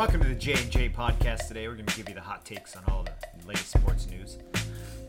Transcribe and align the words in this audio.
Welcome 0.00 0.22
to 0.22 0.28
the 0.28 0.34
J&J 0.34 0.88
podcast 0.88 1.46
today. 1.48 1.68
We're 1.68 1.74
going 1.74 1.84
to 1.84 1.94
give 1.94 2.08
you 2.08 2.14
the 2.14 2.22
hot 2.22 2.42
takes 2.42 2.74
on 2.74 2.82
all 2.88 3.02
the 3.04 3.12
latest 3.46 3.68
sports 3.68 4.08
news. 4.08 4.38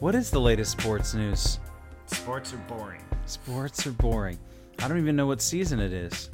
What 0.02 0.16
is 0.16 0.29
the 0.29 0.41
latest 0.41 0.73
sports 0.73 1.13
news? 1.13 1.59
Sports 2.07 2.52
are 2.53 2.57
boring. 2.57 3.01
Sports 3.25 3.88
are 3.88 3.93
boring. 3.93 4.38
I 4.79 4.89
don't 4.89 4.97
even 4.97 5.16
know 5.16 5.27
what 5.27 5.41
season 5.41 5.79
it 5.79 5.93
is. 5.93 6.29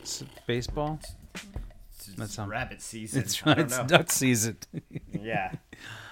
It's 0.00 0.24
baseball? 0.48 0.98
It's 2.18 2.34
sound- 2.34 2.50
rabbit 2.50 2.82
season. 2.82 3.22
It's 3.22 3.40
it's 3.46 3.78
duck 3.84 4.10
season. 4.10 4.56
Yeah. 5.22 5.52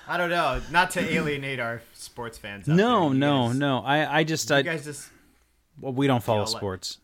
I 0.06 0.16
don't 0.18 0.30
know. 0.30 0.60
Not 0.70 0.92
to 0.92 1.00
alienate 1.00 1.58
our 1.58 1.82
sports 1.94 2.38
fans. 2.38 2.68
no, 2.68 3.08
there. 3.08 3.18
No, 3.18 3.48
guys- 3.48 3.56
no. 3.56 3.78
I, 3.80 4.18
I 4.20 4.22
just, 4.22 4.48
You 4.50 4.56
I, 4.56 4.62
guys 4.62 4.84
just, 4.84 5.10
well, 5.80 5.92
we 5.94 6.06
don't 6.06 6.22
follow 6.22 6.44
feel 6.44 6.52
like- 6.52 6.60
sports. 6.60 6.98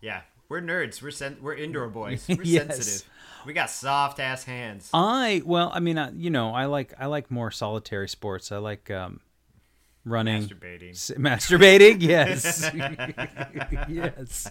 yeah. 0.00 0.22
We're 0.48 0.60
nerds. 0.60 1.00
We're 1.02 1.10
sen- 1.10 1.38
we're 1.40 1.54
indoor 1.54 1.88
boys. 1.88 2.26
We're 2.28 2.42
Yes. 2.42 2.66
sensitive. 2.76 3.10
We 3.46 3.52
got 3.52 3.70
soft 3.70 4.20
ass 4.20 4.44
hands. 4.44 4.88
I 4.94 5.42
well, 5.44 5.70
I 5.74 5.80
mean, 5.80 5.98
uh, 5.98 6.10
you 6.14 6.30
know, 6.30 6.52
I 6.54 6.64
like 6.66 6.94
I 6.98 7.06
like 7.06 7.30
more 7.30 7.50
solitary 7.50 8.08
sports. 8.08 8.50
I 8.52 8.56
like 8.58 8.90
um, 8.90 9.20
running, 10.04 10.44
Masturbating. 10.48 10.90
S- 10.90 11.10
masturbating. 11.16 12.00
Yes, 12.14 12.70
yes, 13.88 14.50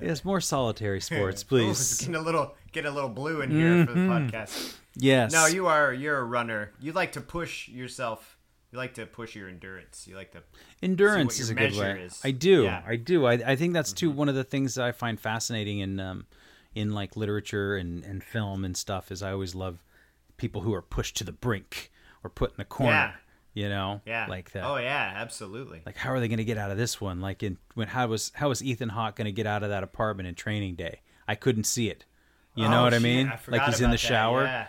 yes. 0.00 0.24
More 0.24 0.40
solitary 0.40 1.00
sports, 1.00 1.42
please. 1.44 1.98
getting 2.00 2.14
a 2.14 2.20
little 2.20 2.54
get 2.72 2.84
a 2.86 2.90
little 2.90 3.10
blue 3.10 3.40
in 3.40 3.50
here 3.50 3.86
for 3.86 3.92
the 3.92 3.98
Mm-hmm. 4.00 4.28
podcast. 4.36 4.74
Yes. 4.96 5.32
No, 5.32 5.46
you 5.46 5.66
are 5.66 5.92
you're 5.92 6.18
a 6.18 6.24
runner. 6.24 6.72
You 6.80 6.92
like 6.92 7.12
to 7.12 7.20
push 7.20 7.68
yourself. 7.68 8.36
You 8.72 8.78
like 8.78 8.94
to 8.94 9.06
push 9.06 9.34
your 9.34 9.48
endurance. 9.48 10.06
You 10.06 10.14
like 10.16 10.32
to 10.32 10.42
endurance 10.82 11.40
is 11.40 11.48
a 11.50 11.54
good 11.54 11.74
way. 11.76 12.00
is. 12.02 12.20
I 12.24 12.32
do. 12.32 12.64
Yeah. 12.64 12.80
Mm-hmm. 12.80 12.90
I 12.90 12.96
do. 12.96 13.26
I, 13.26 13.32
I 13.32 13.56
think 13.56 13.72
that's 13.72 13.92
too 13.92 14.10
one 14.10 14.28
of 14.28 14.34
the 14.34 14.44
things 14.44 14.74
that 14.74 14.84
I 14.84 14.92
find 14.92 15.18
fascinating 15.18 15.78
in 15.78 15.98
um, 16.00 16.26
in 16.78 16.92
like 16.92 17.16
literature 17.16 17.76
and, 17.76 18.04
and 18.04 18.22
film 18.22 18.64
and 18.64 18.76
stuff 18.76 19.10
is 19.10 19.22
I 19.22 19.32
always 19.32 19.54
love 19.54 19.82
people 20.36 20.60
who 20.62 20.72
are 20.74 20.82
pushed 20.82 21.16
to 21.18 21.24
the 21.24 21.32
brink 21.32 21.90
or 22.22 22.30
put 22.30 22.50
in 22.50 22.56
the 22.58 22.64
corner. 22.64 22.92
Yeah. 22.92 23.12
You 23.54 23.68
know, 23.68 24.02
yeah. 24.06 24.26
like 24.28 24.52
that. 24.52 24.62
Oh 24.64 24.76
yeah, 24.76 25.14
absolutely. 25.16 25.82
like 25.84 25.96
how 25.96 26.10
are 26.12 26.20
they 26.20 26.28
going 26.28 26.38
to 26.38 26.44
get 26.44 26.58
out 26.58 26.70
of 26.70 26.76
this 26.78 27.00
one 27.00 27.20
like 27.20 27.42
in 27.42 27.58
when 27.74 27.88
how 27.88 28.06
was 28.06 28.30
how 28.34 28.48
was 28.50 28.62
ethan 28.62 28.88
hawke 28.90 29.16
going 29.16 29.24
to 29.24 29.32
get 29.32 29.46
out 29.46 29.64
of 29.64 29.70
that 29.70 29.82
apartment 29.82 30.28
in 30.28 30.34
training 30.36 30.76
day 30.76 31.00
i 31.26 31.34
couldn't 31.34 31.64
see 31.64 31.88
it 31.88 32.04
you 32.54 32.68
know 32.68 32.80
Oh, 32.80 32.82
what 32.84 32.94
i 32.94 33.00
mean 33.00 33.26
I 33.28 33.38
like 33.48 33.62
he's 33.62 33.80
in 33.80 33.90
the 33.90 33.94
that, 33.94 33.98
shower 33.98 34.44
yeah. 34.44 34.68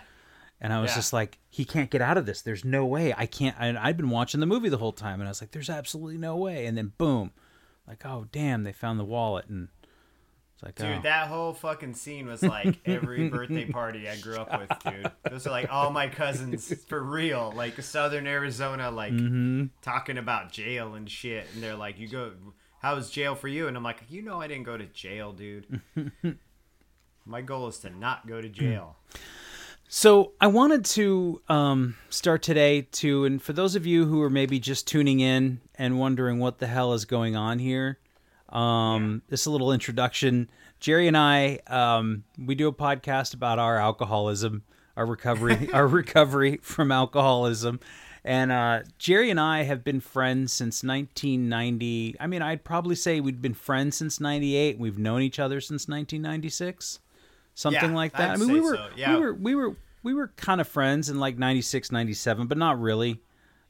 and 0.59 0.73
i 0.73 0.81
was 0.81 0.89
Yeah. 0.91 0.95
just 0.95 1.13
like 1.13 1.37
he 1.49 1.65
can't 1.65 1.91
get 1.91 2.01
out 2.01 2.17
of 2.17 2.25
this 2.25 2.41
there's 2.41 2.65
no 2.65 2.83
way 2.85 3.13
i 3.15 3.27
can't 3.27 3.55
and 3.59 3.77
i'd 3.77 3.97
been 3.97 4.09
watching 4.09 4.39
the 4.39 4.47
movie 4.47 4.69
the 4.69 4.77
whole 4.79 4.93
time 4.93 5.19
and 5.19 5.27
i 5.27 5.29
was 5.29 5.41
like 5.41 5.51
there's 5.51 5.69
absolutely 5.69 6.17
no 6.17 6.35
way 6.37 6.65
and 6.65 6.75
then 6.75 6.93
boom 6.97 7.29
like 7.87 8.03
oh 8.07 8.25
damn 8.31 8.63
they 8.63 8.73
found 8.73 8.99
the 8.99 9.05
wallet 9.05 9.45
and 9.49 9.67
like 10.63 10.75
Dude, 10.75 10.87
oh. 10.87 10.99
that 11.03 11.27
whole 11.27 11.53
fucking 11.53 11.93
scene 11.93 12.27
was 12.27 12.43
like 12.43 12.79
every 12.85 13.29
birthday 13.29 13.65
party 13.65 14.09
I 14.09 14.17
grew 14.17 14.35
up 14.37 14.59
with, 14.59 14.69
dude. 14.83 15.11
Those 15.29 15.47
are 15.47 15.51
like 15.51 15.71
all 15.71 15.89
my 15.91 16.07
cousins 16.09 16.73
for 16.87 17.01
real, 17.01 17.53
like 17.55 17.81
Southern 17.81 18.27
Arizona, 18.27 18.91
like 18.91 19.13
Mm-hmm. 19.13 19.65
talking 19.81 20.17
about 20.17 20.51
jail 20.51 20.95
and 20.95 21.09
shit. 21.09 21.47
And 21.53 21.63
they're 21.63 21.75
like, 21.75 21.97
"You 21.99 22.07
go, 22.07 22.33
how 22.81 22.95
was 22.95 23.09
jail 23.09 23.35
for 23.35 23.47
you?" 23.47 23.67
And 23.67 23.77
I'm 23.77 23.83
like, 23.83 24.03
"You 24.09 24.21
know, 24.21 24.41
I 24.41 24.47
didn't 24.47 24.63
go 24.65 24.77
to 24.77 24.85
jail, 24.85 25.31
dude. 25.33 25.81
my 27.25 27.41
goal 27.41 27.67
is 27.67 27.77
to 27.79 27.89
not 27.89 28.27
go 28.27 28.41
to 28.41 28.49
jail." 28.49 28.97
So 29.91 30.33
I 30.39 30.47
wanted 30.47 30.85
to 30.85 31.41
um, 31.49 31.95
start 32.09 32.43
today 32.43 32.81
to, 32.91 33.25
and 33.25 33.41
for 33.41 33.53
those 33.53 33.75
of 33.75 33.87
you 33.87 34.05
who 34.05 34.21
are 34.21 34.29
maybe 34.29 34.59
just 34.59 34.87
tuning 34.87 35.19
in 35.19 35.61
and 35.75 35.97
wondering 35.99 36.37
what 36.37 36.59
the 36.59 36.67
hell 36.67 36.93
is 36.93 37.05
going 37.05 37.35
on 37.35 37.57
here, 37.57 37.97
um, 38.49 39.21
this 39.29 39.41
is 39.41 39.45
a 39.47 39.51
little 39.51 39.71
introduction. 39.71 40.49
Jerry 40.79 41.07
and 41.07 41.17
I, 41.17 41.59
um, 41.67 42.23
we 42.37 42.55
do 42.55 42.67
a 42.67 42.73
podcast 42.73 43.33
about 43.33 43.59
our 43.59 43.77
alcoholism, 43.77 44.63
our 44.95 45.05
recovery, 45.05 45.69
our 45.73 45.87
recovery 45.87 46.59
from 46.61 46.91
alcoholism, 46.91 47.79
and 48.23 48.51
uh, 48.51 48.81
Jerry 48.97 49.29
and 49.29 49.39
I 49.39 49.63
have 49.63 49.83
been 49.83 49.99
friends 49.99 50.51
since 50.53 50.83
1990. 50.83 52.15
I 52.19 52.27
mean, 52.27 52.41
I'd 52.41 52.63
probably 52.63 52.95
say 52.95 53.19
we'd 53.19 53.41
been 53.41 53.53
friends 53.53 53.97
since 53.97 54.19
'98. 54.19 54.77
We've 54.79 54.97
known 54.97 55.21
each 55.21 55.39
other 55.39 55.61
since 55.61 55.87
1996 55.87 56.99
something 57.55 57.89
Yeah, 57.91 57.95
like 57.95 58.13
that. 58.13 58.31
I'd 58.31 58.33
I 58.33 58.35
mean, 58.37 58.53
we 58.53 58.61
were, 58.61 58.75
so, 58.75 58.87
yeah. 58.95 59.13
we 59.15 59.19
were, 59.19 59.33
we 59.33 59.55
were, 59.55 59.75
we 60.01 60.13
were 60.13 60.27
kind 60.37 60.61
of 60.61 60.67
friends 60.67 61.09
in 61.09 61.19
like 61.19 61.37
96, 61.37 61.91
97, 61.91 62.47
but 62.47 62.57
not 62.57 62.79
really. 62.79 63.19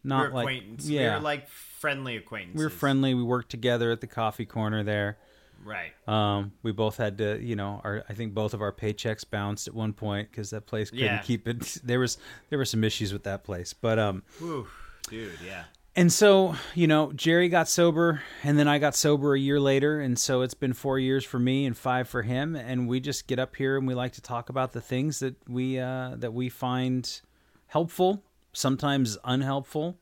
Not 0.04 0.30
We're 0.32 0.36
like, 0.36 0.44
acquaintance. 0.44 0.88
yeah, 0.88 1.10
We 1.10 1.16
were 1.16 1.24
like 1.24 1.48
friendly 1.80 2.16
acquaintances. 2.18 2.58
we 2.60 2.66
were 2.66 2.70
friendly. 2.70 3.14
We 3.14 3.24
worked 3.24 3.50
together 3.50 3.92
at 3.92 4.02
the 4.02 4.08
coffee 4.08 4.46
corner 4.46 4.84
there. 4.84 5.18
right? 5.64 5.92
Um, 6.08 6.52
we 6.64 6.72
both 6.72 6.98
had 6.98 7.18
to, 7.18 7.40
you 7.42 7.56
know, 7.56 7.82
our 7.84 8.04
I 8.10 8.14
think 8.14 8.34
both 8.34 8.54
of 8.54 8.62
our 8.62 8.72
paychecks 8.72 9.30
bounced 9.30 9.68
at 9.68 9.74
one 9.74 9.94
point 9.94 10.30
because 10.32 10.50
that 10.52 10.66
place 10.68 10.90
couldn't 10.90 11.06
Yeah. 11.06 11.18
keep 11.20 11.48
it. 11.48 11.78
There 11.84 12.00
was 12.00 12.18
there 12.50 12.58
were 12.60 12.66
some 12.66 12.84
issues 12.84 13.12
with 13.14 13.24
that 13.24 13.44
place, 13.44 13.74
but 13.74 13.98
um, 14.00 14.24
Whew, 14.40 14.68
dude, 15.10 15.32
yeah. 15.46 15.64
and 15.96 16.12
so, 16.14 16.56
you 16.76 16.88
know, 16.88 17.12
Jerry 17.14 17.50
got 17.50 17.68
sober 17.68 18.22
and 18.44 18.58
then 18.58 18.68
I 18.70 18.80
got 18.80 18.96
sober 18.96 19.34
a 19.36 19.40
year 19.40 19.60
later. 19.60 20.00
And 20.00 20.18
so 20.18 20.42
it's 20.44 20.54
been 20.54 20.74
four 20.74 20.98
years 21.00 21.26
for 21.26 21.40
me 21.40 21.66
and 21.66 21.76
five 21.78 22.08
for 22.08 22.22
him. 22.22 22.56
And 22.56 22.88
we 22.88 23.00
just 23.02 23.28
get 23.28 23.38
up 23.40 23.56
here 23.56 23.78
and 23.78 23.86
we 23.88 23.94
like 23.96 24.14
to 24.14 24.22
talk 24.22 24.48
about 24.50 24.72
the 24.72 24.82
things 24.82 25.20
that 25.20 25.36
we, 25.48 25.78
uh, 25.80 26.16
that 26.18 26.34
we 26.34 26.48
find 26.50 27.22
helpful, 27.68 28.24
sometimes 28.54 29.18
unhelpful. 29.26 29.98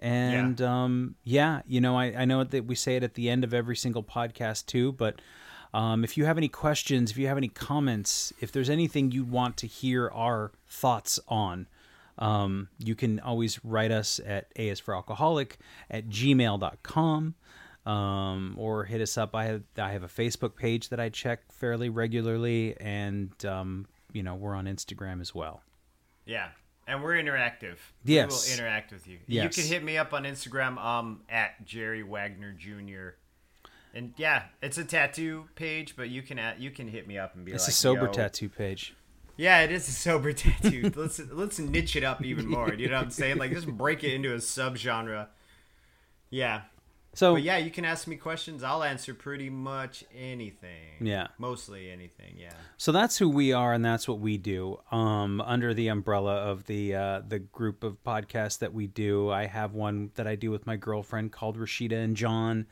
And, 0.00 0.58
yeah. 0.58 0.84
um, 0.84 1.14
yeah, 1.24 1.60
you 1.66 1.80
know, 1.80 1.96
I, 1.96 2.06
I 2.16 2.24
know 2.24 2.42
that 2.42 2.64
we 2.64 2.74
say 2.74 2.96
it 2.96 3.02
at 3.02 3.14
the 3.14 3.28
end 3.28 3.44
of 3.44 3.52
every 3.52 3.76
single 3.76 4.02
podcast 4.02 4.66
too, 4.66 4.92
but, 4.92 5.20
um, 5.72 6.02
if 6.02 6.16
you 6.16 6.24
have 6.24 6.36
any 6.36 6.48
questions, 6.48 7.10
if 7.10 7.18
you 7.18 7.28
have 7.28 7.36
any 7.36 7.48
comments, 7.48 8.32
if 8.40 8.50
there's 8.50 8.70
anything 8.70 9.12
you 9.12 9.24
want 9.24 9.56
to 9.58 9.66
hear 9.66 10.08
our 10.08 10.52
thoughts 10.66 11.20
on, 11.28 11.68
um, 12.18 12.68
you 12.78 12.94
can 12.94 13.20
always 13.20 13.64
write 13.64 13.92
us 13.92 14.20
at 14.26 14.48
A 14.56 14.68
is 14.68 14.80
for 14.80 14.94
alcoholic 14.94 15.58
at 15.90 16.08
gmail.com 16.08 17.34
um, 17.86 18.54
or 18.58 18.84
hit 18.84 19.00
us 19.00 19.16
up. 19.16 19.34
I 19.34 19.44
have, 19.44 19.62
I 19.78 19.92
have 19.92 20.02
a 20.02 20.08
Facebook 20.08 20.56
page 20.56 20.88
that 20.88 20.98
I 20.98 21.08
check 21.08 21.52
fairly 21.52 21.88
regularly, 21.88 22.76
and, 22.80 23.32
um, 23.44 23.86
you 24.12 24.22
know, 24.22 24.34
we're 24.34 24.54
on 24.54 24.66
Instagram 24.66 25.20
as 25.20 25.34
well. 25.34 25.62
Yeah. 26.26 26.48
And 26.90 27.04
we're 27.04 27.14
interactive. 27.14 27.76
Yes. 28.04 28.48
We 28.48 28.52
will 28.52 28.58
interact 28.58 28.90
with 28.90 29.06
you. 29.06 29.18
Yes. 29.28 29.56
You 29.56 29.62
can 29.62 29.70
hit 29.70 29.84
me 29.84 29.96
up 29.96 30.12
on 30.12 30.24
Instagram 30.24 30.76
um 30.78 31.20
at 31.28 31.64
Jerry 31.64 32.02
Wagner 32.02 32.52
Jr. 32.52 33.10
And 33.94 34.12
yeah, 34.16 34.44
it's 34.60 34.76
a 34.76 34.84
tattoo 34.84 35.46
page, 35.54 35.94
but 35.96 36.08
you 36.10 36.22
can 36.22 36.38
add, 36.38 36.58
you 36.58 36.70
can 36.72 36.88
hit 36.88 37.06
me 37.06 37.16
up 37.16 37.36
and 37.36 37.44
be 37.44 37.52
It's 37.52 37.64
like 37.64 37.70
a 37.70 37.72
sober 37.72 38.06
"Yo." 38.06 38.12
tattoo 38.12 38.48
page. 38.48 38.94
Yeah, 39.36 39.60
it 39.60 39.70
is 39.70 39.88
a 39.88 39.92
sober 39.92 40.32
tattoo. 40.34 40.92
let's 40.96 41.20
let's 41.30 41.58
niche 41.60 41.94
it 41.94 42.02
up 42.02 42.24
even 42.24 42.46
more. 42.46 42.74
You 42.74 42.88
know 42.88 42.96
what 42.96 43.04
I'm 43.04 43.10
saying? 43.10 43.38
Like 43.38 43.52
just 43.52 43.68
break 43.68 44.02
it 44.02 44.12
into 44.12 44.32
a 44.34 44.38
subgenre. 44.38 45.28
Yeah. 46.28 46.62
So, 47.12 47.34
But 47.34 47.42
yeah, 47.42 47.56
you 47.56 47.70
can 47.70 47.84
ask 47.84 48.06
me 48.06 48.16
questions. 48.16 48.62
I'll 48.62 48.84
answer 48.84 49.14
pretty 49.14 49.50
much 49.50 50.04
anything. 50.14 50.94
Yeah. 51.00 51.28
Mostly 51.38 51.90
anything, 51.90 52.36
yeah. 52.38 52.52
So 52.76 52.92
that's 52.92 53.18
who 53.18 53.28
we 53.28 53.52
are, 53.52 53.72
and 53.72 53.84
that's 53.84 54.06
what 54.06 54.20
we 54.20 54.38
do. 54.38 54.78
Um, 54.92 55.40
under 55.40 55.74
the 55.74 55.88
umbrella 55.88 56.36
of 56.36 56.66
the 56.66 56.94
uh, 56.94 57.22
the 57.26 57.40
group 57.40 57.82
of 57.82 58.02
podcasts 58.04 58.60
that 58.60 58.72
we 58.72 58.86
do, 58.86 59.28
I 59.28 59.46
have 59.46 59.74
one 59.74 60.12
that 60.14 60.28
I 60.28 60.36
do 60.36 60.52
with 60.52 60.66
my 60.66 60.76
girlfriend 60.76 61.32
called 61.32 61.58
Rashida 61.58 62.02
and 62.02 62.16
John, 62.16 62.66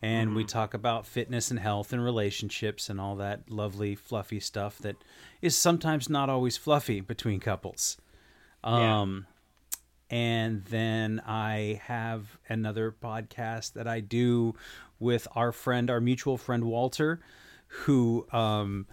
and 0.00 0.34
we 0.34 0.44
talk 0.44 0.72
about 0.72 1.06
fitness 1.06 1.50
and 1.50 1.60
health 1.60 1.92
and 1.92 2.02
relationships 2.02 2.88
and 2.88 2.98
all 2.98 3.16
that 3.16 3.50
lovely 3.50 3.94
fluffy 3.94 4.40
stuff 4.40 4.78
that 4.78 4.96
is 5.42 5.56
sometimes 5.56 6.08
not 6.08 6.30
always 6.30 6.56
fluffy 6.56 7.00
between 7.00 7.40
couples. 7.40 7.98
Yeah. 8.64 9.02
And 10.12 10.62
then 10.66 11.22
I 11.26 11.80
have 11.86 12.38
another 12.46 12.94
podcast 13.02 13.72
that 13.72 13.88
I 13.88 14.00
do 14.00 14.54
with 15.00 15.26
our 15.34 15.52
friend, 15.52 15.88
our 15.90 16.02
mutual 16.02 16.36
friend 16.36 16.64
Walter, 16.64 17.20
who 17.66 18.26
um, 18.30 18.86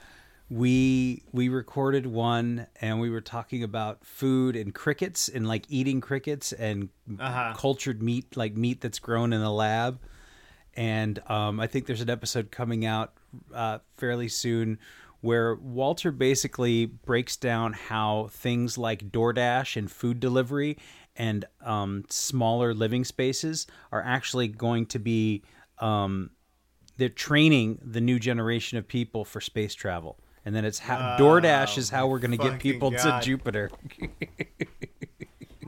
we 0.49 1.23
we 1.33 1.49
recorded 1.49 2.07
one, 2.07 2.67
and 2.79 3.01
we 3.01 3.09
were 3.09 3.19
talking 3.19 3.63
about 3.63 4.05
food 4.05 4.55
and 4.55 4.73
crickets 4.73 5.27
and 5.27 5.45
like 5.45 5.65
eating 5.67 5.99
crickets 5.99 6.53
and 6.53 6.87
Uh-huh. 7.19 7.53
cultured 7.57 8.01
meat, 8.01 8.37
like 8.37 8.55
meat 8.55 8.79
that's 8.79 8.99
grown 8.99 9.33
in 9.33 9.41
the 9.41 9.51
lab. 9.51 9.99
And 10.73 11.19
um, 11.29 11.59
I 11.59 11.67
think 11.67 11.85
there's 11.85 11.99
an 12.01 12.09
episode 12.09 12.49
coming 12.49 12.85
out 12.85 13.11
uh, 13.53 13.79
fairly 13.97 14.29
soon 14.29 14.79
where 15.19 15.55
Walter 15.55 16.13
basically 16.13 16.85
breaks 16.85 17.35
down 17.35 17.73
how 17.73 18.29
things 18.31 18.77
like 18.77 19.11
DoorDash 19.11 19.75
and 19.75 19.91
food 19.91 20.21
delivery 20.21 20.77
and 21.19 21.45
um, 21.63 22.05
smaller 22.09 22.73
living 22.73 23.03
spaces 23.03 23.67
are 23.91 24.01
actually 24.01 24.47
going 24.47 24.87
to 24.87 24.97
be 24.97 25.43
um, 25.79 26.31
they're 26.97 27.09
training 27.09 27.79
the 27.83 28.01
new 28.01 28.17
generation 28.17 28.77
of 28.77 28.87
people 28.87 29.23
for 29.25 29.39
space 29.41 29.75
travel. 29.75 30.17
And 30.45 30.55
then 30.55 30.65
it's 30.65 30.79
how 30.79 31.17
DoorDash 31.19 31.77
is 31.77 31.89
how 31.89 32.07
we're 32.07 32.19
going 32.19 32.31
to 32.31 32.37
get 32.37 32.59
people 32.59 32.91
God. 32.91 33.19
to 33.19 33.25
Jupiter. 33.25 33.69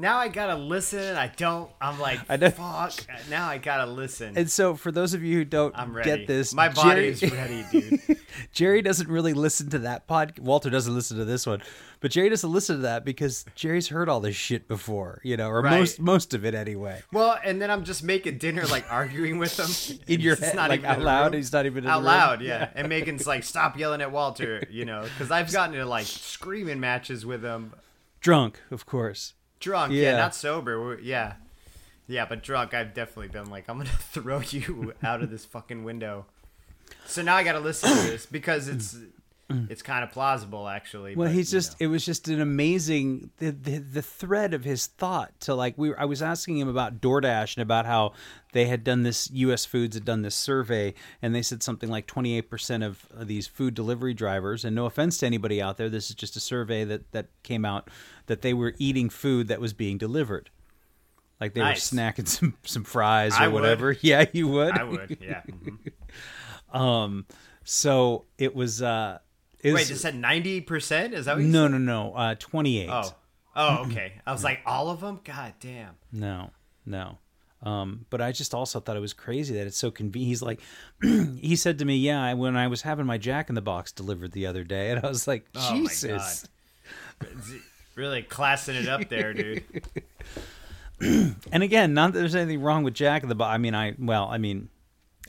Now 0.02 0.18
I 0.18 0.28
gotta 0.28 0.56
listen. 0.56 1.16
I 1.16 1.28
don't. 1.28 1.70
I'm 1.80 2.00
like, 2.00 2.20
I 2.28 2.36
know. 2.38 2.50
fuck. 2.50 2.94
Now 3.30 3.48
I 3.48 3.58
gotta 3.60 3.90
listen. 3.90 4.36
And 4.36 4.50
so, 4.50 4.76
for 4.76 4.92
those 4.92 5.14
of 5.14 5.24
you 5.24 5.38
who 5.38 5.46
don't 5.46 5.74
I'm 5.78 5.94
ready. 5.96 6.10
get 6.10 6.28
this, 6.28 6.54
My 6.54 6.70
body 6.70 6.90
Jerry- 6.90 7.08
is 7.10 7.32
ready, 7.32 7.66
dude. 7.72 8.18
Jerry 8.52 8.82
doesn't 8.82 9.08
really 9.08 9.34
listen 9.34 9.70
to 9.70 9.80
that 9.80 10.08
pod. 10.08 10.40
Walter 10.40 10.70
doesn't 10.70 10.94
listen 10.94 11.18
to 11.18 11.26
this 11.26 11.46
one, 11.46 11.62
but 12.00 12.10
Jerry 12.12 12.30
doesn't 12.30 12.52
listen 12.52 12.78
to 12.78 12.82
that 12.82 13.06
because 13.06 13.46
Jerry's 13.56 13.90
heard 13.90 14.10
all 14.10 14.20
this 14.20 14.36
shit 14.36 14.68
before, 14.68 15.22
you 15.24 15.38
know, 15.38 15.50
or 15.50 15.62
Right. 15.62 15.80
most 15.80 16.00
most 16.00 16.34
of 16.34 16.44
it 16.46 16.56
anyway. 16.56 17.04
Well, 17.14 17.38
and 17.46 17.62
then 17.62 17.70
I'm 17.70 17.84
just 17.84 18.04
making 18.04 18.40
dinner, 18.40 18.66
like 18.66 18.86
arguing 18.92 19.38
with 19.38 19.60
him 19.60 20.00
In 20.08 20.20
your 20.20 20.36
head, 20.36 20.56
not 20.56 20.72
like 20.72 20.80
even 20.80 20.90
out 20.92 21.02
loud. 21.02 21.34
He's 21.36 21.54
not 21.54 21.66
even 21.68 21.84
in 21.84 21.90
out 21.90 21.98
the 22.02 22.10
room. 22.10 22.18
loud, 22.18 22.42
yeah. 22.42 22.70
And 22.74 22.90
Megan's 22.90 23.28
like, 23.28 23.44
"Stop 23.44 23.78
yelling 23.78 24.02
at 24.02 24.12
Walter," 24.12 24.64
you 24.72 24.84
know, 24.86 25.04
because 25.04 25.30
I've 25.30 25.52
gotten 25.52 25.76
into 25.76 25.86
like 25.86 26.08
screaming 26.08 26.80
matches 26.80 27.24
with 27.24 27.44
him, 27.44 27.74
Drunk, 28.20 28.60
of 28.72 28.86
course. 28.88 29.34
Drunk, 29.62 29.94
yeah, 29.94 30.12
Yeah. 30.12 30.18
not 30.18 30.36
sober, 30.36 30.84
We're- 30.84 31.02
yeah, 31.02 31.36
yeah, 32.08 32.26
but 32.26 32.44
drunk. 32.44 32.74
I've 32.74 32.94
definitely 32.94 33.30
been 33.30 33.50
like, 33.50 33.70
"I'm 33.70 33.78
gonna 33.78 33.90
throw 34.00 34.42
you 34.42 34.94
out 35.02 35.22
of 35.24 35.30
this 35.30 35.46
fucking 35.46 35.84
window." 35.86 36.26
So 37.06 37.22
now 37.22 37.36
I 37.38 37.44
got 37.44 37.54
to 37.54 37.60
listen 37.60 37.90
to 37.90 37.96
this 38.12 38.26
because 38.26 38.68
it's 38.68 38.98
it's 39.70 39.82
kind 39.82 40.04
of 40.04 40.12
plausible, 40.12 40.68
actually. 40.68 41.16
Well, 41.16 41.28
but, 41.28 41.34
he's 41.36 41.52
just 41.52 41.80
know. 41.80 41.86
it 41.86 41.88
was 41.88 42.06
just 42.06 42.28
an 42.28 42.42
amazing 42.42 43.32
the, 43.38 43.52
the 43.52 43.78
the 43.80 44.02
thread 44.02 44.54
of 44.54 44.64
his 44.64 44.88
thought 44.88 45.40
to 45.42 45.54
like 45.56 45.78
we 45.78 45.90
were, 45.90 46.00
I 46.00 46.06
was 46.06 46.22
asking 46.22 46.58
him 46.58 46.68
about 46.68 47.02
DoorDash 47.02 47.56
and 47.58 47.62
about 47.64 47.86
how 47.86 48.14
they 48.54 48.66
had 48.66 48.84
done 48.84 49.04
this 49.04 49.30
US 49.32 49.66
Foods 49.66 49.96
had 49.96 50.06
done 50.06 50.22
this 50.22 50.36
survey 50.36 50.94
and 51.22 51.34
they 51.34 51.42
said 51.42 51.64
something 51.64 51.90
like 51.90 52.08
28% 52.08 52.86
of 52.86 53.06
these 53.28 53.48
food 53.48 53.74
delivery 53.74 54.14
drivers 54.14 54.66
and 54.66 54.76
no 54.76 54.86
offense 54.86 55.18
to 55.20 55.26
anybody 55.26 55.62
out 55.62 55.78
there 55.78 55.90
this 55.90 56.10
is 56.10 56.16
just 56.16 56.36
a 56.36 56.40
survey 56.42 56.84
that 56.84 57.12
that 57.12 57.28
came 57.44 57.64
out 57.66 57.90
that 58.28 58.42
they 58.42 58.54
were 58.54 58.74
eating 58.78 59.10
food 59.10 59.48
that 59.48 59.60
was 59.62 59.74
being 59.74 59.98
delivered. 59.98 60.50
Like 61.40 61.54
they 61.56 61.62
Nice. 61.62 61.92
were 61.92 61.98
snacking 61.98 62.28
some 62.28 62.56
some 62.64 62.84
fries 62.84 63.34
or 63.40 63.44
I 63.44 63.48
would. 63.48 63.62
whatever. 63.62 63.96
Yeah, 64.02 64.26
you 64.32 64.48
would. 64.50 64.78
I 64.78 64.84
would, 64.84 65.18
yeah. 65.22 65.42
mhm. 65.50 65.78
Um 66.78 67.26
so 67.64 68.26
it 68.38 68.56
was 68.56 68.82
uh 68.82 69.20
it 69.64 69.74
Wait, 69.74 69.90
it 69.90 69.98
said 69.98 70.16
ninety 70.16 70.62
percent? 70.62 71.14
Is 71.14 71.26
that 71.26 71.36
what 71.36 71.44
you 71.44 71.50
no, 71.50 71.66
said? 71.66 71.72
no, 71.72 71.78
no. 71.78 72.14
Uh 72.14 72.36
28. 72.36 72.90
Oh, 72.90 73.16
oh, 73.56 73.78
okay. 73.86 74.14
I 74.26 74.32
was 74.32 74.44
like, 74.50 74.60
all 74.66 74.90
of 74.90 75.02
them. 75.02 75.20
God 75.24 75.54
damn. 75.60 75.96
No, 76.12 76.52
no. 76.86 77.18
Um, 77.64 78.06
but 78.10 78.22
I 78.22 78.32
just 78.32 78.56
also 78.56 78.80
thought 78.80 78.98
it 78.98 79.02
was 79.02 79.14
crazy 79.14 79.54
that 79.54 79.68
it's 79.68 79.78
so 79.78 79.92
convenient. 79.92 80.30
He's 80.30 80.42
like, 80.42 80.62
he 81.02 81.56
said 81.56 81.78
to 81.80 81.86
me, 81.86 81.96
"Yeah, 81.98 82.20
I- 82.24 82.34
when 82.34 82.56
I 82.58 82.68
was 82.68 82.82
having 82.82 83.06
my 83.06 83.20
Jack 83.20 83.50
in 83.50 83.56
the 83.56 83.62
Box 83.62 83.92
delivered 83.92 84.32
the 84.32 84.48
other 84.48 84.64
day," 84.64 84.90
and 84.92 85.06
I 85.06 85.08
was 85.08 85.28
like, 85.28 85.46
Oh 85.56 85.72
my 85.76 85.88
"Jesus." 85.90 86.48
Really 87.96 88.24
classing 88.24 88.76
it 88.76 88.88
up 88.88 89.10
there, 89.10 89.34
dude. 89.34 89.64
And 91.52 91.64
again, 91.64 91.96
not 91.96 92.14
that 92.14 92.20
there's 92.20 92.36
anything 92.36 92.62
wrong 92.62 92.84
with 92.84 92.94
Jack 92.94 93.24
in 93.24 93.30
the 93.30 93.34
Box. 93.34 93.54
I 93.54 93.58
mean, 93.58 93.74
I 93.74 93.96
well, 93.98 94.28
I 94.28 94.38
mean, 94.38 94.70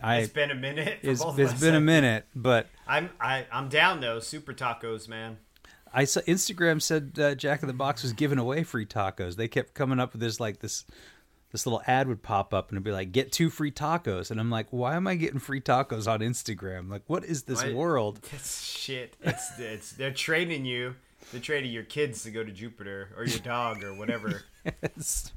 I 0.03 0.19
It's 0.19 0.33
been 0.33 0.51
a 0.51 0.55
minute. 0.55 1.01
for 1.03 1.11
it's, 1.11 1.23
both 1.25 1.33
of 1.33 1.41
it's 1.41 1.59
been 1.61 1.75
a 1.75 1.81
minute, 1.81 2.27
but 2.35 2.67
I'm 2.93 3.11
I, 3.21 3.47
I'm 3.51 3.69
down 3.69 4.01
though. 4.01 4.21
Super 4.21 4.53
tacos, 4.53 5.09
man. 5.09 5.39
I 5.95 6.05
saw 6.05 6.21
Instagram 6.23 6.81
said 6.81 7.19
uh, 7.19 7.35
Jack 7.35 7.63
in 7.63 7.67
the 7.69 7.75
Box 7.75 8.03
was 8.03 8.13
giving 8.13 8.39
away 8.39 8.63
free 8.65 8.87
tacos. 8.87 9.37
They 9.37 9.49
kept 9.49 9.75
coming 9.75 10.01
up 10.01 10.13
with 10.13 10.21
this 10.21 10.41
like 10.41 10.61
this 10.61 10.85
this 11.51 11.67
little 11.67 11.83
ad 11.87 12.09
would 12.09 12.23
pop 12.23 12.55
up 12.55 12.71
and 12.71 12.77
it'd 12.77 12.85
be 12.85 12.93
like 12.93 13.13
get 13.13 13.31
two 13.31 13.51
free 13.51 13.71
tacos 13.71 14.31
and 14.31 14.41
I'm 14.41 14.51
like 14.51 14.67
why 14.71 14.95
am 14.97 15.07
I 15.07 15.17
getting 15.17 15.39
free 15.39 15.61
tacos 15.61 16.11
on 16.11 16.21
Instagram? 16.21 16.91
Like 16.91 17.03
what 17.07 17.25
is 17.25 17.43
this 17.45 17.63
Why- 17.63 17.73
world? 17.75 18.21
It's 18.33 18.63
shit. 18.63 19.17
It's 19.23 19.59
it's 19.59 19.93
they're 19.93 20.13
training 20.13 20.65
you. 20.65 20.95
They're 21.31 21.41
training 21.41 21.73
your 21.73 21.85
kids 21.85 22.23
to 22.25 22.31
go 22.31 22.43
to 22.45 22.51
Jupiter 22.51 23.11
or 23.17 23.25
your 23.25 23.39
dog 23.41 23.83
or 23.85 23.95
whatever. 23.95 24.43
It's- 24.83 25.33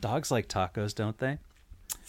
Dogs 0.00 0.30
like 0.30 0.48
tacos, 0.48 0.94
don't 0.94 1.18
they? 1.18 1.38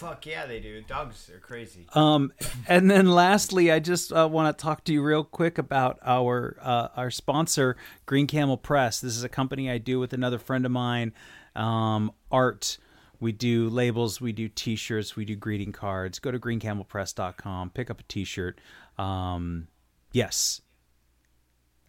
Fuck 0.03 0.25
yeah, 0.25 0.45
they 0.45 0.59
do. 0.59 0.81
Dogs 0.81 1.29
are 1.33 1.39
crazy. 1.39 1.87
Um, 1.93 2.33
and 2.67 2.91
then 2.91 3.07
lastly, 3.09 3.71
I 3.71 3.79
just 3.79 4.11
uh, 4.11 4.27
want 4.29 4.57
to 4.57 4.61
talk 4.61 4.83
to 4.83 4.93
you 4.93 5.01
real 5.01 5.23
quick 5.23 5.57
about 5.57 5.97
our 6.03 6.57
uh, 6.61 6.89
our 6.97 7.09
sponsor, 7.09 7.77
Green 8.05 8.27
Camel 8.27 8.57
Press. 8.57 8.99
This 8.99 9.15
is 9.15 9.23
a 9.23 9.29
company 9.29 9.71
I 9.71 9.77
do 9.77 10.01
with 10.01 10.11
another 10.11 10.39
friend 10.39 10.65
of 10.65 10.73
mine. 10.73 11.13
Um, 11.55 12.11
art. 12.29 12.77
We 13.21 13.31
do 13.31 13.69
labels, 13.69 14.19
we 14.19 14.33
do 14.33 14.49
T-shirts, 14.49 15.15
we 15.15 15.23
do 15.23 15.37
greeting 15.37 15.71
cards. 15.71 16.19
Go 16.19 16.29
to 16.31 16.37
greencamelpress.com, 16.37 17.69
pick 17.69 17.89
up 17.89 18.01
a 18.01 18.03
T-shirt. 18.03 18.59
Um, 18.97 19.69
yes, 20.11 20.59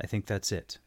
I 0.00 0.06
think 0.06 0.26
that's 0.26 0.52
it. 0.52 0.78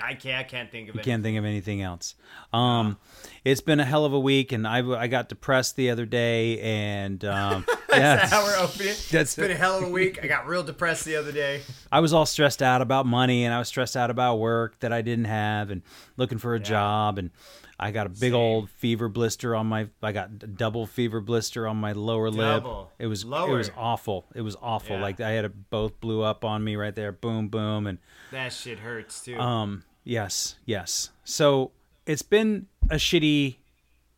I 0.00 0.14
can't. 0.14 0.38
I 0.38 0.42
can't 0.42 0.70
think 0.70 0.90
of 0.90 0.96
it. 0.96 1.04
Can't 1.04 1.22
think 1.22 1.38
of 1.38 1.44
anything 1.44 1.80
else. 1.80 2.14
Um, 2.52 2.98
it's 3.44 3.62
been 3.62 3.80
a 3.80 3.84
hell 3.84 4.04
of 4.04 4.12
a 4.12 4.20
week, 4.20 4.52
and 4.52 4.66
I 4.66 4.86
I 4.86 5.06
got 5.06 5.28
depressed 5.28 5.76
the 5.76 5.90
other 5.90 6.04
day, 6.04 6.60
and 6.60 7.24
um, 7.24 7.64
yeah, 7.90 8.16
That's 8.16 8.30
how 8.30 8.44
we're 8.44 8.58
opening. 8.58 8.88
That's 8.88 9.12
it's 9.12 9.36
been 9.36 9.50
a 9.50 9.54
hell 9.54 9.78
of 9.78 9.84
a 9.84 9.88
week. 9.90 10.22
I 10.22 10.26
got 10.26 10.46
real 10.46 10.62
depressed 10.62 11.06
the 11.06 11.16
other 11.16 11.32
day. 11.32 11.62
I 11.90 12.00
was 12.00 12.12
all 12.12 12.26
stressed 12.26 12.62
out 12.62 12.82
about 12.82 13.06
money, 13.06 13.44
and 13.44 13.54
I 13.54 13.58
was 13.58 13.68
stressed 13.68 13.96
out 13.96 14.10
about 14.10 14.36
work 14.36 14.78
that 14.80 14.92
I 14.92 15.00
didn't 15.00 15.26
have, 15.26 15.70
and 15.70 15.82
looking 16.18 16.38
for 16.38 16.54
a 16.54 16.60
job, 16.60 17.16
and 17.16 17.30
I 17.78 17.90
got 17.90 18.06
a 18.06 18.08
big 18.08 18.32
Same. 18.32 18.34
old 18.34 18.70
fever 18.70 19.08
blister 19.08 19.54
on 19.54 19.66
my. 19.66 19.88
I 20.02 20.12
got 20.12 20.30
a 20.42 20.46
double 20.46 20.86
fever 20.86 21.20
blister 21.20 21.66
on 21.68 21.76
my 21.76 21.92
lower 21.92 22.30
Double. 22.30 22.78
lip. 22.80 22.88
It 22.98 23.06
was 23.06 23.24
it 23.24 23.28
was 23.28 23.70
awful. 23.76 24.24
It 24.34 24.40
was 24.40 24.56
awful. 24.62 24.96
Yeah. 24.96 25.02
Like 25.02 25.20
I 25.20 25.30
had 25.32 25.44
it 25.44 25.70
both 25.70 26.00
blew 26.00 26.22
up 26.22 26.44
on 26.44 26.64
me 26.64 26.76
right 26.76 26.94
there. 26.94 27.12
Boom, 27.12 27.48
boom, 27.48 27.86
and 27.86 27.98
That 28.32 28.52
shit 28.52 28.78
hurts 28.78 29.22
too. 29.24 29.38
um, 29.38 29.84
yes, 30.04 30.56
yes. 30.64 31.10
So 31.24 31.72
it's 32.06 32.22
been 32.22 32.66
a 32.88 32.94
shitty. 32.96 33.56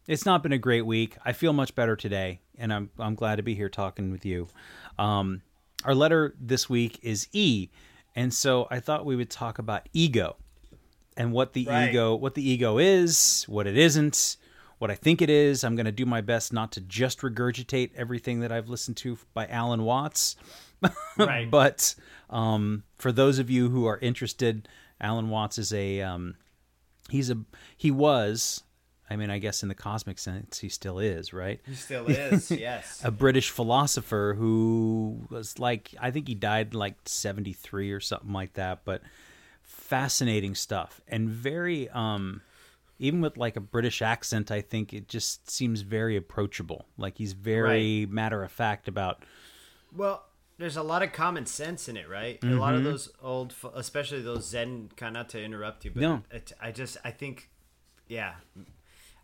It's 0.07 0.25
not 0.25 0.43
been 0.43 0.53
a 0.53 0.59
great 0.59 0.87
week. 0.87 1.17
I 1.25 1.33
feel 1.33 1.53
much 1.53 1.75
better 1.75 1.97
today, 1.97 2.41
and 2.57 2.73
I'm 2.73 2.91
I'm 2.99 3.15
glad 3.17 3.37
to 3.37 3.43
be 3.43 3.55
here 3.57 3.69
talking 3.69 4.11
with 4.13 4.25
you. 4.25 4.49
Um, 4.99 5.43
our 5.85 5.95
letter 5.95 6.35
this 6.41 6.71
week 6.71 6.99
is 7.03 7.29
E, 7.33 7.69
and 8.15 8.33
so 8.33 8.69
I 8.71 8.79
thought 8.81 9.05
we 9.05 9.17
would 9.17 9.31
talk 9.31 9.59
about 9.59 9.89
ego 9.93 10.37
and 11.19 11.33
what 11.33 11.53
the 11.53 11.67
Right. 11.67 11.91
ego 11.91 12.15
what 12.15 12.35
the 12.35 12.49
ego 12.49 12.79
is, 12.79 13.45
what 13.47 13.67
it 13.67 13.77
isn't, 13.77 14.37
what 14.79 14.91
I 14.91 14.95
think 14.95 15.21
it 15.21 15.29
is. 15.29 15.65
I'm 15.65 15.75
going 15.77 15.87
to 15.87 15.93
do 15.93 16.07
my 16.07 16.21
best 16.23 16.53
not 16.53 16.73
to 16.73 16.81
just 16.81 17.21
regurgitate 17.21 17.91
everything 17.97 18.41
that 18.41 18.53
I've 18.53 18.69
listened 18.69 18.97
to 18.99 19.19
by 19.35 19.47
Alan 19.49 19.83
Watts. 19.83 20.37
right. 21.19 21.51
But 21.51 21.95
um, 22.31 22.85
for 22.97 23.11
those 23.13 23.39
of 23.39 23.51
you 23.51 23.69
who 23.69 23.85
are 23.87 23.99
interested, 23.99 24.69
Alan 25.01 25.29
Watts 25.29 25.59
is 25.59 25.73
a 25.73 26.01
um, 26.03 26.37
he's 27.11 27.29
a 27.31 27.39
he 27.77 27.91
was. 27.91 28.63
I 29.11 29.17
mean, 29.17 29.31
I 29.31 29.39
guess 29.39 29.63
in 29.63 29.71
the 29.71 29.75
cosmic 29.75 30.19
sense, 30.19 30.59
he 30.59 30.69
still 30.69 30.99
is, 30.99 31.33
right? 31.33 31.61
he 31.67 31.75
still 31.75 32.07
is. 32.11 32.51
Yes. 32.51 33.01
A 33.03 33.11
British 33.11 33.49
philosopher 33.49 34.37
who 34.39 35.27
was 35.31 35.59
like, 35.59 35.95
I 35.99 36.11
think 36.11 36.29
he 36.29 36.35
died 36.35 36.75
like 36.75 36.95
73 37.07 37.91
or 37.93 38.01
something 38.01 38.35
like 38.35 38.53
that, 38.55 38.85
but 38.85 39.01
fascinating 39.89 40.55
stuff 40.55 41.01
and 41.09 41.31
very, 41.31 41.89
um, 41.91 42.43
even 42.99 43.23
with 43.23 43.39
like 43.39 43.57
a 43.57 43.61
British 43.61 44.03
accent, 44.03 44.51
I 44.51 44.61
think 44.61 44.93
it 44.93 45.09
just 45.09 45.51
seems 45.51 45.81
very 45.81 46.15
approachable. 46.15 46.85
Like 46.99 47.17
he's 47.17 47.33
very 47.33 48.05
matter 48.05 48.45
of 48.45 48.53
fact 48.53 48.87
about 48.87 49.25
Well, 49.97 50.27
there's 50.59 50.77
a 50.77 50.83
lot 50.83 51.03
of 51.03 51.13
common 51.13 51.47
sense 51.47 51.89
in 51.89 51.97
it, 51.97 52.07
right? 52.07 52.39
A 52.43 52.49
lot 52.49 52.75
of 52.75 52.85
those 52.85 53.11
old, 53.23 53.55
especially 53.75 54.21
those 54.21 54.47
Zen, 54.47 54.91
kind 54.97 55.17
of 55.17 55.21
not 55.21 55.29
to 55.31 55.43
interrupt 55.43 55.85
you, 55.87 55.93
but 55.93 56.01
No. 56.01 56.23
it, 56.31 56.53
I 56.61 56.71
just, 56.71 56.99
I 57.03 57.11
think, 57.11 57.49
yeah, 58.09 58.35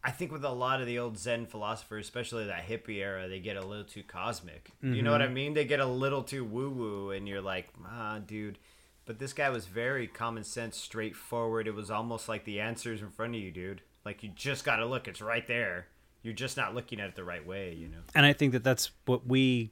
I 0.02 0.12
think 0.12 0.32
with 0.32 0.44
a 0.44 0.50
lot 0.50 0.80
of 0.80 0.86
the 0.86 0.98
old 0.98 1.18
Zen 1.18 1.44
philosophers, 1.46 2.06
especially 2.06 2.46
that 2.46 2.66
hippie 2.66 3.00
era, 3.00 3.28
they 3.28 3.40
get 3.40 3.56
a 3.56 3.66
little 3.66 3.84
too 3.84 4.02
cosmic. 4.02 4.70
You 4.80 5.02
know 5.02 5.12
what 5.12 5.22
I 5.22 5.28
mean? 5.28 5.52
They 5.54 5.64
get 5.64 5.80
a 5.80 5.86
little 5.86 6.22
too 6.22 6.44
woo 6.44 6.70
woo, 6.70 7.10
and 7.10 7.28
you're 7.28 7.42
like, 7.42 7.68
ah, 7.84 8.20
dude. 8.26 8.58
But 9.06 9.18
this 9.18 9.32
guy 9.32 9.50
was 9.50 9.66
very 9.66 10.06
common 10.06 10.44
sense, 10.44 10.76
straightforward. 10.78 11.66
It 11.66 11.74
was 11.74 11.90
almost 11.90 12.28
like 12.28 12.44
the 12.44 12.60
answer's 12.60 13.02
in 13.02 13.10
front 13.10 13.34
of 13.34 13.40
you, 13.40 13.50
dude. 13.50 13.82
Like 14.04 14.22
you 14.22 14.30
just 14.34 14.64
got 14.64 14.76
to 14.76 14.86
look; 14.86 15.06
it's 15.08 15.20
right 15.20 15.46
there. 15.46 15.88
You're 16.22 16.32
just 16.34 16.56
not 16.56 16.74
looking 16.74 17.00
at 17.00 17.08
it 17.10 17.14
the 17.16 17.24
right 17.24 17.46
way, 17.46 17.74
you 17.74 17.88
know. 17.88 17.98
and 18.14 18.24
I 18.24 18.32
think 18.32 18.52
that 18.52 18.64
that's 18.64 18.90
what 19.04 19.26
we, 19.26 19.70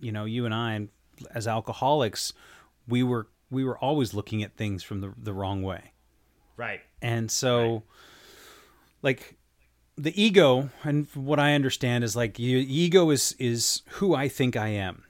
you 0.00 0.12
know, 0.12 0.24
you 0.24 0.44
and 0.44 0.54
I, 0.54 0.86
as 1.34 1.48
alcoholics, 1.48 2.32
we 2.86 3.02
were 3.02 3.26
we 3.50 3.64
were 3.64 3.76
always 3.78 4.14
looking 4.14 4.42
at 4.44 4.56
things 4.56 4.82
from 4.84 5.00
the 5.00 5.12
the 5.20 5.32
wrong 5.32 5.62
way, 5.64 5.92
Right. 6.56 6.80
and 7.02 7.28
so, 7.28 7.82
like, 9.02 9.36
the 9.96 10.20
ego, 10.20 10.70
and 10.84 11.08
what 11.14 11.40
I 11.40 11.54
understand 11.54 12.04
is 12.04 12.14
like, 12.14 12.34
the 12.34 12.44
ego 12.44 13.10
is 13.10 13.34
is 13.40 13.82
who 13.94 14.14
I 14.14 14.28
think 14.28 14.56
I 14.56 14.68
am. 14.68 15.02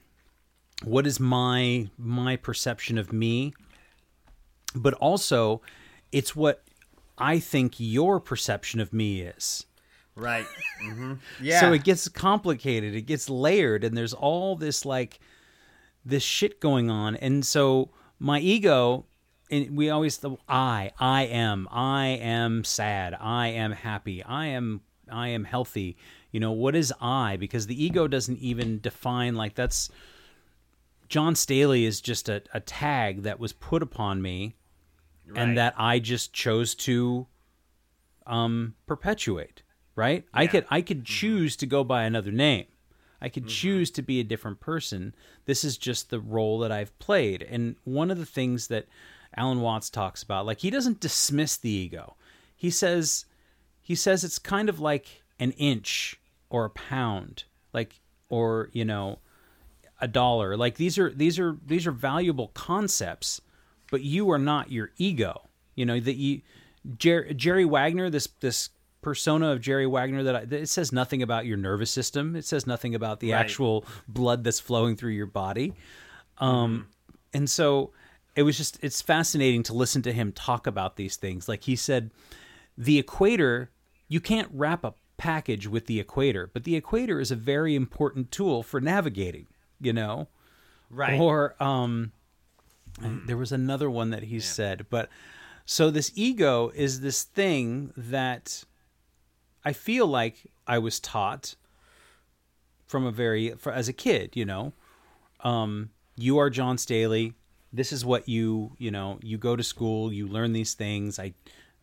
What 0.83 1.05
is 1.05 1.19
my 1.19 1.89
my 1.97 2.35
perception 2.35 2.97
of 2.97 3.13
me, 3.13 3.53
but 4.75 4.93
also, 4.95 5.61
it's 6.11 6.35
what 6.35 6.63
I 7.17 7.39
think 7.39 7.75
your 7.77 8.19
perception 8.19 8.79
of 8.79 8.91
me 8.91 9.21
is. 9.21 9.65
Right. 10.15 10.45
mm-hmm. 10.83 11.13
Yeah. 11.41 11.59
So 11.59 11.73
it 11.73 11.83
gets 11.83 12.07
complicated, 12.07 12.95
it 12.95 13.03
gets 13.03 13.29
layered, 13.29 13.83
and 13.83 13.95
there's 13.95 14.13
all 14.13 14.55
this 14.55 14.85
like 14.85 15.19
this 16.03 16.23
shit 16.23 16.59
going 16.59 16.89
on. 16.89 17.15
And 17.15 17.45
so 17.45 17.89
my 18.19 18.39
ego, 18.39 19.05
and 19.49 19.77
we 19.77 19.89
always 19.89 20.17
the 20.17 20.35
I, 20.49 20.91
I 20.99 21.23
am, 21.23 21.67
I 21.71 22.07
am 22.07 22.63
sad, 22.63 23.15
I 23.19 23.49
am 23.49 23.71
happy, 23.71 24.23
I 24.23 24.47
am, 24.47 24.81
I 25.11 25.29
am 25.29 25.43
healthy. 25.43 25.97
You 26.31 26.39
know 26.39 26.53
what 26.53 26.75
is 26.75 26.93
I? 27.01 27.37
Because 27.37 27.67
the 27.67 27.83
ego 27.83 28.07
doesn't 28.07 28.39
even 28.39 28.79
define 28.79 29.35
like 29.35 29.55
that's. 29.55 29.89
John 31.11 31.35
Staley 31.35 31.83
is 31.85 31.99
just 31.99 32.29
a, 32.29 32.41
a 32.53 32.61
tag 32.61 33.23
that 33.23 33.37
was 33.39 33.51
put 33.53 33.83
upon 33.83 34.21
me, 34.21 34.55
Right. 35.27 35.41
and 35.43 35.57
that 35.57 35.75
I 35.77 35.99
just 35.99 36.31
chose 36.33 36.73
to 36.75 37.27
um, 38.25 38.75
perpetuate. 38.87 39.61
Right? 39.95 40.25
I 40.33 40.47
could 40.47 40.65
I 40.69 40.81
could 40.81 41.03
choose 41.05 41.55
to 41.57 41.65
go 41.65 41.83
by 41.83 42.03
another 42.03 42.31
name. 42.31 42.65
I 43.21 43.27
could 43.29 43.47
choose 43.47 43.91
to 43.91 44.01
be 44.01 44.19
a 44.19 44.23
different 44.23 44.59
person. 44.61 45.13
This 45.45 45.63
is 45.65 45.77
just 45.77 46.09
the 46.09 46.19
role 46.19 46.59
that 46.59 46.71
I've 46.71 46.97
played. 46.97 47.43
And 47.43 47.75
one 47.83 48.09
of 48.09 48.17
the 48.17 48.25
things 48.25 48.67
that 48.67 48.87
Alan 49.35 49.59
Watts 49.61 49.89
talks 49.89 50.23
about, 50.23 50.45
like 50.45 50.59
he 50.61 50.69
doesn't 50.71 51.01
dismiss 51.01 51.57
the 51.57 51.69
ego. 51.69 52.15
He 52.55 52.69
says 52.69 53.25
he 53.81 53.93
says 53.95 54.23
it's 54.23 54.39
kind 54.39 54.69
of 54.69 54.79
like 54.79 55.23
an 55.39 55.51
inch 55.51 56.19
or 56.49 56.63
a 56.65 56.69
pound, 56.69 57.43
like 57.73 57.99
or 58.29 58.69
you 58.71 58.85
know, 58.85 59.19
a 60.01 60.07
dollar. 60.07 60.57
Like 60.57 60.75
these 60.75 60.97
are 60.97 61.09
these 61.11 61.39
are 61.39 61.57
these 61.65 61.85
are 61.87 61.91
valuable 61.91 62.49
concepts, 62.49 63.39
but 63.91 64.01
you 64.01 64.29
are 64.31 64.39
not 64.39 64.71
your 64.71 64.91
ego. 64.97 65.49
You 65.75 65.85
know 65.85 65.99
that 65.99 66.15
you 66.15 66.41
Jer- 66.97 67.31
Jerry 67.33 67.65
Wagner, 67.65 68.09
this 68.09 68.27
this 68.39 68.69
persona 69.01 69.49
of 69.51 69.61
Jerry 69.61 69.87
Wagner 69.87 70.23
that 70.23 70.35
I, 70.35 70.39
it 70.55 70.69
says 70.69 70.91
nothing 70.91 71.21
about 71.23 71.45
your 71.45 71.57
nervous 71.57 71.89
system. 71.91 72.35
It 72.35 72.45
says 72.45 72.67
nothing 72.67 72.93
about 72.95 73.19
the 73.19 73.31
Right. 73.31 73.39
actual 73.39 73.85
blood 74.07 74.43
that's 74.43 74.59
flowing 74.59 74.95
through 74.95 75.11
your 75.13 75.25
body. 75.25 75.73
Um, 76.37 76.87
and 77.33 77.49
so 77.49 77.91
it 78.35 78.43
was 78.43 78.57
just 78.57 78.77
it's 78.83 79.01
fascinating 79.01 79.63
to 79.63 79.73
listen 79.73 80.01
to 80.03 80.11
him 80.13 80.31
talk 80.31 80.67
about 80.67 80.95
these 80.97 81.15
things. 81.15 81.47
Like 81.49 81.63
he 81.63 81.75
said, 81.75 82.11
the 82.77 82.97
equator 82.99 83.69
you 84.07 84.19
can't 84.19 84.49
wrap 84.51 84.83
a 84.83 84.93
package 85.17 85.67
with 85.67 85.85
the 85.85 85.99
equator, 85.99 86.49
but 86.51 86.63
the 86.63 86.75
equator 86.75 87.19
is 87.19 87.31
a 87.31 87.35
very 87.35 87.75
important 87.75 88.31
tool 88.31 88.61
for 88.63 88.81
navigating. 88.81 89.47
You 89.81 89.93
know, 89.93 90.27
right. 90.89 91.19
or 91.19 91.55
um, 91.59 92.11
there 92.99 93.37
was 93.37 93.51
another 93.51 93.89
one 93.89 94.11
that 94.11 94.23
he 94.23 94.39
said, 94.39 94.85
but 94.89 95.09
so 95.65 95.89
this 95.89 96.11
ego 96.15 96.71
is 96.75 97.01
this 97.01 97.23
thing 97.23 97.93
that 97.95 98.63
I 99.63 99.73
feel 99.73 100.07
like 100.07 100.51
I 100.67 100.79
was 100.79 100.99
taught 100.99 101.55
from 102.85 103.05
a 103.05 103.11
very 103.11 103.51
for, 103.51 103.71
as 103.71 103.87
a 103.87 103.93
kid. 103.93 104.31
You 104.35 104.45
know, 104.45 104.73
um, 105.41 105.91
you 106.17 106.37
are 106.39 106.49
John 106.49 106.77
Staley. 106.77 107.33
This 107.71 107.93
is 107.93 108.03
what 108.03 108.27
you 108.27 108.75
you 108.77 108.91
know. 108.91 109.19
You 109.21 109.37
go 109.37 109.55
to 109.55 109.63
school. 109.63 110.11
You 110.11 110.27
learn 110.27 110.53
these 110.53 110.73
things. 110.73 111.19
I, 111.19 111.33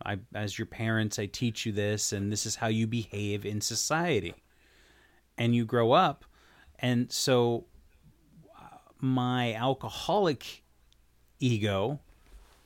I 0.04 0.18
as 0.34 0.58
your 0.58 0.66
parents, 0.66 1.18
I 1.18 1.26
teach 1.26 1.64
you 1.64 1.72
this, 1.72 2.12
and 2.12 2.30
this 2.30 2.46
is 2.46 2.56
how 2.56 2.68
you 2.68 2.86
behave 2.86 3.46
in 3.46 3.60
society. 3.60 4.34
And 5.36 5.54
you 5.54 5.64
grow 5.64 5.92
up, 5.92 6.24
and 6.80 7.10
so 7.12 7.64
my 9.00 9.54
alcoholic 9.54 10.62
ego. 11.40 12.00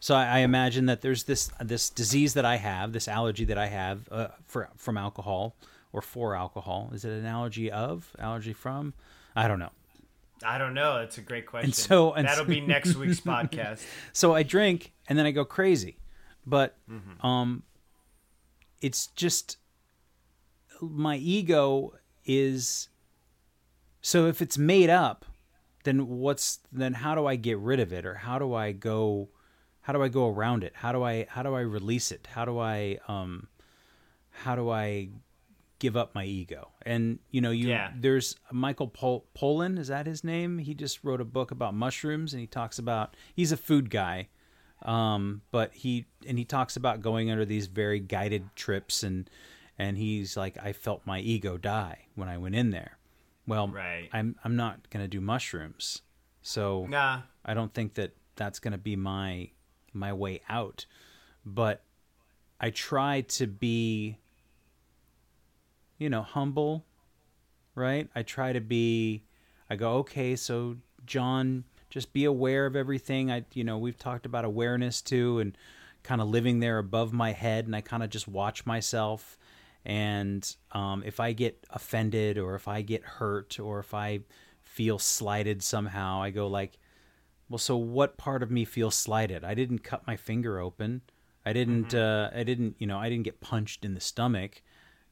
So 0.00 0.14
I, 0.14 0.26
I 0.26 0.38
imagine 0.40 0.86
that 0.86 1.00
there's 1.00 1.24
this 1.24 1.50
this 1.60 1.88
disease 1.90 2.34
that 2.34 2.44
I 2.44 2.56
have, 2.56 2.92
this 2.92 3.06
allergy 3.08 3.44
that 3.46 3.58
I 3.58 3.66
have 3.66 4.08
uh, 4.10 4.28
for 4.46 4.68
from 4.76 4.96
alcohol 4.98 5.54
or 5.92 6.00
for 6.02 6.34
alcohol. 6.34 6.90
Is 6.92 7.04
it 7.04 7.10
an 7.12 7.26
allergy 7.26 7.70
of, 7.70 8.10
allergy 8.18 8.52
from? 8.52 8.94
I 9.36 9.46
don't 9.46 9.58
know. 9.58 9.70
I 10.44 10.58
don't 10.58 10.74
know. 10.74 10.98
That's 10.98 11.18
a 11.18 11.20
great 11.20 11.46
question. 11.46 11.66
And 11.68 11.74
so- 11.74 12.12
and 12.14 12.26
that'll 12.26 12.44
so- 12.44 12.50
be 12.50 12.60
next 12.60 12.96
week's 12.96 13.20
podcast. 13.34 13.84
So 14.12 14.34
I 14.34 14.42
drink 14.42 14.92
and 15.08 15.16
then 15.18 15.24
I 15.26 15.30
go 15.30 15.44
crazy, 15.44 15.98
but 16.46 16.76
um, 17.20 17.62
it's 18.80 19.06
just 19.08 19.58
my 20.80 21.16
ego 21.16 21.92
is. 22.24 22.88
So 24.00 24.26
if 24.26 24.42
it's 24.42 24.58
made 24.58 24.90
up, 24.90 25.24
then 25.84 26.06
what's 26.08 26.60
then 26.70 26.94
how 26.94 27.14
do 27.14 27.26
I 27.26 27.36
get 27.36 27.58
rid 27.58 27.80
of 27.80 27.92
it 27.92 28.06
or 28.06 28.14
how 28.14 28.38
do 28.38 28.54
I 28.54 28.72
go 28.72 29.28
how 29.80 29.92
do 29.92 30.02
I 30.02 30.08
go 30.08 30.28
around 30.28 30.62
it? 30.64 30.72
How 30.76 30.92
do 30.92 31.02
I 31.02 31.26
how 31.28 31.42
do 31.42 31.54
I 31.54 31.60
release 31.60 32.12
it? 32.12 32.28
How 32.32 32.44
do 32.44 32.58
I 32.58 32.98
um 33.08 33.48
how 34.30 34.54
do 34.56 34.70
I 34.70 35.08
give 35.78 35.96
up 35.96 36.14
my 36.14 36.24
ego? 36.24 36.70
And 36.86 37.18
you 37.30 37.40
know, 37.40 37.50
you 37.50 37.68
Yeah. 37.70 37.90
there's 37.98 38.36
Michael 38.52 38.86
Pol- 38.88 39.24
Pollan, 39.36 39.78
is 39.78 39.88
that 39.88 40.06
his 40.06 40.22
name? 40.22 40.58
He 40.58 40.74
just 40.74 41.02
wrote 41.02 41.20
a 41.20 41.24
book 41.24 41.50
about 41.50 41.74
mushrooms 41.74 42.32
and 42.32 42.40
he 42.40 42.46
talks 42.46 42.78
about 42.78 43.16
he's 43.34 43.50
a 43.52 43.56
food 43.56 43.90
guy. 43.90 44.28
Um 44.82 45.42
but 45.50 45.74
he 45.74 46.06
and 46.26 46.38
he 46.38 46.44
talks 46.44 46.76
about 46.76 47.00
going 47.00 47.30
under 47.30 47.44
these 47.44 47.66
very 47.66 47.98
guided 48.00 48.54
trips 48.54 49.02
and 49.02 49.28
and 49.78 49.96
he's 49.98 50.36
like 50.36 50.56
I 50.62 50.72
felt 50.72 51.02
my 51.06 51.18
ego 51.18 51.56
die 51.56 52.06
when 52.14 52.28
I 52.28 52.38
went 52.38 52.54
in 52.54 52.70
there. 52.70 52.98
Well, 53.46 53.68
Right. 53.68 54.08
I'm 54.12 54.36
I'm 54.44 54.56
not 54.56 54.88
going 54.90 55.04
to 55.04 55.08
do 55.08 55.20
mushrooms. 55.20 56.02
So 56.42 56.86
Nah. 56.88 57.22
I 57.44 57.54
don't 57.54 57.72
think 57.74 57.94
that 57.94 58.14
that's 58.36 58.58
going 58.58 58.72
to 58.72 58.78
be 58.78 58.96
my 58.96 59.50
my 59.92 60.12
way 60.12 60.42
out. 60.48 60.86
But 61.44 61.82
I 62.60 62.70
try 62.70 63.22
to 63.22 63.46
be 63.46 64.18
you 65.98 66.10
know, 66.10 66.22
humble, 66.22 66.84
right? 67.76 68.08
I 68.14 68.22
try 68.22 68.52
to 68.52 68.60
be 68.60 69.22
I 69.70 69.76
go, 69.76 69.98
"Okay, 69.98 70.34
so 70.34 70.76
John, 71.06 71.64
just 71.90 72.12
be 72.12 72.24
aware 72.24 72.66
of 72.66 72.74
everything." 72.74 73.30
I 73.30 73.44
you 73.54 73.64
know, 73.64 73.78
we've 73.78 73.98
talked 73.98 74.26
about 74.26 74.44
awareness 74.44 75.00
too 75.00 75.38
and 75.38 75.56
kind 76.02 76.20
of 76.20 76.28
living 76.28 76.58
there 76.58 76.78
above 76.78 77.12
my 77.12 77.30
head 77.32 77.66
and 77.66 77.76
I 77.76 77.80
kind 77.80 78.02
of 78.02 78.10
just 78.10 78.26
watch 78.26 78.66
myself 78.66 79.38
and 79.84 80.56
um, 80.72 81.02
if 81.04 81.20
I 81.20 81.32
get 81.32 81.64
offended 81.70 82.38
or 82.38 82.54
if 82.54 82.68
I 82.68 82.82
get 82.82 83.02
hurt 83.02 83.58
or 83.58 83.80
if 83.80 83.94
I 83.94 84.20
feel 84.62 84.98
slighted 84.98 85.62
somehow, 85.62 86.22
I 86.22 86.30
go 86.30 86.46
like, 86.46 86.78
well, 87.48 87.58
so 87.58 87.76
what 87.76 88.16
part 88.16 88.42
of 88.42 88.50
me 88.50 88.64
feels 88.64 88.94
slighted? 88.94 89.44
I 89.44 89.54
didn't 89.54 89.80
cut 89.80 90.06
my 90.06 90.16
finger 90.16 90.58
open. 90.58 91.02
I 91.44 91.52
didn't. 91.52 91.94
Uh, 91.94 92.30
I 92.34 92.44
didn't. 92.44 92.76
You 92.78 92.86
know, 92.86 92.98
I 92.98 93.08
didn't 93.08 93.24
get 93.24 93.40
punched 93.40 93.84
in 93.84 93.94
the 93.94 94.00
stomach. 94.00 94.62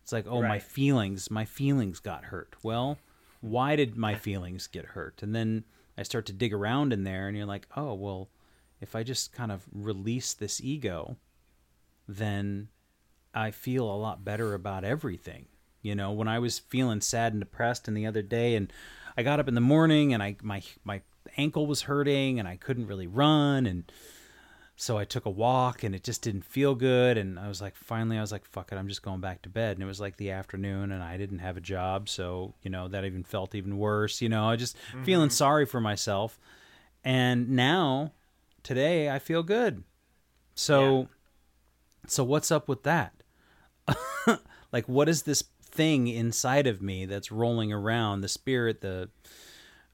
It's 0.03 0.13
like, 0.13 0.27
oh, 0.29 0.43
my 0.43 0.59
feelings. 0.59 1.31
My 1.31 1.45
feelings 1.45 2.01
got 2.01 2.25
hurt. 2.25 2.55
Well, 2.63 2.99
why 3.41 3.77
did 3.77 3.97
my 3.97 4.15
feelings 4.27 4.67
get 4.67 4.87
hurt? 4.87 5.23
And 5.23 5.35
then 5.35 5.65
I 5.99 6.03
start 6.03 6.27
to 6.27 6.33
dig 6.33 6.55
around 6.55 6.93
in 6.93 7.05
there, 7.05 7.29
and 7.29 7.37
you're 7.37 7.47
like, 7.47 7.67
oh, 7.77 7.95
well, 7.95 8.31
if 8.81 8.97
I 8.97 9.03
just 9.03 9.33
kind 9.33 9.53
of 9.53 9.67
release 9.73 10.33
this 10.33 10.61
ego, 10.63 11.17
then 12.09 12.69
I 13.35 13.51
feel 13.51 13.85
a 13.85 13.97
lot 13.97 14.25
better 14.25 14.55
about 14.55 14.85
everything. 14.85 15.47
You 15.83 15.95
know, 15.95 16.13
when 16.13 16.29
I 16.29 16.39
was 16.39 16.59
feeling 16.59 17.01
sad 17.01 17.33
and 17.33 17.41
depressed 17.41 17.89
and 17.89 17.97
the 17.97 18.07
other 18.07 18.23
day 18.23 18.55
and 18.55 18.73
I 19.17 19.23
got 19.23 19.41
up 19.41 19.49
in 19.49 19.55
the 19.55 19.61
morning 19.61 20.13
and 20.13 20.23
I 20.23 20.37
my 20.43 20.63
my 20.85 21.03
ankle 21.37 21.67
was 21.67 21.83
hurting 21.83 22.39
and 22.39 22.49
I 22.49 22.57
couldn't 22.57 22.87
really 22.87 23.07
run 23.07 23.67
and 23.67 23.91
so 24.77 24.97
I 24.97 25.05
took 25.05 25.27
a 25.27 25.31
walk 25.31 25.83
and 25.83 25.95
it 25.95 26.03
just 26.03 26.23
didn't 26.23 26.45
feel 26.45 26.75
good 26.75 27.19
and 27.19 27.39
I 27.39 27.49
was 27.49 27.61
like 27.61 27.77
finally 27.77 28.19
I 28.19 28.21
was 28.21 28.33
like 28.33 28.45
fuck 28.45 28.73
it 28.73 28.77
I'm 28.77 28.89
just 28.89 29.03
going 29.03 29.21
back 29.21 29.43
to 29.43 29.49
bed. 29.49 29.77
And 29.77 29.83
it 29.83 29.87
was 29.87 30.01
like 30.01 30.17
the 30.17 30.31
afternoon 30.31 30.93
and 30.93 31.03
I 31.03 31.17
didn't 31.17 31.39
have 31.41 31.57
a 31.57 31.63
job 31.63 32.09
so 32.09 32.55
you 32.63 32.71
know 32.71 32.89
that 32.89 33.05
even 33.05 33.25
felt 33.25 33.55
even 33.55 33.79
worse 33.79 34.21
you 34.21 34.29
know? 34.29 34.49
I 34.49 34.57
just 34.57 34.77
mm-hmm. 34.89 35.05
feeling 35.05 35.31
sorry 35.31 35.67
for 35.67 35.81
myself. 35.81 36.39
And 37.05 37.51
now 37.51 38.13
today 38.63 39.09
I 39.09 39.19
feel 39.19 39.43
good. 39.43 39.83
So 40.55 41.09
so 42.07 42.25
what's 42.25 42.51
up 42.51 42.69
with 42.69 42.83
that 42.83 43.20
like 44.73 44.89
what 44.89 45.09
is 45.09 45.23
this 45.23 45.45
thing 45.63 46.09
inside 46.09 46.67
of 46.67 46.83
me 46.83 47.07
that's 47.07 47.31
rolling 47.31 47.73
around 47.73 48.21
the 48.21 48.29
spirit 48.29 48.81
the 48.81 49.09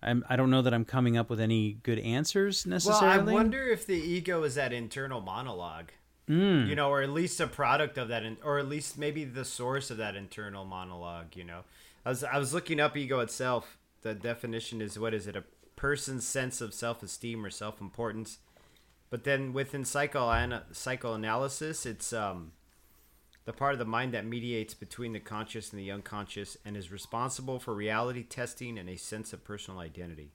I'm, 0.02 0.24
I 0.28 0.36
don't 0.36 0.50
know 0.50 0.62
that 0.62 0.74
I'm 0.74 0.84
coming 0.84 1.16
up 1.16 1.30
with 1.30 1.40
any 1.40 1.74
good 1.82 1.98
answers 1.98 2.66
necessarily. 2.66 3.18
Well, 3.18 3.28
I 3.28 3.32
wonder 3.32 3.66
if 3.68 3.86
the 3.86 3.96
ego 3.96 4.42
is 4.44 4.54
that 4.54 4.72
internal 4.72 5.20
monologue, 5.20 5.90
mm. 6.28 6.68
you 6.68 6.76
know, 6.76 6.90
or 6.90 7.02
at 7.02 7.10
least 7.10 7.40
a 7.40 7.46
product 7.46 7.98
of 7.98 8.08
that, 8.08 8.22
in, 8.22 8.36
or 8.44 8.58
at 8.58 8.68
least 8.68 8.98
maybe 8.98 9.24
the 9.24 9.44
source 9.44 9.90
of 9.90 9.96
that 9.96 10.14
internal 10.14 10.64
monologue. 10.64 11.34
You 11.34 11.44
know, 11.44 11.60
I 12.04 12.10
was 12.10 12.22
I 12.22 12.38
was 12.38 12.52
looking 12.52 12.78
up 12.78 12.96
ego 12.96 13.20
itself. 13.20 13.78
The 14.02 14.14
definition 14.14 14.80
is 14.80 14.98
what 14.98 15.14
is 15.14 15.26
it? 15.26 15.34
A 15.34 15.44
person's 15.74 16.26
sense 16.26 16.60
of 16.60 16.72
self-esteem 16.72 17.44
or 17.44 17.50
self-importance. 17.50 18.38
But 19.10 19.24
then 19.24 19.52
within 19.52 19.84
psycho 19.84 20.60
psychoanalysis, 20.72 21.86
it's 21.86 22.12
um, 22.12 22.52
the 23.46 23.52
part 23.52 23.72
of 23.72 23.78
the 23.78 23.84
mind 23.84 24.12
that 24.12 24.26
mediates 24.26 24.74
between 24.74 25.12
the 25.12 25.20
conscious 25.20 25.70
and 25.70 25.80
the 25.80 25.90
unconscious 25.90 26.58
and 26.64 26.76
is 26.76 26.90
responsible 26.90 27.58
for 27.58 27.72
reality 27.74 28.24
testing 28.24 28.76
and 28.76 28.90
a 28.90 28.96
sense 28.96 29.32
of 29.32 29.44
personal 29.44 29.80
identity. 29.80 30.32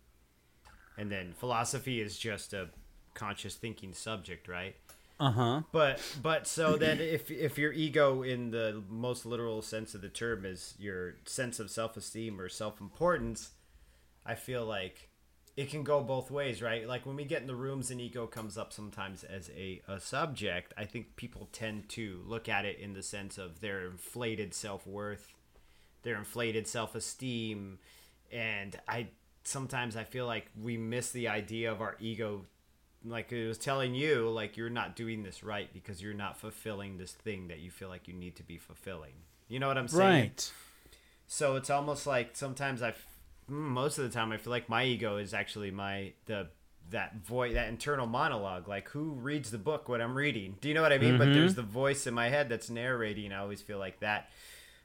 And 0.98 1.12
then 1.12 1.34
philosophy 1.34 2.02
is 2.02 2.18
just 2.18 2.54
a 2.54 2.70
conscious 3.14 3.56
thinking 3.56 3.94
subject, 3.94 4.48
right? 4.48 4.76
Uh-huh. 5.20 5.62
But 5.72 6.02
but 6.24 6.48
so 6.48 6.78
then 6.78 7.00
if 7.00 7.30
if 7.30 7.58
your 7.58 7.72
ego 7.74 8.24
in 8.24 8.50
the 8.50 8.82
most 8.90 9.26
literal 9.26 9.62
sense 9.62 9.94
of 9.94 10.02
the 10.02 10.10
term 10.10 10.46
is 10.46 10.74
your 10.80 11.16
sense 11.26 11.60
of 11.60 11.70
self-esteem 11.70 12.42
or 12.42 12.50
self-importance, 12.50 13.52
I 14.26 14.34
feel 14.36 14.66
like 14.66 15.11
it 15.58 15.70
can 15.70 15.84
go 15.84 16.02
both 16.02 16.32
ways, 16.32 16.62
right? 16.62 16.88
Like 16.88 17.06
when 17.06 17.16
we 17.16 17.26
get 17.26 17.42
in 17.42 17.48
the 17.48 17.56
rooms 17.56 17.92
and 17.92 18.00
ego 18.00 18.26
comes 18.26 18.58
up 18.58 18.72
sometimes 18.72 19.24
as 19.24 19.50
a, 19.56 19.82
a 19.88 20.00
subject, 20.00 20.74
I 20.78 20.86
think 20.86 21.16
people 21.16 21.50
tend 21.52 21.90
to 21.90 22.22
look 22.26 22.48
at 22.48 22.66
it 22.66 22.80
in 22.80 22.94
the 22.94 23.04
sense 23.04 23.38
of 23.38 23.60
their 23.60 23.86
inflated 23.86 24.54
self 24.54 24.88
worth, 24.88 25.34
their 26.04 26.18
inflated 26.18 26.68
self 26.68 26.96
esteem. 26.96 27.80
And 28.32 28.80
I 28.88 29.08
sometimes 29.44 29.98
I 29.98 30.04
feel 30.04 30.26
like 30.26 30.50
we 30.60 30.78
miss 30.78 31.12
the 31.12 31.28
idea 31.28 31.72
of 31.72 31.82
our 31.82 31.96
ego 32.00 32.46
like 33.04 33.32
it 33.32 33.48
was 33.48 33.58
telling 33.58 33.96
you 33.96 34.30
like 34.30 34.58
you're 34.58 34.70
not 34.70 34.96
doing 34.96 35.24
this 35.24 35.44
right 35.44 35.74
because 35.74 36.02
you're 36.02 36.14
not 36.14 36.38
fulfilling 36.38 36.98
this 36.98 37.12
thing 37.12 37.48
that 37.48 37.60
you 37.60 37.72
feel 37.72 37.90
like 37.90 38.08
you 38.08 38.14
need 38.14 38.36
to 38.36 38.44
be 38.44 38.58
fulfilling. 38.58 39.14
You 39.48 39.60
know 39.60 39.68
what 39.68 39.78
I'm 39.78 39.88
saying? 39.88 40.22
Right. 40.22 40.52
So 41.28 41.56
it's 41.56 41.70
almost 41.70 42.06
like 42.06 42.32
sometimes 42.34 42.82
I 42.82 42.94
most 43.52 43.98
of 43.98 44.04
the 44.06 44.10
time 44.10 44.32
I 44.32 44.38
feel 44.38 44.52
like 44.52 44.70
my 44.70 44.86
ego 44.86 45.18
is 45.18 45.34
actually 45.34 45.72
my 45.72 46.14
the 46.26 46.48
that 46.90 47.16
voice 47.18 47.54
that 47.54 47.70
internal 47.70 48.08
monologue 48.08 48.68
like 48.68 48.90
who 48.90 49.12
reads 49.12 49.52
the 49.52 49.58
book 49.58 49.88
what 49.88 50.02
I'm 50.02 50.16
reading? 50.16 50.58
Do 50.62 50.68
you 50.68 50.74
know 50.74 50.82
what 50.82 50.94
I 50.94 50.98
mean? 50.98 51.12
Mm-hmm. 51.12 51.18
but 51.18 51.34
there's 51.34 51.56
the 51.56 51.62
voice 51.62 52.08
in 52.08 52.14
my 52.14 52.30
head 52.30 52.50
that's 52.50 52.70
narrating. 52.70 53.32
I 53.32 53.40
always 53.40 53.62
feel 53.62 53.78
like 53.78 54.00
that 54.00 54.30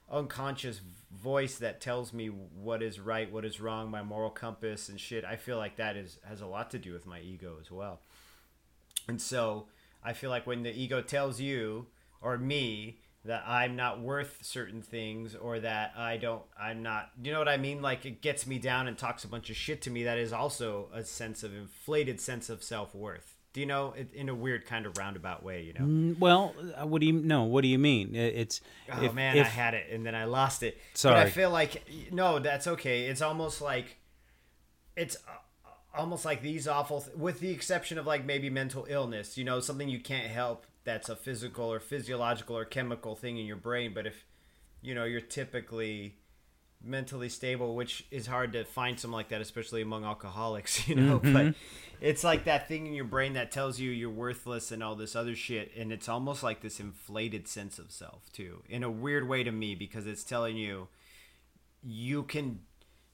unconscious 0.09 0.79
voice 1.11 1.57
that 1.57 1.81
tells 1.81 2.13
me 2.13 2.27
what 2.27 2.81
is 2.81 2.99
right 2.99 3.31
what 3.31 3.43
is 3.43 3.59
wrong 3.59 3.89
my 3.89 4.03
moral 4.03 4.29
compass 4.29 4.89
and 4.89 4.99
shit. 4.99 5.25
I 5.25 5.37
feel 5.37 5.57
like 5.57 5.77
that 5.77 5.95
is 5.95 6.17
has 6.27 6.41
a 6.41 6.47
lot 6.47 6.69
to 6.71 6.79
do 6.79 6.93
with 6.93 7.05
my 7.05 7.19
ego 7.19 7.57
as 7.61 7.71
well. 7.71 8.01
And 9.07 9.21
so 9.21 9.67
I 10.03 10.13
feel 10.13 10.29
like 10.29 10.45
when 10.45 10.63
the 10.63 10.77
ego 10.77 11.01
tells 11.01 11.39
you 11.39 11.87
or 12.21 12.37
me 12.37 12.99
that 13.25 13.43
I'm 13.45 13.75
not 13.75 13.99
worth 13.99 14.39
certain 14.41 14.81
things 14.81 15.35
or 15.35 15.59
that 15.59 15.93
I 15.97 16.17
don't 16.17 16.43
I'm 16.59 16.81
not 16.81 17.11
you 17.21 17.31
know 17.31 17.39
what 17.39 17.49
I 17.49 17.57
mean 17.57 17.81
like 17.81 18.05
it 18.05 18.21
gets 18.21 18.47
me 18.47 18.57
down 18.57 18.87
and 18.87 18.97
talks 18.97 19.23
a 19.23 19.27
bunch 19.27 19.49
of 19.49 19.55
shit 19.55 19.81
to 19.83 19.89
me 19.89 20.03
that 20.03 20.17
is 20.17 20.33
also 20.33 20.89
a 20.93 21.03
sense 21.03 21.43
of 21.43 21.55
inflated 21.55 22.21
sense 22.21 22.49
of 22.49 22.63
self-worth. 22.63 23.35
Do 23.53 23.61
you 23.61 23.65
know 23.65 23.93
it, 23.97 24.13
in 24.13 24.29
a 24.29 24.35
weird 24.35 24.65
kind 24.65 24.85
of 24.85 24.97
roundabout 24.97 25.41
way, 25.41 25.63
you 25.63 25.73
know? 25.73 25.85
Mm, 25.85 26.19
well, 26.19 26.53
uh, 26.79 26.85
what 26.85 27.01
do 27.01 27.07
you 27.07 27.13
know? 27.13 27.43
What 27.43 27.61
do 27.61 27.67
you 27.67 27.79
mean? 27.79 28.15
It's 28.15 28.61
Oh 28.91 29.03
if, 29.03 29.13
man, 29.13 29.35
if, 29.35 29.47
I 29.47 29.49
had 29.49 29.73
it 29.73 29.87
and 29.91 30.05
then 30.05 30.15
I 30.15 30.25
lost 30.25 30.63
it. 30.63 30.77
Sorry. 30.93 31.15
But 31.15 31.27
I 31.27 31.29
feel 31.29 31.49
like 31.49 31.83
no, 32.11 32.39
that's 32.39 32.67
okay. 32.67 33.05
It's 33.05 33.21
almost 33.21 33.61
like 33.61 33.97
it's 34.95 35.15
uh, 35.15 35.69
almost 35.97 36.23
like 36.23 36.41
these 36.41 36.67
awful 36.67 37.01
th- 37.01 37.15
with 37.15 37.39
the 37.39 37.51
exception 37.51 37.97
of 37.97 38.05
like 38.05 38.25
maybe 38.25 38.49
mental 38.49 38.85
illness, 38.89 39.37
you 39.37 39.43
know, 39.43 39.59
something 39.59 39.89
you 39.89 39.99
can't 39.99 40.27
help 40.27 40.65
that's 40.87 41.09
a 41.09 41.15
physical 41.15 41.71
or 41.71 41.81
physiological 41.81 42.57
or 42.57 42.63
chemical 42.63 43.13
thing 43.13 43.37
in 43.37 43.45
your 43.45 43.57
brain. 43.57 43.91
But 43.93 44.07
if 44.07 44.23
you 44.81 44.95
know 44.95 45.03
you're 45.03 45.21
typically 45.21 46.15
mentally 46.81 47.27
stable, 47.27 47.75
which 47.75 48.05
is 48.09 48.27
hard 48.27 48.53
to 48.53 48.63
find 48.63 48.97
something 48.97 49.13
like 49.13 49.29
that, 49.29 49.41
especially 49.41 49.81
among 49.81 50.05
alcoholics, 50.05 50.87
you 50.87 50.95
know. 50.95 51.19
Mm-hmm. 51.19 51.33
But 51.33 51.55
it's 51.99 52.23
like 52.23 52.45
that 52.45 52.67
thing 52.67 52.87
in 52.87 52.93
your 52.93 53.05
brain 53.05 53.33
that 53.33 53.51
tells 53.51 53.79
you 53.79 53.91
you're 53.91 54.09
worthless 54.09 54.71
and 54.71 54.81
all 54.81 54.95
this 54.95 55.15
other 55.15 55.35
shit, 55.35 55.71
and 55.77 55.91
it's 55.91 56.07
almost 56.07 56.41
like 56.41 56.61
this 56.61 56.79
inflated 56.79 57.47
sense 57.47 57.77
of 57.77 57.91
self 57.91 58.31
too, 58.31 58.63
in 58.69 58.83
a 58.83 58.89
weird 58.89 59.27
way 59.27 59.43
to 59.43 59.51
me, 59.51 59.75
because 59.75 60.07
it's 60.07 60.23
telling 60.23 60.55
you 60.55 60.87
you 61.83 62.23
can, 62.23 62.61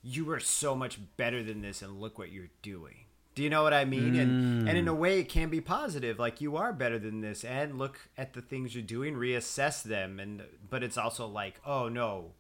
you 0.03 0.29
are 0.31 0.39
so 0.39 0.75
much 0.75 0.99
better 1.17 1.41
than 1.41 1.61
this, 1.61 1.81
and 1.81 1.99
look 1.99 2.19
what 2.19 2.31
you're 2.31 2.51
doing. 2.61 3.05
Do 3.35 3.43
you 3.43 3.49
know 3.49 3.63
what 3.63 3.73
I 3.73 3.85
mean? 3.85 4.13
Mm. 4.13 4.21
And 4.21 4.69
and 4.69 4.77
in 4.77 4.87
a 4.87 4.93
mm. 4.93 4.97
way, 4.97 5.19
it 5.19 5.29
can 5.29 5.49
be 5.49 5.61
positive. 5.61 6.19
Like 6.19 6.41
you 6.41 6.55
are 6.57 6.73
better 6.73 6.99
than 6.99 7.21
this, 7.21 7.43
and 7.43 7.77
look 7.77 7.99
at 8.17 8.33
the 8.33 8.41
things 8.41 8.75
you're 8.75 8.83
doing, 8.83 9.15
reassess 9.15 9.83
them. 9.83 10.19
And 10.19 10.43
but 10.69 10.83
it's 10.83 10.97
also 10.97 11.27
like, 11.27 11.59
oh 11.65 11.89
no, 11.89 12.31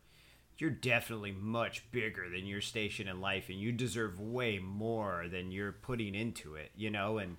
you're 0.57 0.69
definitely 0.69 1.31
much 1.31 1.91
bigger 1.91 2.29
than 2.29 2.45
your 2.45 2.61
station 2.61 3.07
in 3.07 3.21
life, 3.21 3.49
and 3.49 3.59
you 3.59 3.71
deserve 3.71 4.19
way 4.19 4.59
more 4.59 5.25
than 5.29 5.51
you're 5.51 5.71
putting 5.71 6.13
into 6.13 6.55
it. 6.55 6.71
You 6.75 6.91
know, 6.91 7.17
and 7.17 7.37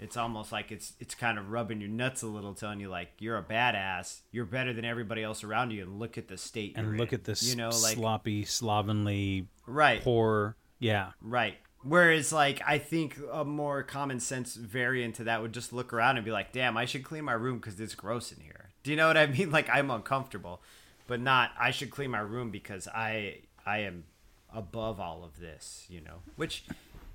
it's 0.00 0.16
almost 0.16 0.50
like 0.50 0.72
it's 0.72 0.94
it's 0.98 1.14
kind 1.14 1.38
of 1.38 1.50
rubbing 1.50 1.80
your 1.80 1.90
nuts 1.90 2.22
a 2.22 2.26
little, 2.26 2.54
telling 2.54 2.80
you 2.80 2.88
like 2.88 3.10
you're 3.18 3.36
a 3.36 3.42
badass, 3.42 4.20
you're 4.32 4.46
better 4.46 4.72
than 4.72 4.86
everybody 4.86 5.22
else 5.22 5.44
around 5.44 5.70
you, 5.70 5.82
and 5.82 5.98
look 5.98 6.16
at 6.16 6.28
the 6.28 6.38
state. 6.38 6.74
And 6.76 6.96
look 6.96 7.12
in. 7.12 7.20
at 7.20 7.24
this, 7.24 7.42
you 7.42 7.56
know, 7.56 7.68
like 7.68 7.96
sloppy, 7.96 8.46
slovenly, 8.46 9.48
right, 9.66 10.02
poor. 10.02 10.56
Yeah. 10.78 11.12
Right. 11.20 11.56
Whereas, 11.86 12.32
like, 12.32 12.60
I 12.66 12.78
think 12.78 13.16
a 13.30 13.44
more 13.44 13.84
common 13.84 14.18
sense 14.18 14.56
variant 14.56 15.14
to 15.16 15.24
that 15.24 15.40
would 15.40 15.52
just 15.52 15.72
look 15.72 15.92
around 15.92 16.16
and 16.16 16.24
be 16.24 16.32
like, 16.32 16.50
damn, 16.50 16.76
I 16.76 16.84
should 16.84 17.04
clean 17.04 17.24
my 17.24 17.32
room 17.32 17.58
because 17.58 17.78
it's 17.78 17.94
gross 17.94 18.32
in 18.32 18.40
here. 18.40 18.70
Do 18.82 18.90
you 18.90 18.96
know 18.96 19.06
what 19.06 19.16
I 19.16 19.26
mean? 19.38 19.52
Like, 19.52 19.68
I'm 19.70 19.90
uncomfortable, 19.90 20.62
but 21.06 21.20
not, 21.20 21.52
I 21.58 21.70
should 21.70 21.90
clean 21.90 22.10
my 22.10 22.18
room 22.18 22.50
because 22.50 22.88
I, 22.88 23.38
I 23.64 23.78
am 23.78 24.04
above 24.52 24.98
all 24.98 25.22
of 25.22 25.38
this, 25.38 25.86
you 25.88 26.00
know? 26.00 26.22
Which, 26.34 26.64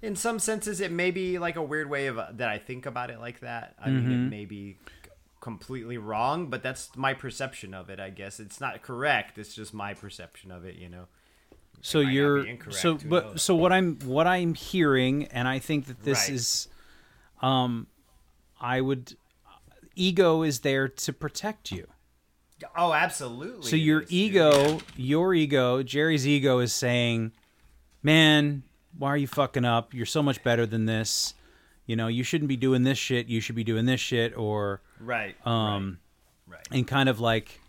in 0.02 0.16
some 0.16 0.40
senses, 0.40 0.80
it 0.80 0.92
may 0.92 1.12
be 1.12 1.38
like 1.38 1.58
a 1.58 1.64
weird 1.64 1.90
way 1.90 2.08
of 2.08 2.18
uh, 2.18 2.28
that 2.32 2.48
I 2.48 2.58
think 2.58 2.86
about 2.86 3.10
it 3.10 3.20
like 3.20 3.42
that. 3.42 3.76
I 3.78 3.90
mm-hmm. 3.90 3.96
mean, 3.96 4.06
it 4.06 4.16
mm-hmm. 4.22 4.30
may 4.30 4.46
be 4.46 4.78
completely 5.42 5.98
wrong, 5.98 6.48
but 6.48 6.64
that's 6.64 6.96
my 6.96 7.14
perception 7.14 7.74
of 7.74 7.90
it, 7.90 8.00
I 8.00 8.10
guess. 8.10 8.40
It's 8.40 8.62
not 8.62 8.82
correct, 8.82 9.38
it's 9.38 9.54
just 9.54 9.74
my 9.74 9.94
perception 9.94 10.50
of 10.50 10.64
it, 10.64 10.76
you 10.76 10.88
know? 10.88 11.08
So 11.82 12.00
you're 12.00 12.46
so 12.70 12.98
but 13.06 13.40
so 13.40 13.56
what 13.56 13.72
i'm 13.72 13.98
what 14.00 14.28
i'm 14.28 14.54
hearing 14.54 15.26
and 15.26 15.48
i 15.48 15.60
think 15.60 15.88
that 15.88 16.04
this 16.04 16.28
right. 16.28 16.36
is 16.36 16.68
um 17.42 17.88
i 18.60 18.80
would 18.80 19.16
ego 19.96 20.44
is 20.44 20.60
there 20.60 20.88
to 20.88 21.12
protect 21.12 21.72
you 21.72 21.88
oh 22.78 22.94
absolutely 22.94 23.68
so 23.68 23.76
your 23.76 24.06
ego 24.10 24.52
yeah. 24.52 24.80
your 24.96 25.34
ego 25.34 25.84
jerry's 25.84 26.28
ego 26.28 26.60
is 26.60 26.74
saying 26.74 27.32
man 28.04 28.64
why 28.98 29.10
are 29.10 29.18
you 29.18 29.28
fucking 29.28 29.66
up 29.66 29.94
you're 29.94 30.06
so 30.06 30.22
much 30.22 30.44
better 30.44 30.66
than 30.66 30.86
this 30.86 31.34
you 31.86 31.96
know 31.96 32.08
you 32.08 32.24
shouldn't 32.24 32.50
be 32.50 32.58
doing 32.58 32.84
this 32.84 32.98
shit 32.98 33.28
you 33.28 33.42
should 33.42 33.56
be 33.56 33.64
doing 33.64 33.86
this 33.86 34.00
shit 34.00 34.38
or 34.38 34.82
right 35.00 35.36
um 35.48 35.98
right, 36.48 36.58
right. 36.58 36.68
and 36.72 36.88
kind 36.88 37.10
of 37.10 37.20
like 37.20 37.61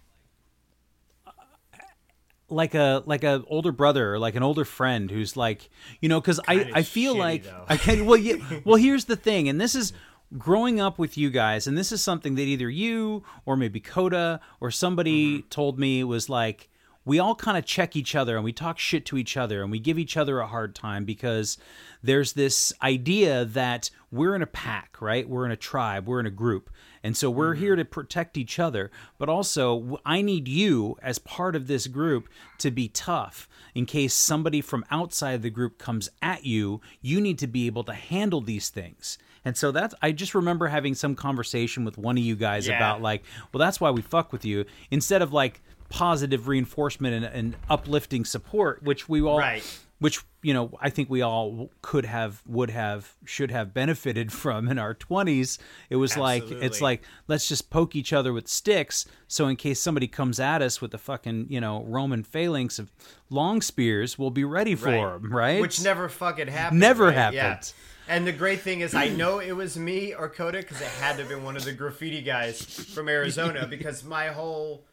like 2.52 2.74
a 2.74 3.02
like 3.06 3.24
a 3.24 3.42
older 3.48 3.72
brother 3.72 4.14
or 4.14 4.18
like 4.18 4.34
an 4.34 4.42
older 4.42 4.64
friend 4.64 5.10
who's 5.10 5.36
like 5.36 5.70
you 6.00 6.08
know 6.08 6.20
because 6.20 6.40
I 6.46 6.70
I 6.74 6.82
feel 6.82 7.14
shitty, 7.14 7.18
like 7.18 7.44
though. 7.44 7.64
I 7.68 7.76
can 7.76 8.06
well 8.06 8.18
yeah 8.18 8.36
well 8.64 8.76
here's 8.76 9.06
the 9.06 9.16
thing 9.16 9.48
and 9.48 9.60
this 9.60 9.74
is 9.74 9.92
growing 10.38 10.80
up 10.80 10.98
with 10.98 11.18
you 11.18 11.30
guys 11.30 11.66
and 11.66 11.76
this 11.76 11.92
is 11.92 12.02
something 12.02 12.36
that 12.36 12.42
either 12.42 12.68
you 12.68 13.22
or 13.44 13.56
maybe 13.56 13.80
Coda 13.80 14.40
or 14.60 14.70
somebody 14.70 15.38
mm-hmm. 15.38 15.48
told 15.48 15.78
me 15.78 16.04
was 16.04 16.28
like 16.28 16.68
we 17.04 17.18
all 17.18 17.34
kind 17.34 17.58
of 17.58 17.64
check 17.64 17.96
each 17.96 18.14
other 18.14 18.36
and 18.36 18.44
we 18.44 18.52
talk 18.52 18.78
shit 18.78 19.04
to 19.06 19.18
each 19.18 19.36
other 19.36 19.62
and 19.62 19.70
we 19.70 19.78
give 19.78 19.98
each 19.98 20.16
other 20.16 20.38
a 20.38 20.46
hard 20.46 20.74
time 20.74 21.04
because 21.04 21.58
there's 22.02 22.34
this 22.34 22.72
idea 22.82 23.44
that 23.44 23.90
we're 24.10 24.34
in 24.34 24.42
a 24.42 24.46
pack, 24.46 25.00
right? 25.00 25.28
We're 25.28 25.46
in 25.46 25.50
a 25.50 25.56
tribe, 25.56 26.06
we're 26.06 26.20
in 26.20 26.26
a 26.26 26.30
group. 26.30 26.70
And 27.02 27.16
so 27.16 27.30
we're 27.30 27.54
mm-hmm. 27.54 27.64
here 27.64 27.76
to 27.76 27.84
protect 27.84 28.36
each 28.36 28.58
other, 28.58 28.90
but 29.18 29.28
also 29.28 29.98
I 30.06 30.22
need 30.22 30.46
you 30.46 30.96
as 31.02 31.18
part 31.18 31.56
of 31.56 31.66
this 31.66 31.86
group 31.88 32.28
to 32.58 32.70
be 32.70 32.88
tough. 32.88 33.48
In 33.74 33.86
case 33.86 34.14
somebody 34.14 34.60
from 34.60 34.84
outside 34.90 35.42
the 35.42 35.50
group 35.50 35.78
comes 35.78 36.10
at 36.20 36.44
you, 36.44 36.80
you 37.00 37.20
need 37.20 37.38
to 37.38 37.46
be 37.46 37.66
able 37.66 37.84
to 37.84 37.94
handle 37.94 38.40
these 38.40 38.68
things. 38.68 39.18
And 39.44 39.56
so 39.56 39.72
that's 39.72 39.94
I 40.00 40.12
just 40.12 40.34
remember 40.34 40.68
having 40.68 40.94
some 40.94 41.16
conversation 41.16 41.84
with 41.84 41.98
one 41.98 42.16
of 42.16 42.22
you 42.22 42.36
guys 42.36 42.68
yeah. 42.68 42.76
about 42.76 43.02
like, 43.02 43.24
well, 43.52 43.58
that's 43.58 43.80
why 43.80 43.90
we 43.90 44.02
fuck 44.02 44.32
with 44.32 44.44
you 44.44 44.66
instead 44.90 45.22
of 45.22 45.32
like 45.32 45.62
positive 45.92 46.48
reinforcement 46.48 47.14
and, 47.14 47.24
and 47.26 47.56
uplifting 47.68 48.24
support, 48.24 48.82
which 48.82 49.08
we 49.08 49.20
all 49.20 49.38
right 49.38 49.62
which 50.02 50.20
you 50.42 50.52
know 50.52 50.76
I 50.80 50.90
think 50.90 51.08
we 51.08 51.22
all 51.22 51.70
could 51.80 52.04
have, 52.04 52.42
would 52.44 52.70
have, 52.70 53.14
should 53.24 53.52
have 53.52 53.72
benefited 53.72 54.32
from 54.42 54.68
in 54.68 54.78
our 54.78 54.94
twenties. 54.94 55.60
It 55.90 55.96
was 55.96 56.16
like 56.16 56.50
it's 56.50 56.80
like 56.80 57.02
let's 57.28 57.48
just 57.48 57.70
poke 57.70 57.94
each 57.94 58.12
other 58.12 58.32
with 58.32 58.48
sticks, 58.48 59.06
so 59.28 59.46
in 59.46 59.54
case 59.54 59.80
somebody 59.80 60.08
comes 60.08 60.40
at 60.40 60.60
us 60.60 60.80
with 60.80 60.90
the 60.90 60.98
fucking 60.98 61.46
you 61.48 61.60
know 61.60 61.84
Roman 61.84 62.24
phalanx 62.24 62.80
of 62.80 62.90
long 63.30 63.62
spears, 63.62 64.18
we'll 64.18 64.30
be 64.30 64.44
ready 64.44 64.74
for 64.74 64.88
Right. 64.88 65.22
them, 65.22 65.32
right? 65.32 65.60
Which 65.60 65.80
never 65.82 66.08
fucking 66.08 66.48
happened. 66.48 66.80
Never 66.80 67.04
right? 67.06 67.32
Yeah. 67.32 67.48
happened. 67.50 67.72
And 68.08 68.26
the 68.26 68.32
great 68.32 68.60
thing 68.60 68.80
is, 68.80 68.96
I 68.96 69.08
know 69.08 69.38
it 69.38 69.52
was 69.52 69.78
me 69.78 70.12
or 70.12 70.28
Coda 70.28 70.58
because 70.58 70.80
it 70.80 70.88
had 70.88 71.12
to 71.16 71.22
have 71.22 71.28
been 71.28 71.44
one 71.44 71.56
of 71.56 71.64
the 71.64 71.72
graffiti 71.72 72.20
guys 72.20 72.60
from 72.60 73.08
Arizona 73.08 73.68
because 73.70 74.02
my 74.02 74.26
whole 74.26 74.84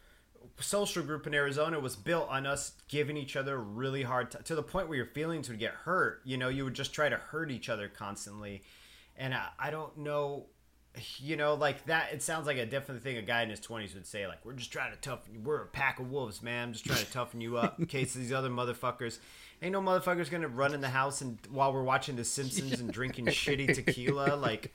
social 0.59 1.03
group 1.03 1.27
in 1.27 1.33
Arizona 1.33 1.79
was 1.79 1.95
built 1.95 2.29
on 2.29 2.45
us 2.45 2.73
giving 2.87 3.17
each 3.17 3.35
other 3.35 3.59
really 3.59 4.03
hard 4.03 4.31
time 4.31 4.43
to 4.43 4.55
the 4.55 4.63
point 4.63 4.87
where 4.87 4.97
your 4.97 5.05
feelings 5.05 5.49
would 5.49 5.59
get 5.59 5.71
hurt. 5.71 6.21
You 6.23 6.37
know, 6.37 6.49
you 6.49 6.65
would 6.65 6.73
just 6.73 6.93
try 6.93 7.09
to 7.09 7.17
hurt 7.17 7.51
each 7.51 7.69
other 7.69 7.87
constantly. 7.87 8.63
And 9.17 9.33
I, 9.33 9.47
I 9.57 9.69
don't 9.71 9.97
know, 9.97 10.45
you 11.17 11.35
know, 11.35 11.55
like 11.55 11.85
that. 11.85 12.13
It 12.13 12.21
sounds 12.21 12.47
like 12.47 12.57
a 12.57 12.65
different 12.65 13.03
thing 13.03 13.17
a 13.17 13.21
guy 13.21 13.43
in 13.43 13.49
his 13.49 13.59
20s 13.59 13.93
would 13.93 14.07
say, 14.07 14.27
like, 14.27 14.45
we're 14.45 14.53
just 14.53 14.71
trying 14.71 14.91
to 14.91 14.97
toughen 14.99 15.33
you. 15.33 15.39
We're 15.41 15.63
a 15.63 15.67
pack 15.67 15.99
of 15.99 16.09
wolves, 16.09 16.41
man. 16.41 16.69
I'm 16.69 16.73
just 16.73 16.85
trying 16.85 17.05
to 17.05 17.11
toughen 17.11 17.41
you 17.41 17.57
up 17.57 17.79
in 17.79 17.85
case 17.87 18.13
these 18.13 18.31
other 18.31 18.49
motherfuckers. 18.49 19.19
Ain't 19.61 19.73
no 19.73 19.81
motherfuckers 19.81 20.31
gonna 20.31 20.47
run 20.47 20.73
in 20.73 20.81
the 20.81 20.89
house 20.89 21.21
and 21.21 21.37
while 21.51 21.73
we're 21.73 21.83
watching 21.83 22.15
The 22.15 22.23
Simpsons 22.23 22.79
and 22.79 22.91
drinking 22.91 23.25
shitty 23.27 23.73
tequila, 23.73 24.35
like 24.35 24.73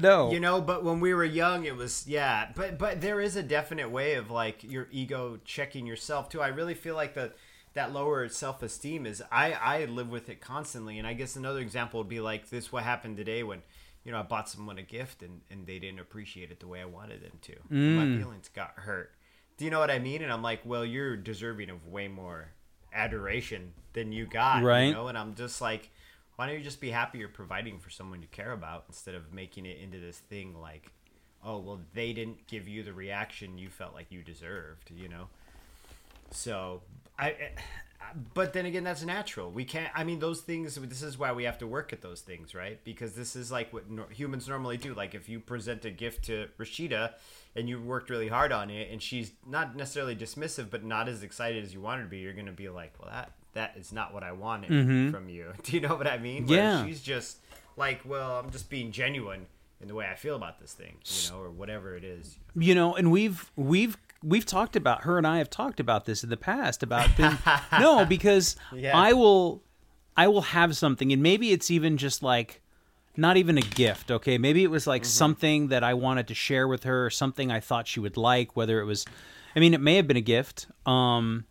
no, 0.00 0.30
you 0.32 0.40
know 0.40 0.60
but 0.60 0.82
when 0.84 1.00
we 1.00 1.14
were 1.14 1.24
young 1.24 1.64
it 1.64 1.76
was 1.76 2.06
yeah. 2.06 2.50
But 2.54 2.78
but 2.78 3.00
there 3.00 3.20
is 3.20 3.36
a 3.36 3.42
definite 3.42 3.90
way 3.90 4.14
of 4.14 4.30
like 4.30 4.64
your 4.64 4.88
ego 4.90 5.38
checking 5.44 5.86
yourself 5.86 6.28
too. 6.28 6.40
I 6.40 6.48
really 6.48 6.74
feel 6.74 6.94
like 6.94 7.14
the 7.14 7.32
that 7.74 7.92
lower 7.92 8.28
self-esteem 8.28 9.06
is 9.06 9.22
i 9.30 9.52
i 9.52 9.84
live 9.84 10.10
with 10.10 10.28
it 10.28 10.40
constantly. 10.40 10.98
And 10.98 11.06
i 11.06 11.12
guess 11.12 11.36
another 11.36 11.60
example 11.60 12.00
would 12.00 12.08
be 12.08 12.20
like 12.20 12.50
this 12.50 12.72
what 12.72 12.82
happened 12.82 13.16
today 13.16 13.42
when 13.44 13.62
you 14.04 14.10
know 14.10 14.18
i 14.18 14.22
bought 14.22 14.48
someone 14.48 14.76
a 14.78 14.82
gift 14.82 15.22
and 15.22 15.40
and 15.52 15.66
they 15.66 15.78
didn't 15.78 16.00
appreciate 16.00 16.50
it 16.50 16.58
the 16.58 16.66
way 16.66 16.80
i 16.80 16.84
wanted 16.84 17.22
them 17.22 17.38
to. 17.42 17.52
Mm. 17.72 17.94
My 17.96 18.18
feelings 18.18 18.48
got 18.48 18.72
hurt. 18.76 19.12
Do 19.56 19.64
you 19.64 19.70
know 19.70 19.78
what 19.78 19.90
i 19.90 19.98
mean? 20.00 20.20
And 20.22 20.32
i'm 20.32 20.42
like 20.42 20.60
well 20.64 20.84
you're 20.84 21.16
deserving 21.16 21.70
of 21.70 21.86
way 21.86 22.08
more 22.08 22.48
adoration 22.92 23.72
than 23.92 24.10
you 24.12 24.26
got 24.26 24.62
Right. 24.62 24.86
you 24.86 24.92
know? 24.92 25.08
And 25.08 25.16
i'm 25.16 25.34
just 25.34 25.60
like 25.60 25.90
why 26.40 26.46
don't 26.46 26.56
you 26.56 26.64
just 26.64 26.80
be 26.80 26.88
happy 26.88 27.18
you're 27.18 27.28
providing 27.28 27.78
for 27.78 27.90
someone 27.90 28.22
you 28.22 28.28
care 28.32 28.52
about 28.52 28.84
instead 28.88 29.14
of 29.14 29.30
making 29.30 29.66
it 29.66 29.76
into 29.78 29.98
this 30.00 30.16
thing 30.16 30.58
like 30.58 30.90
oh 31.44 31.58
well 31.58 31.78
they 31.92 32.14
didn't 32.14 32.46
give 32.46 32.66
you 32.66 32.82
the 32.82 32.94
reaction 32.94 33.58
you 33.58 33.68
felt 33.68 33.92
like 33.92 34.06
you 34.08 34.22
deserved 34.22 34.90
you 34.90 35.06
know? 35.06 35.26
So 36.30 36.80
i 37.18 37.36
but 38.32 38.54
then 38.54 38.64
again 38.64 38.84
that's 38.84 39.04
natural. 39.04 39.50
We 39.50 39.66
can't 39.66 39.92
i 39.94 40.02
mean 40.02 40.18
those 40.18 40.40
things 40.40 40.76
this 40.76 41.02
is 41.02 41.18
why 41.18 41.30
we 41.32 41.44
have 41.44 41.58
to 41.58 41.66
work 41.66 41.92
at 41.92 42.00
those 42.00 42.22
things 42.22 42.54
right? 42.54 42.82
Because 42.84 43.12
this 43.12 43.36
is 43.36 43.52
like 43.52 43.70
what 43.74 43.90
nor- 43.90 44.08
humans 44.08 44.48
normally 44.48 44.78
do. 44.78 44.94
Like 44.94 45.14
if 45.14 45.28
you 45.28 45.40
present 45.40 45.84
a 45.84 45.90
gift 45.90 46.24
to 46.24 46.48
rashida 46.58 47.12
and 47.54 47.68
you 47.68 47.82
worked 47.82 48.08
really 48.08 48.28
hard 48.28 48.50
on 48.50 48.70
it 48.70 48.90
and 48.90 49.02
she's 49.02 49.32
not 49.46 49.76
necessarily 49.76 50.16
dismissive 50.16 50.70
but 50.70 50.84
not 50.84 51.06
as 51.06 51.22
excited 51.22 51.62
as 51.62 51.74
you 51.74 51.82
wanted 51.82 52.04
to 52.04 52.08
be 52.08 52.20
you're 52.20 52.32
gonna 52.32 52.50
be 52.50 52.70
like 52.70 52.94
well 52.98 53.10
that 53.12 53.32
that 53.54 53.74
is 53.76 53.92
not 53.92 54.12
what 54.14 54.22
i 54.22 54.32
wanted 54.32 54.68
from 55.12 55.28
you. 55.28 55.52
Do 55.62 55.72
you 55.72 55.80
know 55.80 55.96
what 55.96 56.06
i 56.06 56.18
mean? 56.18 56.46
Yeah. 56.48 56.84
she's 56.86 57.02
just 57.02 57.38
like 57.76 58.00
well 58.04 58.38
i'm 58.38 58.50
just 58.50 58.68
being 58.70 58.92
genuine 58.92 59.46
in 59.80 59.88
the 59.88 59.94
way 59.94 60.06
i 60.06 60.14
feel 60.14 60.36
about 60.36 60.60
this 60.60 60.72
thing 60.74 60.96
you 61.04 61.30
know 61.30 61.40
or 61.42 61.50
whatever 61.50 61.96
it 61.96 62.04
is. 62.04 62.36
You 62.54 62.74
know 62.74 62.94
and 62.94 63.10
we've 63.10 63.50
we've 63.56 63.96
we've 64.22 64.44
talked 64.44 64.76
about 64.76 65.04
her 65.04 65.16
and 65.18 65.26
i 65.26 65.38
have 65.38 65.48
talked 65.50 65.80
about 65.80 66.04
this 66.04 66.22
in 66.22 66.30
the 66.30 66.36
past 66.36 66.82
about 66.82 67.16
them 67.16 67.38
no 67.72 68.04
because 68.04 68.56
Yeah. 68.74 68.96
i 68.96 69.12
will 69.14 69.62
i 70.16 70.28
will 70.28 70.42
have 70.42 70.76
something 70.76 71.10
and 71.12 71.22
maybe 71.22 71.52
it's 71.52 71.70
even 71.70 71.96
just 71.96 72.22
like 72.22 72.60
not 73.16 73.36
even 73.36 73.58
a 73.58 73.62
gift 73.62 74.10
okay? 74.10 74.38
Maybe 74.38 74.62
it 74.62 74.70
was 74.70 74.86
like 74.86 75.04
something 75.04 75.68
that 75.68 75.82
i 75.82 75.94
wanted 75.94 76.28
to 76.28 76.34
share 76.34 76.68
with 76.68 76.84
her 76.84 77.06
or 77.06 77.10
something 77.10 77.50
i 77.50 77.58
thought 77.60 77.88
she 77.88 77.98
would 78.00 78.16
like 78.16 78.54
whether 78.56 78.80
it 78.80 78.84
was 78.84 79.04
i 79.56 79.60
mean 79.60 79.72
it 79.74 79.80
may 79.80 79.96
have 79.96 80.06
been 80.06 80.16
a 80.18 80.20
gift 80.22 80.66
um 80.86 81.44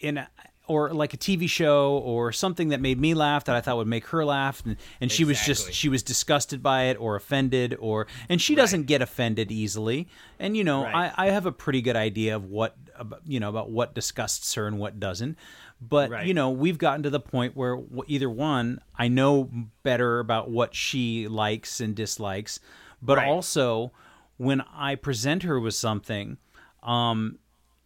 in 0.00 0.18
a, 0.18 0.28
or 0.66 0.90
like 0.92 1.14
a 1.14 1.16
TV 1.16 1.48
show 1.48 1.96
or 1.98 2.30
something 2.30 2.68
that 2.68 2.80
made 2.80 3.00
me 3.00 3.14
laugh 3.14 3.44
that 3.44 3.56
I 3.56 3.62
thought 3.62 3.78
would 3.78 3.86
make 3.86 4.06
her 4.08 4.22
laugh. 4.24 4.62
And, 4.66 4.76
and 5.00 5.10
she 5.10 5.24
was 5.24 5.40
just 5.40 5.72
she 5.72 5.88
was 5.88 6.02
disgusted 6.02 6.62
by 6.62 6.84
it 6.84 6.98
or 7.00 7.16
offended 7.16 7.74
or 7.80 8.06
and 8.28 8.40
she 8.40 8.54
doesn't 8.54 8.82
get 8.84 9.00
offended 9.00 9.50
easily. 9.50 10.08
And 10.38 10.56
you 10.56 10.64
know 10.64 10.82
Right. 10.82 11.10
I, 11.16 11.28
I 11.28 11.30
have 11.30 11.46
a 11.46 11.52
pretty 11.52 11.80
good 11.80 11.96
idea 11.96 12.36
of 12.36 12.44
what 12.44 12.76
you 13.24 13.40
know 13.40 13.48
about 13.48 13.70
what 13.70 13.94
disgusts 13.94 14.52
her 14.54 14.66
and 14.66 14.78
what 14.78 15.00
doesn't. 15.00 15.38
But 15.80 16.10
Right. 16.10 16.26
you 16.26 16.34
know 16.34 16.50
we've 16.50 16.76
gotten 16.78 17.02
to 17.04 17.10
the 17.10 17.20
point 17.20 17.56
where 17.56 17.78
either 18.06 18.28
one 18.28 18.80
I 18.94 19.08
know 19.08 19.50
better 19.82 20.20
about 20.20 20.50
what 20.50 20.74
she 20.74 21.28
likes 21.28 21.80
and 21.80 21.94
dislikes 21.96 22.60
but 23.00 23.18
also 23.18 23.92
when 24.36 24.60
I 24.74 24.96
present 24.96 25.44
her 25.44 25.58
with 25.58 25.74
something 25.74 26.36
um 26.82 27.38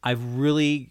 I've 0.03 0.37
really 0.37 0.90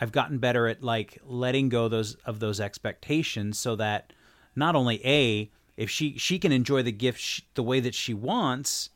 I've 0.00 0.12
gotten 0.12 0.38
better 0.38 0.66
at 0.66 0.82
like 0.82 1.18
letting 1.24 1.68
go 1.68 1.88
those 1.88 2.14
of 2.24 2.40
those 2.40 2.60
expectations 2.60 3.58
so 3.58 3.76
that 3.76 4.12
not 4.56 4.74
only 4.74 5.04
a 5.06 5.50
if 5.76 5.90
she 5.90 6.16
she 6.18 6.38
can 6.38 6.52
enjoy 6.52 6.82
the 6.82 6.92
gift 6.92 7.20
sh- 7.20 7.40
the 7.54 7.62
way 7.62 7.80
that 7.80 7.94
she 7.94 8.14
wants 8.14 8.90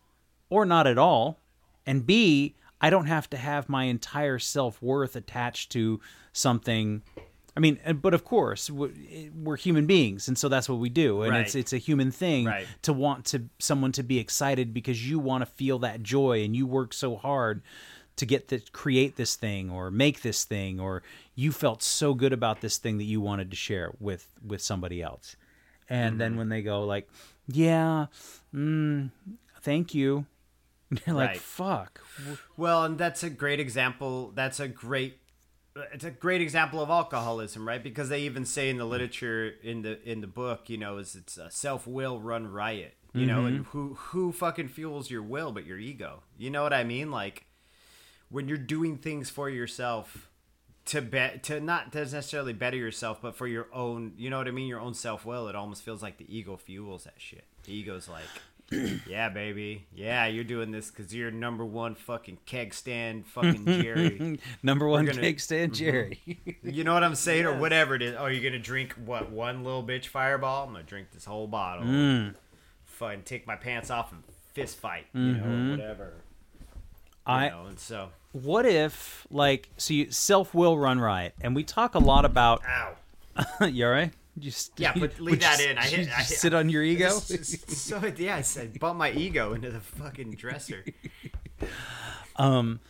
or 0.50 0.64
not 0.64 0.86
at 0.86 0.98
all 0.98 1.40
and 1.86 2.06
b 2.06 2.54
I 2.80 2.90
don't 2.90 3.06
have 3.06 3.30
to 3.30 3.36
have 3.38 3.68
my 3.68 3.84
entire 3.84 4.38
self-worth 4.38 5.16
attached 5.16 5.72
to 5.72 6.00
something 6.32 7.02
I 7.56 7.60
mean 7.60 7.78
but 8.02 8.12
of 8.14 8.24
course 8.24 8.68
we're 8.70 9.56
human 9.56 9.86
beings 9.86 10.26
and 10.28 10.36
so 10.36 10.48
that's 10.48 10.68
what 10.68 10.78
we 10.80 10.88
do 10.88 11.22
and 11.22 11.36
it's 11.36 11.54
it's 11.54 11.72
a 11.72 11.78
human 11.78 12.10
thing 12.10 12.46
Right. 12.46 12.66
to 12.82 12.92
want 12.92 13.26
to 13.26 13.44
someone 13.60 13.92
to 13.92 14.02
be 14.02 14.18
excited 14.18 14.74
because 14.74 15.08
you 15.08 15.18
want 15.20 15.42
to 15.42 15.46
feel 15.46 15.78
that 15.80 16.02
joy 16.02 16.42
and 16.44 16.56
you 16.56 16.66
work 16.66 16.92
so 16.92 17.14
hard 17.16 17.62
to 18.16 18.26
get 18.26 18.48
to 18.48 18.60
create 18.72 19.16
this 19.16 19.34
thing 19.36 19.70
or 19.70 19.90
make 19.90 20.22
this 20.22 20.44
thing 20.44 20.78
or 20.80 21.02
you 21.34 21.50
felt 21.52 21.82
so 21.82 22.14
good 22.14 22.32
about 22.32 22.60
this 22.60 22.78
thing 22.78 22.98
that 22.98 23.04
you 23.04 23.20
wanted 23.20 23.50
to 23.50 23.56
share 23.56 23.92
with 24.00 24.28
with 24.46 24.60
somebody 24.62 25.02
else 25.02 25.36
and 25.88 26.12
Mm-hmm. 26.12 26.20
then 26.20 26.36
when 26.36 26.48
they 26.48 26.62
go 26.62 26.84
like 26.84 27.08
yeah 27.46 28.06
mm, 28.54 29.10
thank 29.60 29.94
you 29.94 30.26
you're 31.06 31.14
like 31.16 31.30
Right. 31.30 31.40
fuck 31.40 32.00
Well, 32.56 32.84
and 32.84 32.98
that's 32.98 33.22
a 33.22 33.30
great 33.30 33.60
example. 33.60 34.32
That's 34.34 34.60
a 34.60 34.68
great 34.68 35.18
it's 35.92 36.04
a 36.04 36.10
great 36.12 36.40
example 36.40 36.80
of 36.80 36.88
alcoholism, 36.88 37.66
right? 37.66 37.82
Because 37.82 38.08
they 38.08 38.20
even 38.20 38.44
say 38.44 38.70
in 38.70 38.78
the 38.78 38.84
literature 38.84 39.54
in 39.62 39.82
the 39.82 40.00
in 40.08 40.20
the 40.20 40.28
book, 40.28 40.70
you 40.70 40.76
know, 40.78 40.98
is 40.98 41.16
it's 41.16 41.36
a 41.36 41.50
self 41.50 41.86
will 41.86 42.20
run 42.20 42.46
riot. 42.46 42.94
You 43.12 43.26
know, 43.26 43.44
and 43.46 43.66
who 43.66 43.94
who 43.94 44.32
fucking 44.32 44.68
fuels 44.68 45.10
your 45.10 45.22
will 45.22 45.52
but 45.52 45.64
your 45.66 45.78
ego? 45.78 46.22
You 46.36 46.50
know 46.50 46.62
what 46.64 46.72
I 46.72 46.84
mean? 46.84 47.10
Like 47.12 47.46
when 48.34 48.48
you're 48.48 48.58
doing 48.58 48.96
things 48.96 49.30
for 49.30 49.48
yourself 49.48 50.28
to 50.86 51.00
bet 51.00 51.44
to 51.44 51.60
not 51.60 51.92
to 51.92 52.00
necessarily 52.00 52.52
better 52.52 52.76
yourself, 52.76 53.22
but 53.22 53.36
for 53.36 53.46
your 53.46 53.68
own, 53.72 54.12
you 54.18 54.28
know 54.28 54.38
what 54.38 54.48
I 54.48 54.50
mean, 54.50 54.66
your 54.66 54.80
own 54.80 54.92
self 54.92 55.24
will. 55.24 55.46
It 55.46 55.54
almost 55.54 55.84
feels 55.84 56.02
like 56.02 56.18
the 56.18 56.36
ego 56.36 56.56
fuels 56.56 57.04
that 57.04 57.14
shit. 57.16 57.44
The 57.62 57.72
ego's 57.72 58.08
like, 58.08 58.24
yeah, 59.06 59.28
baby, 59.28 59.86
yeah, 59.94 60.26
you're 60.26 60.42
doing 60.42 60.72
this 60.72 60.90
because 60.90 61.14
you're 61.14 61.30
number 61.30 61.64
one 61.64 61.94
fucking 61.94 62.38
keg 62.44 62.74
stand, 62.74 63.24
fucking 63.24 63.66
Jerry. 63.66 64.40
number 64.64 64.88
one 64.88 65.04
gonna- 65.04 65.20
cake 65.20 65.38
stand 65.38 65.72
jerry 65.72 66.18
you 66.64 66.82
know 66.82 66.92
what 66.92 67.04
I'm 67.04 67.14
saying, 67.14 67.46
or 67.46 67.56
whatever 67.56 67.94
it 67.94 68.02
is. 68.02 68.16
Oh, 68.18 68.26
you're 68.26 68.42
gonna 68.42 68.60
drink 68.60 68.94
what 68.94 69.30
one 69.30 69.62
little 69.62 69.84
bitch 69.84 70.08
fireball? 70.08 70.66
I'm 70.66 70.72
gonna 70.72 70.82
drink 70.82 71.12
this 71.12 71.24
whole 71.24 71.46
bottle. 71.46 71.84
Mm. 71.84 72.34
Fun, 72.84 73.22
take 73.24 73.46
my 73.46 73.54
pants 73.54 73.90
off 73.90 74.10
and 74.10 74.24
fist 74.54 74.76
fight, 74.76 75.06
you 75.14 75.20
know, 75.20 75.70
whatever. 75.70 76.14
I- 77.26 77.48
know, 77.48 77.66
and 77.66 77.78
so, 77.78 78.10
what 78.32 78.66
if 78.66 79.26
like 79.30 79.68
so 79.76 79.94
you 79.94 80.10
self 80.10 80.54
will 80.54 80.76
run 80.78 80.98
riot 81.00 81.34
and 81.40 81.54
we 81.54 81.62
talk 81.64 81.94
a 81.94 81.98
lot 82.00 82.24
about 82.24 82.62
ow. 82.66 83.66
you 83.66 83.86
all 83.86 83.92
right 83.92 84.12
just 84.38 84.72
Yeah, 84.78 84.92
but 84.98 85.20
leave 85.20 85.36
you 85.36 85.40
that 85.42 85.60
in. 85.60 85.78
I 85.78 85.84
hit- 85.84 86.08
I 86.08 86.22
hit- 86.22 86.38
sit 86.38 86.52
on 86.54 86.68
your 86.68 86.82
ego 86.82 87.10
so 87.18 88.00
yeah, 88.16 88.36
I 88.36 88.40
said, 88.42 88.78
bump 88.80 88.98
my 88.98 89.12
ego 89.12 89.52
into 89.54 89.70
the 89.70 89.80
fucking 89.80 90.32
dresser. 90.32 90.84
Um, 92.36 92.80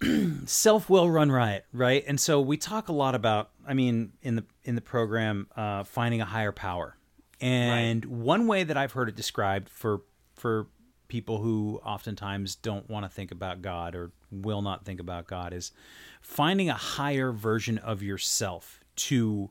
self 0.46 0.88
will 0.90 1.10
run 1.10 1.32
riot 1.32 1.64
right 1.72 2.04
and 2.06 2.20
so 2.20 2.40
we 2.40 2.56
talk 2.58 2.88
a 2.88 2.92
lot 2.92 3.14
about 3.14 3.50
i 3.66 3.72
mean 3.72 4.12
in 4.22 4.36
the 4.36 4.44
in 4.64 4.74
the 4.74 4.80
program 4.82 5.46
uh, 5.56 5.82
finding 5.84 6.20
a 6.20 6.24
higher 6.26 6.52
power 6.52 6.96
and 7.40 8.04
one 8.04 8.46
way 8.46 8.62
that 8.62 8.76
i've 8.76 8.92
heard 8.92 9.08
it 9.08 9.16
described 9.16 9.70
for 9.70 10.02
for 10.34 10.66
people 11.08 11.38
who 11.38 11.80
oftentimes 11.84 12.54
don't 12.56 12.88
want 12.90 13.04
to 13.04 13.08
think 13.08 13.30
about 13.30 13.62
god 13.62 13.94
or 13.94 14.10
will 14.30 14.62
not 14.62 14.84
think 14.84 15.00
about 15.00 15.26
god 15.26 15.52
is 15.52 15.72
finding 16.20 16.68
a 16.68 16.74
higher 16.74 17.32
version 17.32 17.78
of 17.78 18.02
yourself 18.02 18.80
to 18.96 19.50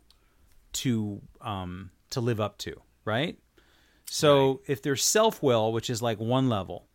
to 0.73 1.21
um 1.41 1.89
to 2.09 2.19
live 2.19 2.39
up 2.41 2.57
to 2.57 2.75
right 3.05 3.37
so 4.07 4.61
if 4.67 4.81
there's 4.81 5.03
self 5.03 5.41
will 5.41 5.71
which 5.71 5.89
is 5.89 6.01
like 6.01 6.19
one 6.19 6.49
level 6.49 6.85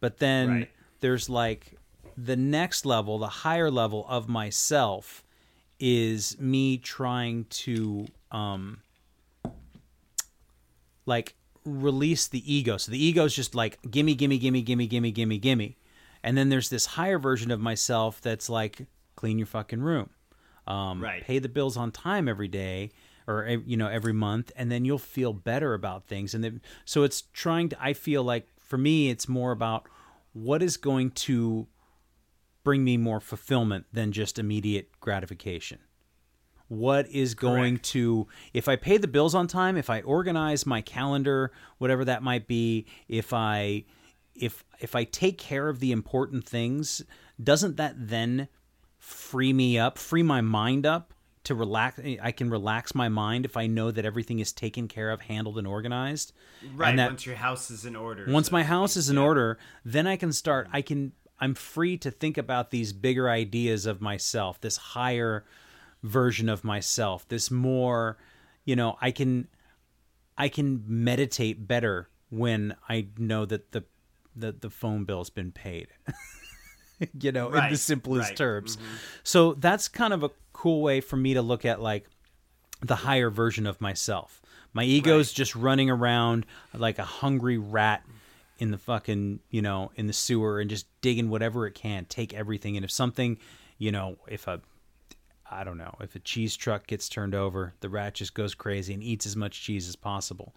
but 0.00 0.18
then 0.18 0.48
Right. 0.50 0.70
there's 1.00 1.28
like 1.28 1.76
the 2.16 2.36
next 2.36 2.84
level, 2.84 3.16
the 3.18 3.28
higher 3.28 3.70
level 3.70 4.04
of 4.08 4.28
myself 4.28 5.22
is 5.78 6.38
me 6.38 6.76
trying 6.76 7.44
to 7.46 8.06
um 8.30 8.82
like 11.06 11.34
release 11.64 12.26
the 12.28 12.52
ego. 12.52 12.76
So 12.76 12.92
the 12.92 13.02
ego 13.02 13.24
is 13.24 13.34
just 13.34 13.54
like 13.54 13.78
gimme, 13.90 14.14
gimme, 14.14 14.38
gimme, 14.38 14.62
gimme, 14.62 14.86
gimme, 14.86 15.10
gimme, 15.10 15.38
gimme. 15.38 15.76
And 16.22 16.36
then 16.36 16.48
there's 16.48 16.68
this 16.68 16.86
higher 16.86 17.18
version 17.18 17.50
of 17.50 17.60
myself 17.60 18.20
that's 18.20 18.48
like 18.48 18.86
clean 19.16 19.38
your 19.38 19.46
fucking 19.46 19.80
room, 19.80 20.10
um, 20.66 21.02
Right. 21.02 21.22
pay 21.22 21.38
the 21.38 21.48
bills 21.48 21.76
on 21.76 21.90
time 21.92 22.28
every 22.28 22.48
day 22.48 22.90
or 23.26 23.46
you 23.64 23.76
know 23.76 23.86
every 23.88 24.12
month, 24.12 24.50
and 24.56 24.72
then 24.72 24.84
you'll 24.84 24.98
feel 24.98 25.32
better 25.32 25.74
about 25.74 26.06
things. 26.06 26.34
And 26.34 26.42
then, 26.42 26.60
so 26.84 27.04
it's 27.04 27.22
trying 27.32 27.68
to. 27.70 27.82
I 27.82 27.92
feel 27.92 28.22
like 28.24 28.48
for 28.58 28.76
me, 28.78 29.10
it's 29.10 29.28
more 29.28 29.52
about 29.52 29.86
what 30.32 30.62
is 30.62 30.76
going 30.76 31.10
to 31.12 31.66
bring 32.64 32.84
me 32.84 32.96
more 32.96 33.20
fulfillment 33.20 33.86
than 33.92 34.12
just 34.12 34.38
immediate 34.38 34.88
gratification 35.00 35.78
what 36.70 37.08
is 37.08 37.34
going 37.34 37.74
Correct. 37.74 37.84
to 37.86 38.28
if 38.54 38.68
i 38.68 38.76
pay 38.76 38.96
the 38.96 39.08
bills 39.08 39.34
on 39.34 39.48
time 39.48 39.76
if 39.76 39.90
i 39.90 40.00
organize 40.02 40.64
my 40.64 40.80
calendar 40.80 41.50
whatever 41.78 42.04
that 42.04 42.22
might 42.22 42.46
be 42.46 42.86
if 43.08 43.32
i 43.32 43.82
if 44.36 44.64
if 44.78 44.94
i 44.94 45.02
take 45.02 45.36
care 45.36 45.68
of 45.68 45.80
the 45.80 45.90
important 45.90 46.44
things 46.46 47.02
doesn't 47.42 47.76
that 47.76 47.94
then 47.98 48.46
free 48.98 49.52
me 49.52 49.78
up 49.80 49.98
free 49.98 50.22
my 50.22 50.40
mind 50.40 50.86
up 50.86 51.12
to 51.42 51.56
relax 51.56 51.98
i 52.22 52.30
can 52.30 52.48
relax 52.50 52.94
my 52.94 53.08
mind 53.08 53.44
if 53.44 53.56
i 53.56 53.66
know 53.66 53.90
that 53.90 54.04
everything 54.04 54.38
is 54.38 54.52
taken 54.52 54.86
care 54.86 55.10
of 55.10 55.22
handled 55.22 55.58
and 55.58 55.66
organized 55.66 56.32
Right. 56.76 56.90
and 56.90 56.98
that 57.00 57.08
once 57.10 57.26
your 57.26 57.34
house 57.36 57.68
is 57.72 57.84
in 57.84 57.96
order. 57.96 58.26
once 58.28 58.46
so 58.46 58.52
my 58.52 58.62
house 58.62 58.96
is 58.96 59.10
in 59.10 59.16
Yeah. 59.16 59.22
order 59.22 59.58
then 59.84 60.06
i 60.06 60.14
can 60.14 60.32
start 60.32 60.68
i 60.72 60.82
can 60.82 61.10
i'm 61.40 61.54
free 61.54 61.96
to 61.96 62.12
think 62.12 62.38
about 62.38 62.70
these 62.70 62.92
bigger 62.92 63.28
ideas 63.28 63.86
of 63.86 64.00
myself 64.00 64.60
this 64.60 64.76
higher 64.76 65.44
version 66.02 66.48
of 66.48 66.64
myself 66.64 67.26
this 67.28 67.50
more 67.50 68.16
you 68.64 68.74
know 68.74 68.96
i 69.00 69.10
can 69.10 69.46
i 70.38 70.48
can 70.48 70.82
meditate 70.86 71.66
better 71.66 72.08
when 72.30 72.74
i 72.88 73.06
know 73.18 73.44
that 73.44 73.72
the 73.72 73.84
the, 74.34 74.52
the 74.52 74.70
phone 74.70 75.04
bill's 75.04 75.30
been 75.30 75.52
paid 75.52 75.88
you 77.20 77.32
know 77.32 77.50
in 77.50 77.70
the 77.70 77.76
simplest 77.76 78.30
right. 78.30 78.36
terms 78.36 78.76
mm-hmm. 78.76 78.86
so 79.22 79.54
that's 79.54 79.88
kind 79.88 80.12
of 80.12 80.22
a 80.22 80.30
cool 80.52 80.82
way 80.82 81.00
for 81.00 81.16
me 81.16 81.34
to 81.34 81.42
look 81.42 81.64
at 81.64 81.80
like 81.80 82.06
the 82.82 82.96
higher 82.96 83.30
version 83.30 83.66
of 83.66 83.80
myself. 83.80 84.40
My 84.72 84.84
ego's 84.84 85.30
Right. 85.30 85.36
just 85.36 85.56
running 85.56 85.90
around 85.90 86.46
like 86.74 86.98
a 86.98 87.04
hungry 87.04 87.58
rat 87.58 88.04
in 88.58 88.70
the 88.70 88.78
fucking, 88.78 89.40
you 89.50 89.62
know, 89.62 89.90
in 89.96 90.06
the 90.06 90.12
sewer 90.12 90.60
and 90.60 90.70
just 90.70 90.86
digging 91.00 91.30
whatever 91.30 91.66
it 91.66 91.74
can, 91.74 92.04
take 92.04 92.34
everything. 92.34 92.76
And 92.76 92.84
if 92.84 92.90
something, 92.90 93.38
you 93.78 93.90
know, 93.90 94.16
if 94.28 94.46
a 94.46 94.60
I 95.50 95.64
don't 95.64 95.78
know, 95.78 95.94
if 96.00 96.14
a 96.14 96.20
cheese 96.20 96.56
truck 96.56 96.86
gets 96.86 97.08
turned 97.08 97.34
over, 97.34 97.74
the 97.80 97.88
rat 97.88 98.14
just 98.14 98.34
goes 98.34 98.54
crazy 98.54 98.94
and 98.94 99.02
eats 99.02 99.26
as 99.26 99.36
much 99.36 99.60
cheese 99.62 99.88
as 99.88 99.96
possible. 99.96 100.54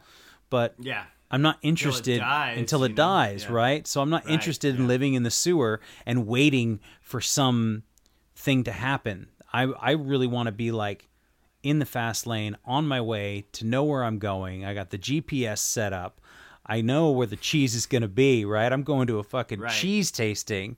But 0.50 0.76
Yeah. 0.80 1.06
I'm 1.32 1.42
not 1.42 1.58
interested 1.64 2.20
dies, 2.20 2.60
until 2.60 2.84
it 2.84 2.94
dies, 2.96 3.46
Yeah. 3.46 3.54
right? 3.54 3.88
So 3.88 4.02
I'm 4.02 4.10
not 4.12 4.24
Right, 4.26 4.34
interested 4.34 4.76
in 4.76 4.88
living 4.88 5.16
in 5.16 5.24
the 5.24 5.32
sewer 5.32 5.82
and 6.06 6.28
waiting 6.28 6.80
for 7.02 7.20
some 7.22 7.84
thing 8.36 8.64
to 8.66 8.72
happen. 8.72 9.30
I 9.52 9.64
I 9.64 9.92
really 9.92 10.28
want 10.28 10.46
to 10.48 10.52
be 10.52 10.72
like 10.72 11.10
in 11.64 11.80
the 11.80 11.86
fast 11.86 12.28
lane 12.28 12.56
on 12.66 12.88
my 12.88 13.02
way 13.02 13.46
to 13.54 13.66
know 13.66 13.84
where 13.84 14.04
I'm 14.04 14.20
going. 14.20 14.64
I 14.66 14.74
got 14.76 14.90
the 14.92 14.98
GPS 14.98 15.60
set 15.60 15.92
up. 15.94 16.20
I 16.66 16.82
know 16.82 17.10
where 17.12 17.28
the 17.28 17.36
cheese 17.36 17.74
is 17.74 17.86
going 17.86 18.02
to 18.04 18.08
be, 18.08 18.46
right? 18.46 18.72
I'm 18.72 18.84
going 18.84 19.08
to 19.08 19.18
a 19.20 19.24
fucking 19.24 19.60
Right. 19.60 19.72
cheese 19.72 20.12
tasting, 20.12 20.78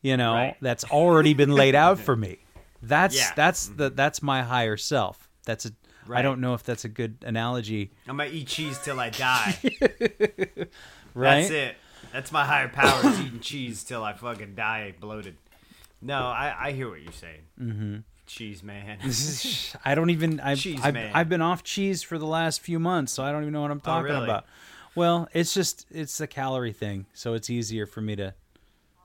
you 0.00 0.16
know, 0.16 0.34
Right. 0.34 0.56
that's 0.60 0.84
already 0.84 1.32
been 1.34 1.50
laid 1.52 1.74
out 1.74 1.98
for 2.00 2.16
me. 2.26 2.38
That's 2.82 3.16
Yeah. 3.16 3.32
that's 3.36 3.66
the 3.68 3.90
that's 3.90 4.22
my 4.22 4.42
higher 4.42 4.76
self. 4.76 5.28
That's 5.44 5.66
a 5.66 5.70
I 5.70 6.08
Right. 6.08 6.22
don't 6.22 6.40
know 6.40 6.54
if 6.54 6.64
that's 6.64 6.84
a 6.84 6.88
good 6.88 7.18
analogy, 7.24 7.92
I'm 8.08 8.16
gonna 8.16 8.28
eat 8.30 8.48
cheese 8.48 8.76
till 8.82 8.98
I 8.98 9.10
die. 9.10 9.56
right? 11.14 11.40
That's 11.42 11.50
it. 11.50 11.76
That's 12.12 12.32
my 12.32 12.44
higher 12.44 12.68
power 12.68 13.08
is 13.08 13.20
eating 13.20 13.40
cheese 13.40 13.84
till 13.84 14.02
I 14.04 14.12
fucking 14.12 14.54
die 14.54 14.94
bloated. 14.98 15.36
No, 16.00 16.18
I, 16.18 16.54
I 16.58 16.72
hear 16.72 16.90
what 16.90 17.00
you're 17.00 17.12
saying. 17.12 17.42
Mm-hmm. 17.60 17.96
Cheese 18.26 18.62
man. 18.62 18.98
I 19.84 19.94
don't 19.94 20.10
even. 20.10 20.40
I've, 20.40 20.58
Cheese 20.58 20.80
I've, 20.82 20.94
man. 20.94 21.12
I've 21.14 21.28
been 21.28 21.42
off 21.42 21.62
cheese 21.62 22.02
for 22.02 22.18
the 22.18 22.26
last 22.26 22.60
few 22.60 22.78
months, 22.78 23.12
so 23.12 23.22
I 23.22 23.30
don't 23.30 23.42
even 23.42 23.52
know 23.52 23.62
what 23.62 23.70
I'm 23.70 23.80
talking 23.80 24.12
really? 24.12 24.24
about. 24.24 24.46
Well, 24.94 25.28
it's 25.32 25.54
just 25.54 25.86
it's 25.90 26.20
a 26.20 26.26
calorie 26.26 26.72
thing, 26.72 27.06
so 27.14 27.34
it's 27.34 27.48
easier 27.48 27.86
for 27.86 28.00
me 28.00 28.16
to. 28.16 28.34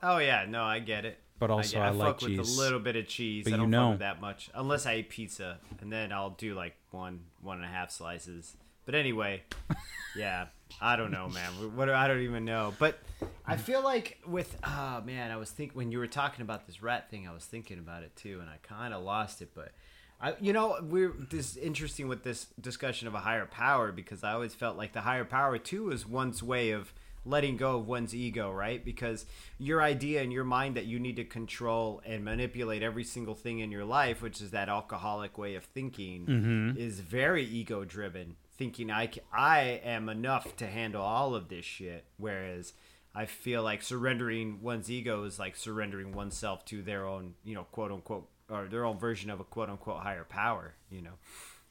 oh 0.01 0.17
yeah, 0.17 0.45
no, 0.47 0.63
I 0.63 0.79
get 0.79 1.05
it. 1.05 1.19
But 1.39 1.52
also 1.52 1.78
I, 1.78 1.82
get, 1.82 1.88
I 1.88 1.91
like 1.91 2.08
fuck 2.19 2.21
with 2.30 2.38
cheese. 2.38 2.58
a 2.58 2.62
little 2.62 2.80
bit 2.80 2.95
of 2.95 3.08
cheese. 3.08 3.43
But 3.43 3.54
I 3.54 3.56
you 3.58 3.62
don't 3.63 3.69
know- 3.71 3.86
fuck 3.86 3.91
with 3.91 4.00
that 4.00 4.21
much 4.21 4.50
unless 4.56 4.86
I 4.86 4.95
eat 4.97 5.10
pizza, 5.10 5.60
and 5.82 5.91
then 5.91 6.12
I'll 6.12 6.32
do 6.32 6.54
like 6.56 6.76
one 6.91 7.21
one 7.41 7.58
and 7.58 7.65
a 7.65 7.69
half 7.69 7.91
slices. 7.91 8.56
But 8.86 8.95
anyway, 8.95 9.43
yeah, 10.15 10.47
I 10.82 10.95
don't 10.95 11.12
know, 11.12 11.28
man. 11.30 11.76
What 11.76 11.89
I 11.89 12.08
don't 12.08 12.21
even 12.21 12.45
know. 12.45 12.73
But 12.80 13.00
I 13.45 13.58
feel 13.58 13.84
like 13.84 14.19
with 14.26 14.58
oh 14.63 15.02
man, 15.06 15.32
I 15.32 15.38
was 15.38 15.52
think 15.52 15.73
when 15.73 15.91
you 15.91 16.00
were 16.00 16.08
talking 16.08 16.41
about 16.41 16.65
this 16.67 16.82
rat 16.82 17.10
thing, 17.12 17.28
I 17.28 17.34
was 17.34 17.43
thinking 17.43 17.80
about 17.80 18.04
it 18.04 18.15
too, 18.15 18.39
and 18.39 18.50
I 18.50 18.58
kind 18.63 18.93
of 18.93 19.04
lost 19.04 19.41
it. 19.41 19.50
But 19.54 19.73
I, 20.19 20.34
you 20.39 20.54
know, 20.54 20.78
we're 20.82 21.13
this 21.30 21.58
interesting 21.58 22.08
with 22.08 22.23
this 22.23 22.47
discussion 22.60 23.08
of 23.08 23.13
a 23.13 23.19
higher 23.19 23.45
power 23.45 23.91
because 23.91 24.23
I 24.23 24.32
always 24.34 24.56
felt 24.56 24.78
like 24.78 24.93
the 24.93 25.02
higher 25.02 25.26
power 25.26 25.58
too 25.58 25.91
is 25.91 26.08
one's 26.08 26.41
way 26.41 26.71
of 26.71 26.93
letting 27.27 27.57
go 27.57 27.77
of 27.77 27.87
one's 27.87 28.15
ego, 28.15 28.51
right? 28.51 28.83
Because 28.83 29.25
your 29.57 29.81
idea 29.81 30.21
in 30.21 30.31
your 30.31 30.43
mind 30.43 30.75
that 30.75 30.85
you 30.85 30.99
need 30.99 31.17
to 31.17 31.23
control 31.23 32.01
and 32.05 32.23
manipulate 32.23 32.83
every 32.83 33.03
single 33.03 33.35
thing 33.35 33.59
in 33.59 33.71
your 33.71 33.85
life, 33.85 34.21
which 34.21 34.41
is 34.41 34.51
that 34.51 34.69
alcoholic 34.69 35.37
way 35.37 35.55
of 35.55 35.65
thinking, 35.65 36.25
mm-hmm. 36.25 36.77
is 36.77 36.99
very 36.99 37.43
ego 37.43 37.83
driven. 37.83 38.35
Thinking 38.57 38.89
I, 38.89 39.11
I 39.31 39.81
am 39.83 40.09
enough 40.09 40.55
to 40.57 40.67
handle 40.67 41.03
all 41.03 41.35
of 41.35 41.49
this 41.49 41.65
shit. 41.65 42.05
Whereas 42.17 42.73
I 43.13 43.25
feel 43.25 43.63
like 43.63 43.81
surrendering 43.81 44.61
one's 44.61 44.89
ego 44.89 45.23
is 45.23 45.39
like 45.39 45.55
surrendering 45.55 46.11
oneself 46.13 46.65
to 46.65 46.81
their 46.81 47.05
own, 47.05 47.33
you 47.43 47.55
know, 47.55 47.65
quote 47.71 47.91
unquote, 47.91 48.27
or 48.49 48.67
their 48.67 48.85
own 48.85 48.97
version 48.97 49.29
of 49.29 49.39
a 49.39 49.43
quote 49.43 49.69
unquote 49.69 50.01
higher 50.01 50.23
power, 50.23 50.75
you 50.89 51.01
know. 51.01 51.13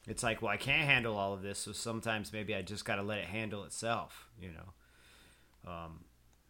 It's 0.07 0.23
like, 0.23 0.41
well, 0.41 0.51
I 0.51 0.57
can't 0.57 0.87
handle 0.87 1.17
all 1.17 1.33
of 1.33 1.41
this, 1.41 1.59
so 1.59 1.73
sometimes 1.73 2.31
maybe 2.31 2.55
I 2.55 2.61
just 2.61 2.85
got 2.85 2.95
to 2.95 3.03
let 3.03 3.19
it 3.19 3.25
handle 3.25 3.65
itself, 3.65 4.27
you 4.41 4.49
know. 4.49 4.73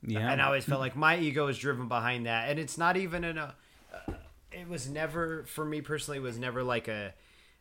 Yeah, 0.03 0.31
And 0.31 0.41
I 0.41 0.45
always 0.45 0.63
felt 0.63 0.79
like 0.79 0.95
my 0.95 1.17
ego 1.17 1.47
is 1.47 1.57
driven 1.57 1.87
behind 1.87 2.27
that, 2.27 2.49
and 2.49 2.59
it's 2.59 2.77
not 2.77 2.97
even 2.97 3.23
in 3.23 3.37
a. 3.37 3.55
Uh, 3.93 4.13
it 4.51 4.67
was 4.67 4.89
never 4.89 5.43
for 5.45 5.65
me 5.65 5.81
personally. 5.81 6.19
It 6.19 6.23
was 6.23 6.37
never 6.37 6.63
like 6.63 6.87
a. 6.87 7.13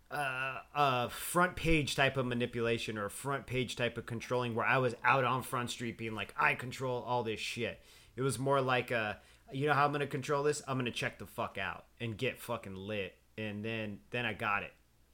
Uh, 0.08 0.58
a 0.72 1.08
front 1.10 1.56
page 1.56 1.96
type 1.96 2.16
of 2.16 2.24
manipulation 2.24 2.96
or 2.96 3.06
a 3.06 3.10
front 3.10 3.44
page 3.44 3.74
type 3.74 3.98
of 3.98 4.06
controlling 4.06 4.54
where 4.54 4.64
I 4.64 4.78
was 4.78 4.94
out 5.02 5.24
on 5.24 5.42
Front 5.42 5.70
Street 5.70 5.98
being 5.98 6.14
like, 6.14 6.32
I 6.38 6.54
control 6.54 7.02
all 7.02 7.24
this 7.24 7.40
shit. 7.40 7.80
It 8.14 8.22
was 8.22 8.38
more 8.38 8.60
like 8.60 8.92
a, 8.92 9.18
you 9.52 9.66
know 9.66 9.72
how 9.72 9.84
I'm 9.84 9.90
gonna 9.90 10.06
control 10.06 10.44
this? 10.44 10.62
I'm 10.68 10.78
gonna 10.78 10.92
check 10.92 11.18
the 11.18 11.26
fuck 11.26 11.58
out 11.58 11.86
and 12.00 12.16
get 12.16 12.38
fucking 12.40 12.76
lit, 12.76 13.16
and 13.36 13.64
then 13.64 13.98
then 14.10 14.24
I 14.24 14.32
got 14.32 14.62
it. 14.62 14.72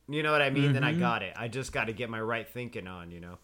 You 0.09 0.23
know 0.23 0.31
what 0.33 0.43
I 0.43 0.51
mean? 0.51 0.75
Then 0.75 0.85
I 0.85 0.93
got 0.93 1.23
it. 1.23 1.33
I 1.37 1.49
just 1.49 1.73
got 1.73 1.87
to 1.87 1.95
get 1.95 2.11
my 2.11 2.21
right 2.21 2.47
thinking 2.47 2.87
on. 2.87 3.11
You 3.11 3.21
know. 3.21 3.39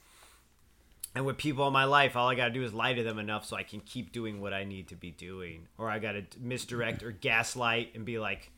And 1.18 1.26
with 1.26 1.36
people 1.36 1.66
in 1.66 1.72
my 1.72 1.82
life, 1.82 2.14
all 2.14 2.28
I 2.28 2.36
got 2.36 2.44
to 2.44 2.52
do 2.52 2.62
is 2.62 2.72
lie 2.72 2.94
to 2.94 3.02
them 3.02 3.18
enough 3.18 3.44
so 3.44 3.56
I 3.56 3.64
can 3.64 3.80
keep 3.80 4.12
doing 4.12 4.40
what 4.40 4.54
I 4.54 4.62
need 4.62 4.86
to 4.86 4.94
be 4.94 5.10
doing. 5.10 5.66
Or 5.76 5.90
I 5.90 5.98
got 5.98 6.12
to 6.12 6.22
misdirect 6.38 7.02
or 7.02 7.10
gaslight 7.10 7.96
and 7.96 8.04
be 8.04 8.20
like, 8.20 8.52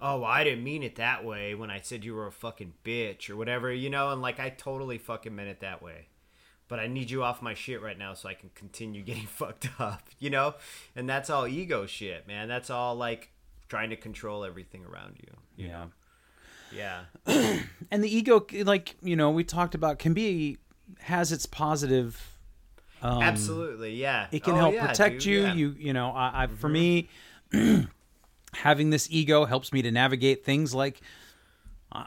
oh, 0.00 0.22
I 0.22 0.44
didn't 0.44 0.62
mean 0.62 0.84
it 0.84 0.94
that 0.94 1.24
way 1.24 1.56
when 1.56 1.72
I 1.72 1.80
said 1.80 2.04
you 2.04 2.14
were 2.14 2.28
a 2.28 2.30
fucking 2.30 2.74
bitch 2.84 3.28
or 3.28 3.34
whatever, 3.34 3.72
you 3.72 3.90
know? 3.90 4.12
And 4.12 4.22
like, 4.22 4.38
I 4.38 4.50
totally 4.50 4.96
fucking 4.96 5.34
meant 5.34 5.48
it 5.48 5.58
that 5.58 5.82
way. 5.82 6.06
But 6.68 6.78
I 6.78 6.86
need 6.86 7.10
you 7.10 7.24
off 7.24 7.42
my 7.42 7.54
shit 7.54 7.82
right 7.82 7.98
now 7.98 8.14
so 8.14 8.28
I 8.28 8.34
can 8.34 8.50
continue 8.54 9.02
getting 9.02 9.26
fucked 9.26 9.68
up, 9.80 10.08
you 10.20 10.30
know? 10.30 10.54
And 10.94 11.08
that's 11.08 11.30
all 11.30 11.48
ego 11.48 11.84
shit, 11.86 12.28
man. 12.28 12.46
That's 12.46 12.70
all 12.70 12.94
like 12.94 13.32
trying 13.68 13.90
to 13.90 13.96
control 13.96 14.44
everything 14.44 14.84
around 14.84 15.16
you. 15.20 15.64
you 15.64 15.66
yeah. 15.66 15.86
know? 16.76 17.02
Yeah. 17.26 17.60
And 17.90 18.04
the 18.04 18.16
ego, 18.16 18.46
like 18.64 18.94
you 19.02 19.16
know, 19.16 19.30
we 19.30 19.42
talked 19.42 19.74
about, 19.74 19.98
can 19.98 20.12
be 20.12 20.58
has 21.00 21.32
its 21.32 21.46
positive. 21.46 22.38
Um, 23.02 23.22
Absolutely. 23.22 23.94
Yeah. 23.94 24.26
it 24.32 24.42
can 24.42 24.54
Oh, 24.54 24.58
help 24.58 24.74
yeah, 24.74 24.86
protect 24.88 25.20
dude, 25.20 25.24
you. 25.26 25.40
yeah. 25.42 25.48
Mm-hmm. 25.50 25.58
You 25.58 25.74
you 25.78 25.92
know, 25.92 26.10
I, 26.10 26.44
I 26.44 26.46
for 26.48 26.68
me, 26.68 27.08
having 28.54 28.90
this 28.90 29.08
ego 29.10 29.44
helps 29.44 29.72
me 29.72 29.82
to 29.82 29.90
navigate 29.90 30.44
things 30.44 30.74
like 30.74 31.00
uh, 31.92 32.04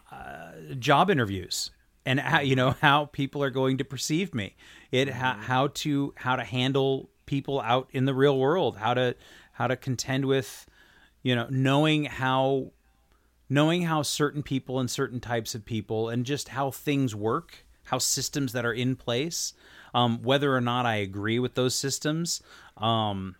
job 0.79 1.09
interviews 1.09 1.71
and 2.05 2.19
how, 2.19 2.39
you 2.41 2.55
know 2.55 2.71
how 2.81 3.05
people 3.05 3.43
are 3.43 3.49
going 3.49 3.77
to 3.77 3.83
perceive 3.85 4.33
me. 4.35 4.55
It 4.91 5.09
how, 5.09 5.33
Mm-hmm. 5.33 5.41
how 5.43 5.67
to 5.67 6.13
how 6.17 6.35
to 6.35 6.43
handle 6.43 7.09
people 7.25 7.61
out 7.61 7.89
in 7.91 8.05
the 8.05 8.13
real 8.13 8.37
world. 8.37 8.77
How 8.77 8.93
to 8.93 9.15
how 9.53 9.67
to 9.67 9.75
contend 9.75 10.25
with, 10.25 10.65
you 11.23 11.35
know, 11.35 11.47
knowing 11.49 12.05
how 12.05 12.71
knowing 13.49 13.83
how 13.83 14.01
certain 14.01 14.43
people 14.43 14.79
and 14.79 14.89
certain 14.89 15.19
types 15.19 15.55
of 15.55 15.65
people 15.65 16.09
and 16.09 16.25
just 16.25 16.49
how 16.49 16.71
things 16.71 17.13
work, 17.15 17.65
how 17.83 17.97
systems 17.97 18.53
that 18.53 18.65
are 18.65 18.73
in 18.73 18.95
place, 18.95 19.53
um, 19.93 20.21
whether 20.23 20.55
or 20.55 20.61
not 20.61 20.85
I 20.85 20.95
agree 20.95 21.39
with 21.39 21.55
those 21.55 21.75
systems, 21.75 22.41
um, 22.77 23.35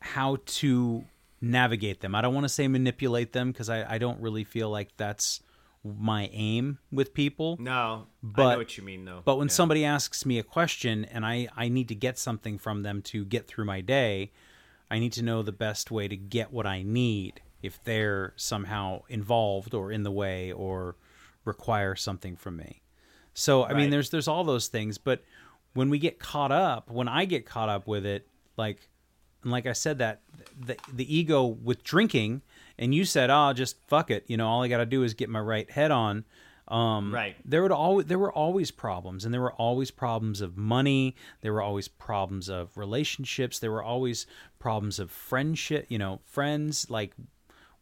how 0.00 0.38
to 0.46 1.04
navigate 1.40 2.00
them. 2.00 2.14
I 2.14 2.20
don't 2.22 2.34
want 2.34 2.44
to 2.44 2.48
say 2.48 2.68
manipulate 2.68 3.32
them 3.32 3.52
because 3.52 3.68
I, 3.68 3.94
I 3.94 3.98
don't 3.98 4.20
really 4.20 4.44
feel 4.44 4.70
like 4.70 4.96
that's 4.96 5.42
my 5.84 6.30
aim 6.32 6.78
with 6.90 7.12
people. 7.12 7.56
No, 7.60 7.72
I 7.72 7.86
know 7.98 8.06
But- 8.22 8.58
what 8.58 8.78
you 8.78 8.84
mean 8.84 9.04
though. 9.04 9.20
But 9.24 9.36
when 9.36 9.48
Yeah. 9.48 9.52
somebody 9.54 9.84
asks 9.84 10.24
me 10.24 10.38
a 10.38 10.42
question 10.42 11.04
and 11.04 11.26
I, 11.26 11.48
I 11.54 11.68
need 11.68 11.88
to 11.88 11.94
get 11.94 12.18
something 12.18 12.58
from 12.58 12.82
them 12.82 13.02
to 13.02 13.24
get 13.24 13.46
through 13.46 13.66
my 13.66 13.82
day, 13.82 14.32
I 14.90 14.98
need 14.98 15.12
to 15.14 15.22
know 15.22 15.42
the 15.42 15.52
best 15.52 15.90
way 15.90 16.08
to 16.08 16.16
get 16.16 16.52
what 16.52 16.66
I 16.66 16.82
need 16.82 17.42
if 17.62 17.82
they're 17.84 18.32
somehow 18.36 19.02
involved 19.08 19.74
or 19.74 19.90
in 19.92 20.02
the 20.04 20.10
way 20.10 20.52
or 20.52 20.96
require 21.44 21.94
something 21.94 22.36
from 22.36 22.56
me. 22.56 22.80
So 23.34 23.64
I 23.64 23.74
mean 23.74 23.90
there's 23.90 24.10
there's 24.10 24.28
all 24.28 24.44
those 24.44 24.68
things, 24.68 24.96
but 24.98 25.22
when 25.74 25.90
we 25.90 25.98
get 25.98 26.18
caught 26.18 26.52
up, 26.52 26.90
when 26.90 27.08
I 27.08 27.24
get 27.24 27.44
caught 27.46 27.68
up 27.68 27.86
with 27.86 28.06
it, 28.06 28.26
like 28.56 28.88
and 29.42 29.52
like 29.52 29.66
I 29.66 29.72
said 29.72 29.98
that 29.98 30.22
the 30.58 30.76
the 30.92 31.14
ego 31.14 31.44
with 31.44 31.82
drinking 31.84 32.42
and 32.78 32.94
you 32.94 33.04
said, 33.04 33.30
"Oh, 33.30 33.52
just 33.52 33.76
fuck 33.86 34.10
it. 34.10 34.24
You 34.26 34.36
know, 34.36 34.48
all 34.48 34.62
I 34.62 34.68
got 34.68 34.78
to 34.78 34.86
do 34.86 35.02
is 35.02 35.14
get 35.14 35.28
my 35.28 35.40
right 35.40 35.70
head 35.70 35.90
on." 35.90 36.24
Um, 36.66 37.12
Right. 37.12 37.36
There 37.44 37.62
would 37.62 37.72
always 37.72 38.06
there 38.06 38.18
were 38.18 38.32
always 38.32 38.70
problems, 38.70 39.24
and 39.24 39.34
there 39.34 39.40
were 39.40 39.52
always 39.52 39.90
problems 39.90 40.40
of 40.40 40.56
money. 40.56 41.14
There 41.42 41.52
were 41.52 41.62
always 41.62 41.88
problems 41.88 42.48
of 42.48 42.76
relationships. 42.76 43.58
There 43.58 43.70
were 43.70 43.82
always 43.82 44.26
problems 44.58 44.98
of 44.98 45.10
friendship. 45.10 45.86
You 45.88 45.98
know, 45.98 46.20
friends 46.24 46.88
like 46.88 47.14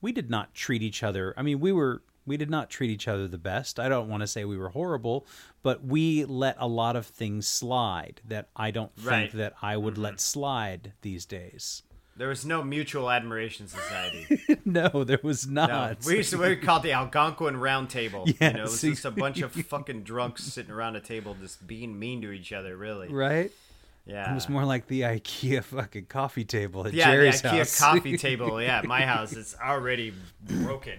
we 0.00 0.12
did 0.12 0.30
not 0.30 0.52
treat 0.54 0.82
each 0.82 1.02
other. 1.02 1.32
I 1.36 1.42
mean, 1.42 1.60
we 1.60 1.72
were 1.72 2.02
we 2.26 2.36
did 2.36 2.50
not 2.50 2.70
treat 2.70 2.90
each 2.90 3.08
other 3.08 3.26
the 3.28 3.38
best. 3.38 3.80
I 3.80 3.88
don't 3.88 4.08
want 4.08 4.20
to 4.22 4.26
say 4.26 4.44
we 4.44 4.56
were 4.56 4.70
horrible, 4.70 5.26
but 5.62 5.84
we 5.84 6.24
let 6.24 6.56
a 6.58 6.68
lot 6.68 6.96
of 6.96 7.06
things 7.06 7.46
slide 7.46 8.20
that 8.26 8.48
I 8.54 8.70
don't 8.70 8.94
think 8.96 9.32
that 9.32 9.54
I 9.62 9.76
would 9.76 9.98
let 9.98 10.14
mm-hmm. 10.14 10.18
slide 10.18 10.92
these 11.02 11.24
days. 11.26 11.82
there 12.16 12.28
was 12.28 12.44
no 12.44 12.62
mutual 12.62 13.10
admiration 13.10 13.66
society. 13.68 14.40
no, 14.64 15.02
there 15.04 15.18
was 15.22 15.46
No, 15.46 15.66
not. 15.66 16.04
we 16.04 16.16
used 16.18 16.30
to 16.30 16.38
we 16.38 16.56
called 16.56 16.82
the 16.82 16.92
Algonquin 16.92 17.56
Round 17.56 17.88
Table. 17.88 18.24
you 18.26 18.34
know, 18.40 18.48
it 18.48 18.62
was 18.62 18.80
just 18.80 19.04
a 19.04 19.10
bunch 19.10 19.40
of 19.40 19.52
fucking 19.52 20.02
drunks 20.02 20.44
sitting 20.44 20.70
around 20.72 20.94
a 20.96 21.00
table, 21.00 21.36
just 21.40 21.66
being 21.66 21.98
mean 21.98 22.20
to 22.22 22.30
each 22.30 22.52
other. 22.52 22.76
Really, 22.76 23.08
right? 23.08 23.50
yeah. 24.04 24.30
It 24.30 24.34
was 24.34 24.48
more 24.48 24.64
like 24.64 24.88
the 24.88 25.02
IKEA 25.02 25.64
fucking 25.64 26.06
coffee 26.06 26.44
table 26.44 26.86
at 26.86 26.92
yeah, 26.92 27.10
Jerry's 27.10 27.40
the 27.40 27.48
IKEA 27.48 27.58
house. 27.58 27.78
coffee 27.80 28.16
table. 28.28 28.60
Yeah, 28.60 28.78
at 28.78 28.84
my 28.84 29.02
house 29.02 29.32
it's 29.32 29.56
already 29.58 30.12
broken. 30.44 30.98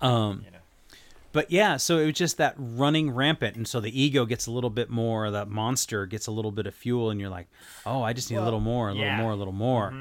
Um, 0.00 0.42
You 0.44 0.50
know. 0.52 0.58
but 1.32 1.50
yeah, 1.50 1.76
so 1.76 1.98
it 1.98 2.06
was 2.06 2.14
just 2.14 2.36
that 2.38 2.54
running 2.58 3.10
rampant, 3.10 3.56
and 3.56 3.66
so 3.66 3.80
the 3.80 4.00
ego 4.00 4.24
gets 4.24 4.46
a 4.46 4.50
little 4.50 4.70
bit 4.70 4.90
more. 4.90 5.30
That 5.30 5.48
monster 5.48 6.06
gets 6.06 6.26
a 6.26 6.30
little 6.30 6.52
bit 6.52 6.66
of 6.66 6.74
fuel, 6.74 7.10
and 7.10 7.20
you're 7.20 7.30
like, 7.30 7.48
oh, 7.86 8.02
I 8.02 8.12
just 8.12 8.30
need 8.30 8.36
a 8.36 8.44
little 8.44 8.60
more, 8.60 8.88
a 8.88 8.94
little 8.94 9.12
more, 9.16 9.30
a 9.32 9.36
little 9.36 9.52
more. 9.52 9.92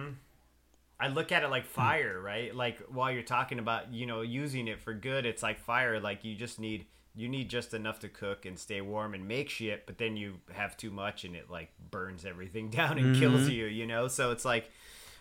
I 1.00 1.10
look 1.10 1.32
at 1.32 1.44
it 1.44 1.50
like 1.50 1.66
fire, 1.66 2.20
right? 2.20 2.56
Like 2.56 2.80
while 2.90 3.12
you're 3.12 3.22
talking 3.22 3.60
about, 3.60 3.94
you 3.94 4.06
know, 4.08 4.22
using 4.22 4.68
it 4.68 4.80
for 4.82 4.94
good, 4.94 5.26
it's 5.28 5.44
like 5.44 5.60
fire. 5.60 6.00
Like 6.00 6.24
you 6.24 6.36
just 6.36 6.60
need 6.60 6.88
you 7.14 7.28
need 7.28 7.50
just 7.50 7.74
enough 7.74 8.00
to 8.00 8.08
cook 8.08 8.46
and 8.46 8.58
stay 8.60 8.80
warm 8.80 9.16
and 9.16 9.28
make 9.28 9.50
shit, 9.50 9.88
but 9.88 9.98
then 9.98 10.16
you 10.16 10.36
have 10.54 10.78
too 10.78 10.92
much 10.92 11.24
and 11.24 11.36
it 11.36 11.50
like 11.50 11.72
burns 11.90 12.26
everything 12.26 12.70
down 12.72 12.98
and 13.00 13.16
kills 13.20 13.50
you, 13.50 13.66
you 13.66 13.88
know? 13.88 14.08
So 14.08 14.32
it's 14.32 14.46
like 14.46 14.72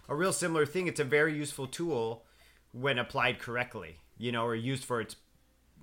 a 0.08 0.14
real 0.14 0.32
similar 0.32 0.66
thing. 0.66 0.86
It's 0.88 1.00
a 1.00 1.04
very 1.04 1.34
useful 1.34 1.66
tool 1.66 2.24
when 2.72 2.98
applied 2.98 3.38
correctly, 3.38 3.96
you 4.18 4.32
know, 4.32 4.44
or 4.44 4.54
used 4.54 4.84
for 4.84 5.00
its 5.00 5.16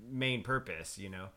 main 0.10 0.44
purpose, 0.44 0.98
you 0.98 1.10
know. 1.10 1.28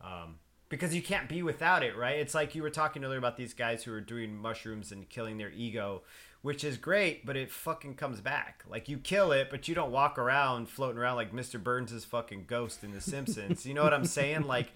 Um, 0.00 0.36
because 0.68 0.94
you 0.94 1.02
can't 1.02 1.28
be 1.28 1.42
without 1.42 1.82
it, 1.82 1.96
right? 1.96 2.16
It's 2.18 2.34
like 2.34 2.54
you 2.54 2.62
were 2.62 2.70
talking 2.70 3.04
earlier 3.04 3.18
about 3.18 3.36
these 3.36 3.52
guys 3.52 3.84
who 3.84 3.92
are 3.92 4.00
doing 4.00 4.34
mushrooms 4.34 4.90
and 4.90 5.06
killing 5.08 5.36
their 5.36 5.50
ego, 5.50 6.02
which 6.40 6.64
is 6.64 6.78
great, 6.78 7.26
but 7.26 7.36
it 7.36 7.50
fucking 7.50 7.94
comes 7.96 8.20
back. 8.22 8.64
Like 8.68 8.88
you 8.88 8.96
kill 8.96 9.32
it, 9.32 9.48
but 9.50 9.68
you 9.68 9.74
don't 9.74 9.92
walk 9.92 10.18
around 10.18 10.70
floating 10.70 10.98
around 10.98 11.16
like 11.16 11.32
Mr. 11.32 11.62
Burns' 11.62 12.04
fucking 12.06 12.44
ghost 12.46 12.82
in 12.82 12.92
The 12.92 13.00
Simpsons. 13.12 13.66
you 13.66 13.74
know 13.74 13.84
what 13.84 13.92
I'm 13.92 14.06
saying? 14.06 14.42
Like, 14.42 14.72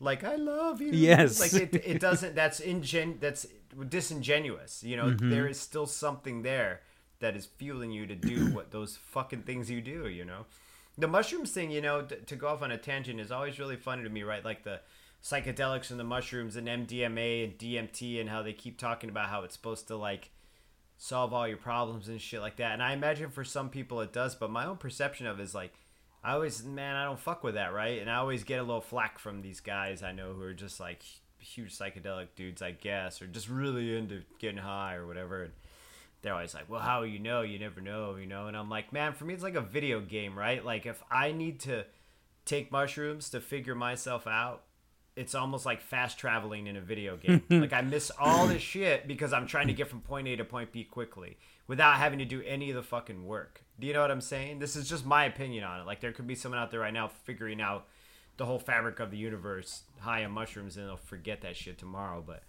like 0.00 0.24
I 0.24 0.36
love 0.36 0.80
you. 0.80 0.92
Yes. 0.92 1.38
Like 1.40 1.62
it, 1.62 1.74
it 1.84 2.00
doesn't. 2.08 2.34
That's 2.34 2.60
ingen. 2.60 3.18
That's 3.20 3.46
disingenuous. 3.88 4.82
You 4.82 4.96
know, 4.96 5.10
there 5.10 5.46
is 5.46 5.60
still 5.60 5.86
something 5.86 6.42
there 6.42 6.80
that 7.20 7.36
is 7.36 7.46
fueling 7.46 7.90
you 7.90 8.06
to 8.06 8.14
do 8.14 8.46
what 8.52 8.70
those 8.70 8.96
fucking 8.96 9.42
things 9.42 9.70
you 9.70 9.80
do. 9.80 10.08
You 10.08 10.24
know, 10.24 10.46
the 10.98 11.08
mushrooms 11.08 11.52
thing. 11.52 11.70
You 11.70 11.80
know, 11.80 12.02
to 12.02 12.36
go 12.36 12.48
off 12.48 12.62
on 12.62 12.70
a 12.70 12.78
tangent 12.78 13.20
is 13.20 13.30
always 13.32 13.58
really 13.58 13.76
funny 13.76 14.02
to 14.02 14.08
me. 14.08 14.22
Right, 14.22 14.44
like 14.44 14.64
the 14.64 14.80
psychedelics 15.22 15.90
and 15.90 15.98
the 15.98 16.04
mushrooms 16.04 16.56
and 16.56 16.68
MDMA 16.68 17.44
and 17.44 17.58
DMT 17.58 18.20
and 18.20 18.28
how 18.28 18.42
they 18.42 18.52
keep 18.52 18.78
talking 18.78 19.08
about 19.08 19.30
how 19.30 19.42
it's 19.42 19.54
supposed 19.54 19.88
to 19.88 19.96
like 19.96 20.30
solve 20.98 21.32
all 21.32 21.48
your 21.48 21.56
problems 21.56 22.08
and 22.08 22.20
shit 22.20 22.40
like 22.40 22.56
that. 22.56 22.72
And 22.72 22.82
I 22.82 22.92
imagine 22.92 23.30
for 23.30 23.44
some 23.44 23.70
people 23.70 24.00
it 24.00 24.12
does, 24.12 24.34
but 24.34 24.50
my 24.50 24.66
own 24.66 24.76
perception 24.76 25.26
of 25.26 25.40
is 25.40 25.54
like 25.54 25.72
I 26.22 26.32
always 26.32 26.64
man, 26.64 26.96
I 26.96 27.04
don't 27.04 27.18
fuck 27.18 27.42
with 27.42 27.54
that, 27.54 27.72
right? 27.72 28.00
And 28.00 28.10
I 28.10 28.16
always 28.16 28.44
get 28.44 28.60
a 28.60 28.62
little 28.62 28.80
flack 28.80 29.18
from 29.18 29.42
these 29.42 29.60
guys 29.60 30.02
I 30.02 30.12
know 30.12 30.32
who 30.32 30.42
are 30.42 30.54
just 30.54 30.80
like 30.80 31.02
huge 31.38 31.76
psychedelic 31.76 32.28
dudes, 32.36 32.62
I 32.62 32.72
guess, 32.72 33.20
or 33.20 33.26
just 33.26 33.48
really 33.48 33.96
into 33.96 34.22
getting 34.38 34.58
high 34.58 34.94
or 34.94 35.06
whatever. 35.06 35.44
And 35.44 35.52
they're 36.24 36.34
always 36.34 36.54
like, 36.54 36.68
"Well, 36.68 36.80
how 36.80 37.02
you 37.02 37.20
know? 37.20 37.42
You 37.42 37.60
never 37.60 37.80
know, 37.80 38.16
you 38.16 38.26
know." 38.26 38.48
And 38.48 38.56
I'm 38.56 38.68
like, 38.68 38.92
"Man, 38.92 39.12
for 39.12 39.24
me 39.24 39.34
it's 39.34 39.42
like 39.42 39.54
a 39.54 39.60
video 39.60 40.00
game, 40.00 40.36
right? 40.36 40.64
Like 40.64 40.86
if 40.86 41.02
I 41.10 41.30
need 41.30 41.60
to 41.60 41.84
take 42.44 42.72
mushrooms 42.72 43.30
to 43.30 43.40
figure 43.40 43.74
myself 43.74 44.26
out, 44.26 44.62
it's 45.16 45.34
almost 45.34 45.64
like 45.64 45.80
fast 45.80 46.18
traveling 46.18 46.66
in 46.66 46.76
a 46.76 46.80
video 46.80 47.16
game. 47.18 47.42
like 47.48 47.72
I 47.72 47.82
miss 47.82 48.10
all 48.18 48.46
this 48.46 48.62
shit 48.62 49.06
because 49.06 49.32
I'm 49.32 49.46
trying 49.46 49.68
to 49.68 49.72
get 49.72 49.88
from 49.88 50.00
point 50.00 50.26
A 50.28 50.36
to 50.36 50.44
point 50.44 50.72
B 50.72 50.84
quickly 50.84 51.36
without 51.66 51.96
having 51.96 52.18
to 52.18 52.24
do 52.24 52.42
any 52.42 52.70
of 52.70 52.76
the 52.76 52.82
fucking 52.82 53.24
work. 53.24 53.62
Do 53.78 53.86
you 53.86 53.92
know 53.92 54.00
what 54.00 54.10
I'm 54.10 54.20
saying? 54.20 54.58
This 54.58 54.76
is 54.76 54.88
just 54.88 55.06
my 55.06 55.24
opinion 55.24 55.64
on 55.64 55.80
it. 55.80 55.86
Like 55.86 56.00
there 56.00 56.12
could 56.12 56.26
be 56.26 56.34
someone 56.34 56.60
out 56.60 56.70
there 56.70 56.80
right 56.80 56.92
now 56.92 57.08
figuring 57.08 57.60
out 57.60 57.86
the 58.36 58.46
whole 58.46 58.58
fabric 58.58 59.00
of 59.00 59.10
the 59.10 59.16
universe 59.16 59.82
high 60.00 60.24
on 60.24 60.32
mushrooms 60.32 60.76
and 60.76 60.86
they'll 60.88 60.96
forget 60.96 61.42
that 61.42 61.56
shit 61.56 61.78
tomorrow, 61.78 62.22
but 62.26 62.42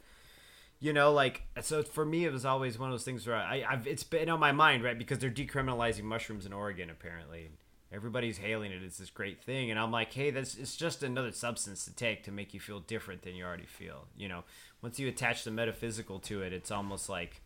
you 0.79 0.93
know, 0.93 1.11
like 1.11 1.43
so 1.61 1.83
for 1.83 2.05
me, 2.05 2.25
it 2.25 2.31
was 2.31 2.45
always 2.45 2.77
one 2.77 2.89
of 2.89 2.93
those 2.93 3.05
things 3.05 3.25
where 3.25 3.35
I, 3.35 3.63
I've 3.67 3.87
it's 3.87 4.03
been 4.03 4.29
on 4.29 4.39
my 4.39 4.51
mind, 4.51 4.83
right? 4.83 4.97
Because 4.97 5.19
they're 5.19 5.31
decriminalizing 5.31 6.03
mushrooms 6.03 6.45
in 6.45 6.53
Oregon, 6.53 6.89
apparently. 6.89 7.51
Everybody's 7.93 8.39
hailing 8.39 8.71
it. 8.71 8.83
As 8.83 8.97
this 8.97 9.09
great 9.09 9.41
thing, 9.41 9.71
and 9.71 9.79
I'm 9.79 9.91
like, 9.91 10.11
hey, 10.11 10.31
this 10.31 10.55
it's 10.55 10.75
just 10.75 11.03
another 11.03 11.31
substance 11.31 11.85
to 11.85 11.95
take 11.95 12.23
to 12.23 12.31
make 12.31 12.53
you 12.53 12.59
feel 12.59 12.79
different 12.79 13.21
than 13.21 13.35
you 13.35 13.45
already 13.45 13.65
feel. 13.65 14.07
You 14.17 14.27
know, 14.27 14.43
once 14.81 14.99
you 14.99 15.07
attach 15.07 15.43
the 15.43 15.51
metaphysical 15.51 16.19
to 16.21 16.41
it, 16.41 16.51
it's 16.51 16.71
almost 16.71 17.07
like 17.09 17.41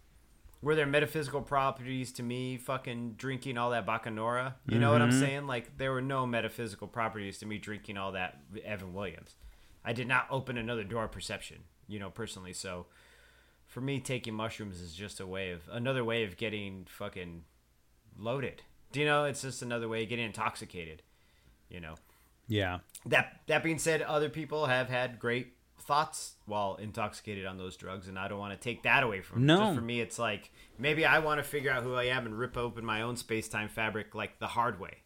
were 0.62 0.76
there 0.76 0.88
metaphysical 0.88 1.42
properties 1.42 2.12
to 2.14 2.24
me 2.24 2.58
fucking 2.58 3.14
drinking 3.18 3.58
all 3.58 3.70
that 3.72 3.86
bacanora? 3.86 4.56
You 4.68 4.80
know 4.80 4.92
what 4.92 5.02
i'm 5.02 5.12
mm-hmm. 5.12 5.20
saying? 5.20 5.48
Like 5.48 5.78
there 5.78 5.92
were 5.92 6.02
no 6.02 6.26
metaphysical 6.26 6.88
properties 6.88 7.38
to 7.40 7.46
me 7.46 7.58
drinking 7.58 7.98
all 7.98 8.14
that 8.14 8.40
evan 8.66 8.94
williams. 8.94 9.36
I 9.86 9.94
did 9.94 10.08
not 10.08 10.28
open 10.30 10.58
another 10.58 10.84
door 10.84 11.06
of 11.06 11.12
perception 11.12 11.60
you 11.90 12.00
know 12.00 12.10
personally. 12.10 12.54
So 12.54 12.86
for 13.70 13.80
me 13.82 14.00
taking 14.02 14.34
mushrooms 14.34 14.82
is 14.82 14.94
just 14.94 15.20
a 15.22 15.26
way 15.26 15.52
of 15.52 15.62
another 15.72 16.04
way 16.04 16.26
of 16.26 16.36
getting 16.36 16.86
fucking 16.90 17.44
loaded 18.18 18.64
do 18.92 19.00
you 19.00 19.06
know 19.06 19.24
it's 19.26 19.42
just 19.42 19.62
another 19.62 19.88
way 19.88 20.04
of 20.04 20.10
getting 20.10 20.26
intoxicated 20.26 21.02
you 21.70 21.80
know 21.80 21.96
Yeah. 22.48 22.80
that 23.06 23.40
that 23.48 23.64
being 23.64 23.78
said 23.80 24.02
other 24.02 24.28
people 24.30 24.66
have 24.66 24.90
had 24.90 25.20
great 25.20 25.54
thoughts 25.80 26.34
while 26.46 26.76
intoxicated 26.76 27.46
on 27.46 27.58
those 27.58 27.78
drugs 27.78 28.08
and 28.10 28.20
i 28.20 28.28
don't 28.28 28.40
want 28.40 28.52
to 28.54 28.60
take 28.60 28.84
that 28.84 29.02
away 29.04 29.22
from 29.22 29.46
them. 29.46 29.58
No. 29.58 29.64
Just 29.68 29.76
for 29.76 29.82
me 29.82 30.02
it's 30.02 30.20
like 30.20 30.52
maybe 30.78 31.06
i 31.06 31.20
want 31.20 31.40
to 31.40 31.44
figure 31.44 31.72
out 31.72 31.84
who 31.84 31.94
i 31.96 32.04
am 32.06 32.26
and 32.26 32.38
rip 32.38 32.58
open 32.58 32.84
my 32.86 33.02
own 33.02 33.16
space-time 33.16 33.70
fabric 33.70 34.14
like 34.14 34.40
the 34.40 34.48
hard 34.48 34.80
way 34.80 34.98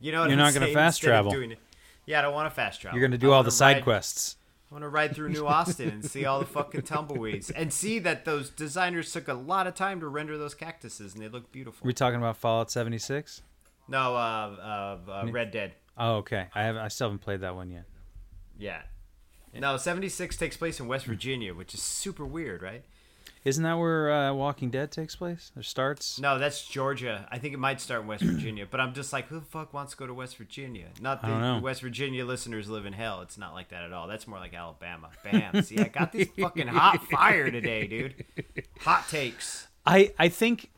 you 0.00 0.10
know 0.12 0.20
what 0.20 0.30
You're 0.30 0.38
I'm 0.40 0.44
not 0.52 0.54
gonna 0.54 0.72
fast 0.72 1.00
travel. 1.02 1.30
doing 1.30 1.52
it- 1.52 1.58
yeah 2.06 2.18
i 2.18 2.22
don't 2.22 2.34
want 2.34 2.50
to 2.50 2.54
fast 2.54 2.80
travel 2.80 2.98
You're 2.98 3.06
going 3.08 3.18
to 3.18 3.24
I 3.24 3.28
do 3.28 3.32
all 3.32 3.42
the 3.44 3.50
side 3.50 3.76
ride- 3.76 3.84
quests. 3.84 4.36
I 4.70 4.74
want 4.74 4.82
to 4.82 4.88
ride 4.88 5.14
through 5.14 5.28
New 5.28 5.46
Austin 5.46 5.88
and 5.88 6.04
see 6.04 6.24
all 6.24 6.40
the 6.40 6.46
fucking 6.46 6.82
tumbleweeds 6.82 7.50
and 7.50 7.72
see 7.72 8.00
that 8.00 8.24
those 8.24 8.50
designers 8.50 9.12
took 9.12 9.28
a 9.28 9.34
lot 9.34 9.66
of 9.68 9.74
time 9.74 10.00
to 10.00 10.08
render 10.08 10.36
those 10.36 10.54
cactuses 10.54 11.14
and 11.14 11.22
they 11.22 11.28
look 11.28 11.52
beautiful. 11.52 11.84
We're 11.84 11.92
talking 11.92 12.18
about 12.18 12.36
Fallout 12.36 12.70
76? 12.70 13.42
No, 13.88 14.16
uh, 14.16 14.98
uh, 15.08 15.10
uh, 15.10 15.30
Red 15.30 15.52
Dead. 15.52 15.74
Oh, 15.96 16.16
okay. 16.16 16.48
I 16.54 16.62
have 16.64 16.76
I 16.76 16.88
still 16.88 17.06
haven't 17.08 17.20
played 17.20 17.40
that 17.42 17.54
one 17.54 17.70
yet. 17.70 17.84
Yeah. 18.58 18.82
No, 19.54 19.76
76 19.76 20.36
takes 20.36 20.56
place 20.56 20.80
in 20.80 20.88
West 20.88 21.06
Virginia, 21.06 21.54
which 21.54 21.72
is 21.72 21.80
super 21.80 22.26
weird, 22.26 22.60
right? 22.60 22.84
Isn't 23.46 23.62
that 23.62 23.78
where 23.78 24.10
uh, 24.12 24.32
Walking 24.34 24.70
Dead 24.70 24.90
takes 24.90 25.14
place? 25.14 25.52
Or 25.56 25.62
starts? 25.62 26.18
No, 26.18 26.36
that's 26.38 26.66
Georgia. 26.66 27.28
I 27.30 27.38
think 27.38 27.54
it 27.54 27.58
might 27.58 27.80
start 27.80 28.02
in 28.02 28.08
West 28.08 28.22
Virginia, 28.24 28.66
but 28.68 28.80
I'm 28.80 28.92
just 28.92 29.12
like, 29.12 29.28
who 29.28 29.38
the 29.38 29.44
fuck 29.46 29.72
wants 29.72 29.92
to 29.92 29.96
go 29.98 30.06
to 30.06 30.12
West 30.14 30.36
Virginia? 30.36 30.86
Not 31.00 31.24
I 31.24 31.28
don't 31.28 31.40
know. 31.40 31.56
the 31.58 31.62
West 31.62 31.80
Virginia 31.80 32.24
listeners 32.26 32.68
live 32.68 32.86
in 32.86 32.92
hell. 32.92 33.20
It's 33.22 33.38
not 33.38 33.54
like 33.54 33.68
that 33.68 33.84
at 33.84 33.92
all. 33.92 34.08
That's 34.08 34.26
more 34.26 34.38
like 34.40 34.52
Alabama. 34.52 35.10
Bam. 35.22 35.62
See, 35.62 35.78
I 35.78 35.84
got 35.84 36.12
this 36.12 36.28
fucking 36.38 36.66
hot 36.66 37.04
fire 37.08 37.48
today, 37.50 37.86
dude. 37.86 38.24
Hot 38.80 39.08
takes. 39.08 39.68
I 39.86 40.12
I 40.18 40.28
think 40.28 40.70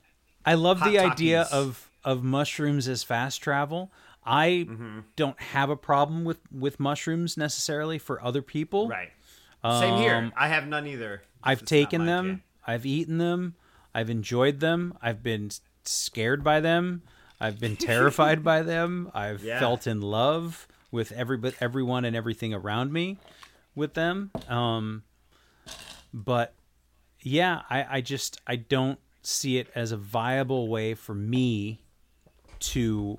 I 0.44 0.52
love 0.54 0.80
Hot 0.80 0.90
the 0.90 0.98
idea 0.98 1.48
of 1.50 1.90
of 2.04 2.22
mushrooms 2.22 2.86
as 2.86 3.02
fast 3.02 3.40
travel. 3.42 3.90
I 4.26 4.66
Mm-hmm. 4.68 4.98
don't 5.16 5.40
have 5.40 5.70
a 5.70 5.76
problem 5.76 6.24
with 6.26 6.40
with 6.52 6.78
mushrooms 6.78 7.38
necessarily 7.38 7.96
for 7.98 8.22
other 8.22 8.42
people. 8.42 8.88
Right. 8.88 9.10
Same 9.64 9.96
here. 9.96 10.14
Um, 10.14 10.32
I 10.36 10.48
have 10.48 10.66
none 10.68 10.86
either. 10.86 11.22
I've 11.42 11.64
taken 11.64 12.04
them. 12.04 12.42
I've 12.68 12.86
eaten 12.86 13.18
them. 13.18 13.54
I've 13.94 14.10
enjoyed 14.10 14.60
them. 14.60 14.96
I've 15.02 15.22
been 15.22 15.50
scared 15.84 16.44
by 16.44 16.60
them. 16.60 17.02
I've 17.40 17.58
been 17.58 17.76
terrified 17.90 18.44
by 18.44 18.62
them. 18.62 19.10
I've 19.14 19.42
Yeah. 19.42 19.58
felt 19.58 19.86
in 19.86 20.00
love 20.02 20.68
with 20.92 21.10
every 21.12 21.40
everyone 21.60 22.04
and 22.04 22.14
everything 22.14 22.52
around 22.54 22.92
me 22.92 23.16
with 23.74 23.94
them. 23.94 24.30
Um, 24.48 25.02
but 26.12 26.54
yeah, 27.22 27.62
I, 27.70 27.86
I 27.96 28.00
just 28.00 28.40
I 28.46 28.56
don't 28.56 28.98
see 29.22 29.58
it 29.58 29.68
as 29.74 29.90
a 29.92 29.96
viable 29.96 30.68
way 30.68 30.94
for 30.94 31.14
me 31.14 31.80
to 32.60 33.18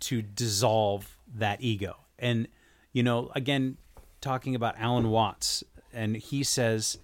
to 0.00 0.22
dissolve 0.22 1.16
that 1.34 1.60
ego. 1.62 1.96
And 2.18 2.48
you 2.92 3.02
know, 3.02 3.30
again, 3.34 3.76
talking 4.20 4.54
about 4.54 4.74
Alan 4.78 5.10
Watts, 5.10 5.62
and 5.92 6.16
he 6.16 6.42
says 6.42 6.98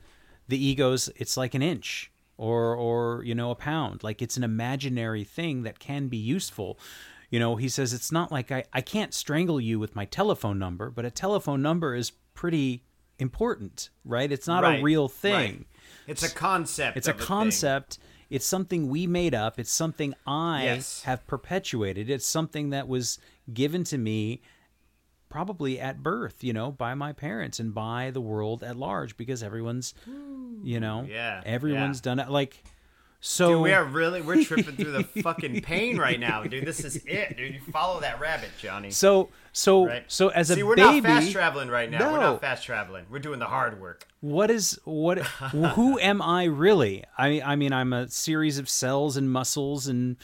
the 0.52 0.64
ego's 0.64 1.08
it's 1.16 1.36
like 1.36 1.54
an 1.54 1.62
inch 1.62 2.10
or 2.36 2.74
or 2.76 3.22
you 3.24 3.34
know 3.34 3.50
a 3.50 3.54
pound, 3.54 4.02
like 4.04 4.20
it's 4.22 4.36
an 4.36 4.44
imaginary 4.44 5.24
thing 5.24 5.62
that 5.64 5.78
can 5.78 6.08
be 6.08 6.16
useful. 6.16 6.78
You 7.30 7.38
know, 7.40 7.56
he 7.56 7.68
says 7.70 7.94
it's 7.94 8.12
not 8.12 8.30
like 8.30 8.52
I, 8.52 8.64
I 8.74 8.82
can't 8.82 9.14
strangle 9.14 9.58
you 9.60 9.78
with 9.78 9.96
my 9.96 10.04
telephone 10.04 10.58
number, 10.58 10.90
but 10.90 11.04
a 11.06 11.10
telephone 11.10 11.62
number 11.62 11.94
is 11.94 12.12
pretty 12.34 12.84
important, 13.18 13.88
right? 14.04 14.30
It's 14.30 14.46
not 14.46 14.62
Right, 14.64 14.80
a 14.80 14.82
real 14.82 15.04
right. 15.08 15.10
thing. 15.10 15.64
It's 16.06 16.22
a 16.22 16.28
concept. 16.34 16.96
It's 16.98 17.08
a 17.08 17.12
thing. 17.14 17.22
concept. 17.26 17.98
It's 18.28 18.44
something 18.46 18.88
we 18.88 19.06
made 19.06 19.34
up. 19.34 19.58
It's 19.58 19.72
something 19.72 20.14
I 20.26 20.64
Yes. 20.64 21.02
have 21.04 21.26
perpetuated. 21.26 22.10
It's 22.10 22.26
something 22.26 22.70
that 22.70 22.86
was 22.88 23.18
given 23.52 23.84
to 23.84 23.96
me 23.98 24.42
probably 25.32 25.80
at 25.80 26.02
birth, 26.02 26.44
you 26.44 26.52
know, 26.52 26.70
by 26.70 26.94
my 26.94 27.12
parents 27.14 27.58
and 27.58 27.74
by 27.74 28.10
the 28.12 28.20
world 28.20 28.62
at 28.62 28.76
large 28.76 29.16
because 29.16 29.42
everyone's, 29.42 29.94
you 30.62 30.78
know, 30.78 31.06
Yeah, 31.08 31.40
everyone's 31.46 31.98
yeah. 32.00 32.02
done 32.02 32.18
it. 32.20 32.28
Like, 32.30 32.62
so 33.24 33.50
Dude, 33.54 33.62
we 33.62 33.72
are 33.72 33.84
really 33.84 34.20
we're 34.20 34.42
tripping 34.44 34.76
through 34.76 34.92
the 34.92 35.04
fucking 35.22 35.62
pain 35.62 35.96
right 35.96 36.18
now, 36.20 36.42
dude. 36.42 36.66
This 36.66 36.84
is 36.84 36.96
it, 37.06 37.36
dude. 37.36 37.54
You 37.54 37.60
follow 37.72 38.00
that 38.00 38.20
rabbit, 38.20 38.50
Johnny. 38.60 38.90
so, 38.90 39.28
so, 39.52 39.86
right? 39.86 40.04
so 40.08 40.28
as 40.28 40.48
See, 40.48 40.60
a 40.60 40.66
we're 40.66 40.74
baby, 40.76 41.00
not 41.02 41.20
fast 41.22 41.32
traveling 41.32 41.68
right 41.68 41.88
now. 41.90 42.12
We're 42.12 42.18
not 42.20 42.40
fast 42.40 42.64
traveling. 42.64 43.06
We're 43.08 43.20
doing 43.20 43.38
the 43.38 43.46
hard 43.46 43.80
work. 43.80 44.06
what 44.20 44.50
is 44.50 44.78
what 44.84 45.18
who 45.18 45.98
am 46.00 46.20
i 46.20 46.44
really 46.44 47.04
i 47.16 47.40
i 47.42 47.56
mean 47.56 47.72
i'm 47.72 47.92
a 47.92 48.08
series 48.08 48.58
of 48.58 48.68
cells 48.68 49.16
and 49.16 49.30
muscles 49.30 49.86
and 49.88 50.16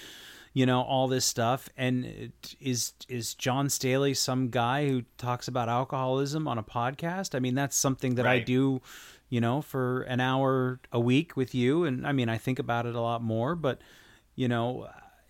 you 0.59 0.67
know 0.67 0.81
all 0.83 1.07
this 1.09 1.25
stuff. 1.35 1.69
And 1.85 1.95
it- 2.05 2.55
is 2.73 2.81
is 3.09 3.27
john 3.45 3.65
staley 3.77 4.15
some 4.15 4.43
guy 4.63 4.79
who 4.89 4.99
talks 5.27 5.47
about 5.53 5.69
alcoholism 5.69 6.43
on 6.53 6.57
a 6.59 6.67
podcast? 6.81 7.35
I 7.37 7.41
mean 7.45 7.55
that's 7.61 7.77
something 7.87 8.13
that 8.17 8.27
i 8.27 8.39
do 8.55 8.63
you 9.35 9.41
know 9.41 9.57
for 9.73 10.03
an 10.15 10.21
hour 10.21 10.81
a 10.93 11.01
week 11.11 11.37
with 11.41 11.53
you. 11.55 11.73
And 11.89 12.07
i 12.11 12.13
mean 12.19 12.29
i 12.37 12.39
think 12.47 12.59
about 12.59 12.85
it 12.91 12.95
a 12.95 13.01
lot 13.11 13.21
more 13.35 13.55
but 13.67 13.77
you 14.43 14.49
know 14.53 14.67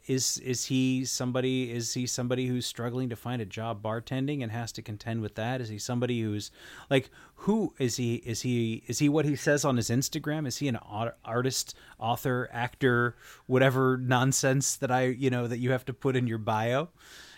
is 0.09 0.39
is 0.39 0.65
he 0.65 1.05
somebody 1.05 1.71
is 1.71 1.95
he 1.95 2.07
somebody 2.07 2.47
who's 2.47 2.67
struggling 2.67 3.09
to 3.11 3.17
find 3.17 3.41
a 3.41 3.45
job 3.45 3.83
bartending 3.83 4.43
and 4.43 4.51
has 4.51 4.73
to 4.73 4.83
contend 4.83 5.21
with 5.21 5.35
that? 5.37 5.61
Is 5.61 5.69
he 5.69 5.79
somebody 5.79 6.21
who's 6.23 6.51
like 6.91 7.11
who 7.37 7.75
is 7.79 7.97
he 7.97 8.17
is 8.17 8.43
he 8.43 8.83
is 8.87 8.99
he 8.99 9.09
what 9.09 9.25
he 9.25 9.37
says 9.37 9.65
on 9.65 9.77
his 9.77 9.91
instagram? 9.91 10.47
Is 10.47 10.57
he 10.57 10.69
an 10.69 10.79
artist 11.25 11.77
author 11.99 12.49
actor 12.53 13.17
whatever 13.47 13.97
nonsense 13.99 14.77
that 14.77 14.91
i 14.91 15.05
you 15.05 15.31
know 15.31 15.47
that 15.47 15.59
you 15.59 15.71
have 15.71 15.85
to 15.85 15.93
put 15.93 16.17
in 16.17 16.27
your 16.27 16.39
bio? 16.39 16.89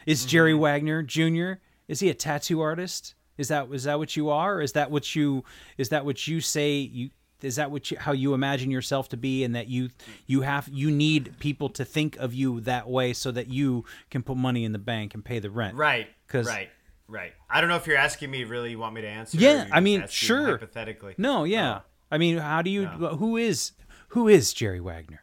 Is 0.06 0.20
mm-hmm. 0.20 0.28
jerry 0.28 0.54
wagner 0.54 1.02
jr 1.02 1.60
is 1.90 1.98
he 1.98 2.08
a 2.08 2.14
tattoo 2.14 2.60
artist? 2.60 3.16
Is 3.36 3.48
that 3.48 3.68
is 3.72 3.82
that 3.82 3.98
what 3.98 4.16
you 4.16 4.30
are? 4.30 4.62
Is 4.62 4.72
that 4.72 4.92
what 4.92 5.16
you 5.16 5.44
is 5.76 5.88
that 5.88 6.04
what 6.04 6.28
you 6.28 6.40
say 6.40 6.76
you 6.76 7.10
is 7.44 7.56
that 7.56 7.70
what 7.70 7.90
you, 7.90 7.96
how 7.98 8.12
you 8.12 8.34
imagine 8.34 8.70
yourself 8.70 9.08
to 9.10 9.16
be 9.16 9.44
and 9.44 9.54
that 9.54 9.68
you 9.68 9.90
you 10.26 10.42
have 10.42 10.68
you 10.72 10.90
need 10.90 11.38
people 11.38 11.68
to 11.70 11.84
think 11.84 12.16
of 12.16 12.32
you 12.34 12.60
that 12.62 12.88
way 12.88 13.12
so 13.12 13.30
that 13.30 13.48
you 13.48 13.84
can 14.10 14.22
put 14.22 14.36
money 14.36 14.64
in 14.64 14.72
the 14.72 14.78
bank 14.78 15.14
and 15.14 15.24
pay 15.24 15.38
the 15.38 15.50
rent 15.50 15.74
Right. 15.76 16.08
'Cause- 16.28 16.46
right. 16.46 16.70
Right. 17.08 17.32
I 17.48 17.60
don't 17.60 17.68
know 17.68 17.76
if 17.76 17.88
you're 17.88 17.96
asking 17.96 18.30
me 18.30 18.44
really 18.44 18.70
you 18.70 18.78
want 18.78 18.94
me 18.94 19.00
to 19.00 19.08
answer. 19.08 19.36
Yeah, 19.36 19.66
I 19.72 19.80
mean, 19.80 20.04
sure. 20.08 20.52
Hypothetically. 20.52 21.14
no 21.18 21.40
oh. 21.40 21.44
yeah 21.44 21.80
Oh. 21.80 21.82
i 22.12 22.18
mean 22.18 22.38
how 22.38 22.62
do 22.62 22.70
you 22.70 22.82
No. 22.82 23.16
who 23.16 23.36
is 23.36 23.72
who 24.10 24.28
is 24.28 24.52
jerry 24.52 24.80
wagner 24.80 25.22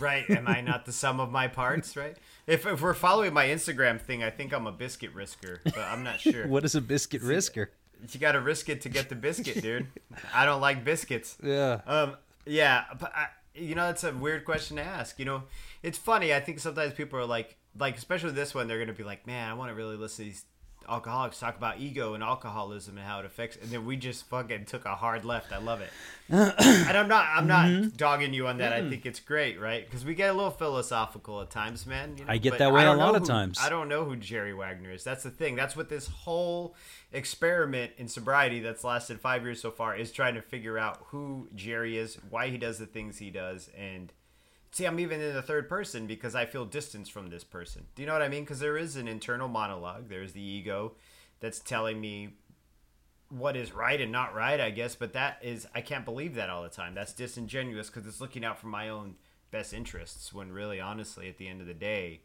Right. 0.00 0.28
Am 0.28 0.48
I 0.48 0.60
not 0.60 0.86
the 0.86 0.92
sum 0.92 1.20
of 1.20 1.30
my 1.30 1.46
parts? 1.46 1.96
Right. 2.04 2.16
If, 2.48 2.66
if 2.66 2.82
we're 2.82 2.94
following 2.94 3.32
my 3.32 3.46
Instagram 3.46 4.00
thing, 4.00 4.24
I 4.24 4.30
think 4.30 4.52
I'm 4.52 4.66
a 4.66 4.72
biscuit 4.72 5.14
risker, 5.14 5.58
but 5.64 5.78
I'm 5.78 6.02
not 6.02 6.18
sure. 6.26 6.48
what 6.48 6.64
is 6.64 6.74
a 6.74 6.80
biscuit 6.80 7.22
risker 7.22 7.68
You 8.12 8.20
got 8.20 8.32
to 8.32 8.40
risk 8.40 8.68
it 8.68 8.80
to 8.82 8.88
get 8.88 9.08
the 9.08 9.14
biscuit, 9.14 9.62
dude. 9.62 9.86
I 10.34 10.44
don't 10.44 10.60
like 10.60 10.84
biscuits. 10.84 11.36
yeah 11.42 11.80
Um, 11.86 12.16
yeah, 12.46 12.84
but 12.98 13.12
I, 13.14 13.28
you 13.54 13.74
know, 13.74 13.88
it's 13.88 14.04
a 14.04 14.12
weird 14.12 14.44
question 14.44 14.76
to 14.76 14.82
ask. 14.82 15.18
You 15.18 15.24
know, 15.24 15.42
it's 15.82 15.96
funny. 15.98 16.34
I 16.34 16.40
think 16.40 16.58
sometimes 16.58 16.92
people 16.92 17.18
are 17.18 17.24
like, 17.24 17.56
like 17.78 17.96
especially 17.96 18.32
this 18.32 18.54
one, 18.54 18.68
they're 18.68 18.78
gonna 18.78 18.92
be 18.92 19.04
like, 19.04 19.26
man, 19.26 19.48
I 19.48 19.54
want 19.54 19.70
to 19.70 19.74
really 19.74 19.96
listen 19.96 20.24
to 20.24 20.30
these 20.30 20.44
alcoholics 20.88 21.38
talk 21.38 21.56
about 21.56 21.78
ego 21.80 22.14
and 22.14 22.22
alcoholism 22.22 22.96
and 22.98 23.06
how 23.06 23.20
it 23.20 23.26
affects. 23.26 23.56
And 23.60 23.70
then 23.70 23.84
we 23.86 23.96
just 23.96 24.26
fucking 24.28 24.64
took 24.66 24.84
a 24.84 24.94
hard 24.94 25.24
left. 25.24 25.52
I 25.52 25.58
love 25.58 25.80
it. 25.80 25.90
and 26.28 26.96
I'm 26.96 27.08
not, 27.08 27.26
I'm 27.30 27.46
not 27.46 27.66
Mm-hmm. 27.66 27.88
dogging 27.96 28.34
you 28.34 28.46
on 28.46 28.58
that. 28.58 28.72
I 28.72 28.88
think 28.88 29.06
it's 29.06 29.20
great, 29.20 29.60
right? 29.60 29.84
Because 29.84 30.04
we 30.04 30.14
get 30.14 30.30
a 30.30 30.32
little 30.32 30.50
philosophical 30.50 31.40
at 31.40 31.50
times, 31.50 31.86
man. 31.86 32.16
you 32.18 32.24
know? 32.24 32.30
I 32.32 32.38
get 32.38 32.50
But 32.50 32.58
that 32.60 32.72
way 32.72 32.84
a 32.84 32.92
lot 32.92 33.12
know 33.12 33.18
of 33.20 33.24
times. 33.26 33.58
I 33.60 33.68
don't 33.68 33.88
know 33.88 34.04
who 34.04 34.16
Jerry 34.16 34.52
Wagner 34.54 34.90
is. 34.92 35.04
That's 35.04 35.22
the 35.22 35.30
thing. 35.30 35.54
That's 35.56 35.76
what 35.76 35.88
this 35.88 36.08
whole 36.08 36.74
experiment 37.12 37.92
in 37.96 38.08
sobriety 38.08 38.60
that's 38.60 38.84
lasted 38.84 39.20
five 39.20 39.42
years 39.44 39.60
so 39.60 39.70
far 39.70 39.96
is 39.96 40.12
trying 40.12 40.34
to 40.34 40.42
figure 40.42 40.78
out 40.78 40.98
who 41.08 41.48
Jerry 41.54 41.96
is, 41.96 42.16
why 42.28 42.48
he 42.48 42.58
does 42.58 42.78
the 42.78 42.86
things 42.86 43.18
he 43.18 43.30
does, 43.30 43.70
and 43.78 44.12
see, 44.74 44.86
I'm 44.86 44.98
even 44.98 45.20
in 45.20 45.34
the 45.34 45.42
third 45.42 45.68
person 45.68 46.08
because 46.08 46.34
I 46.34 46.46
feel 46.46 46.64
distance 46.64 47.08
from 47.08 47.30
this 47.30 47.44
person. 47.44 47.86
Do 47.94 48.02
you 48.02 48.06
know 48.06 48.12
what 48.12 48.22
I 48.22 48.28
mean? 48.28 48.42
Because 48.42 48.58
there 48.58 48.76
is 48.76 48.96
an 48.96 49.06
internal 49.06 49.46
monologue. 49.46 50.08
There's 50.08 50.32
the 50.32 50.42
ego 50.42 50.94
that's 51.38 51.60
telling 51.60 52.00
me 52.00 52.30
what 53.28 53.56
is 53.56 53.72
right 53.72 54.00
and 54.00 54.10
not 54.10 54.34
right, 54.34 54.60
I 54.60 54.70
guess. 54.70 54.96
But 54.96 55.12
that 55.12 55.38
is, 55.42 55.68
I 55.76 55.80
can't 55.80 56.04
believe 56.04 56.34
that 56.34 56.50
all 56.50 56.64
the 56.64 56.68
time. 56.68 56.92
That's 56.92 57.12
disingenuous 57.12 57.88
because 57.88 58.04
it's 58.08 58.20
looking 58.20 58.44
out 58.44 58.58
for 58.58 58.66
my 58.66 58.88
own 58.88 59.14
best 59.52 59.72
interests. 59.72 60.32
When 60.32 60.50
really, 60.50 60.80
honestly, 60.80 61.28
at 61.28 61.38
the 61.38 61.46
end 61.46 61.60
of 61.60 61.68
the 61.68 61.74
day, 61.74 62.22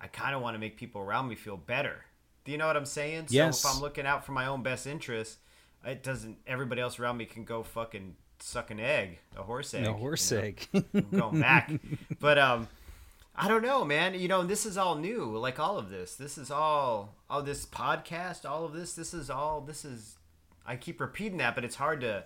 I 0.00 0.08
kind 0.08 0.34
of 0.34 0.42
want 0.42 0.56
to 0.56 0.58
make 0.58 0.76
people 0.76 1.00
around 1.00 1.28
me 1.28 1.36
feel 1.36 1.56
better. 1.56 2.06
Do 2.44 2.50
you 2.50 2.58
know 2.58 2.66
what 2.66 2.76
I'm 2.76 2.86
saying? 2.86 3.26
Yes. 3.28 3.60
So 3.60 3.68
if 3.68 3.76
I'm 3.76 3.80
looking 3.80 4.04
out 4.04 4.26
for 4.26 4.32
my 4.32 4.46
own 4.46 4.64
best 4.64 4.88
interests, 4.88 5.38
it 5.84 6.02
doesn't. 6.02 6.38
Everybody 6.44 6.80
else 6.80 6.98
around 6.98 7.18
me 7.18 7.24
can 7.24 7.44
go 7.44 7.62
fucking 7.62 8.16
suck 8.42 8.70
an 8.70 8.80
egg, 8.80 9.18
a 9.36 9.42
horse 9.42 9.74
egg. 9.74 9.86
a 9.86 9.92
horse 9.92 10.30
you 10.30 10.38
know? 10.38 10.44
egg 10.44 11.10
going 11.10 11.40
back. 11.40 11.70
but 12.20 12.38
um 12.38 12.68
I 13.34 13.48
don't 13.48 13.62
know, 13.62 13.82
man. 13.84 14.12
You 14.12 14.28
know, 14.28 14.42
this 14.42 14.66
is 14.66 14.76
all 14.76 14.96
new. 14.96 15.36
Like 15.38 15.58
all 15.58 15.78
of 15.78 15.88
this. 15.88 16.16
This 16.16 16.36
is 16.36 16.50
all 16.50 17.14
all 17.30 17.42
this 17.42 17.64
podcast, 17.64 18.48
all 18.48 18.64
of 18.64 18.72
this, 18.72 18.94
this 18.94 19.14
is 19.14 19.30
all 19.30 19.60
this 19.60 19.84
is 19.84 20.16
I 20.66 20.76
keep 20.76 21.00
repeating 21.00 21.38
that, 21.38 21.54
but 21.54 21.64
it's 21.64 21.76
hard 21.76 22.00
to 22.02 22.24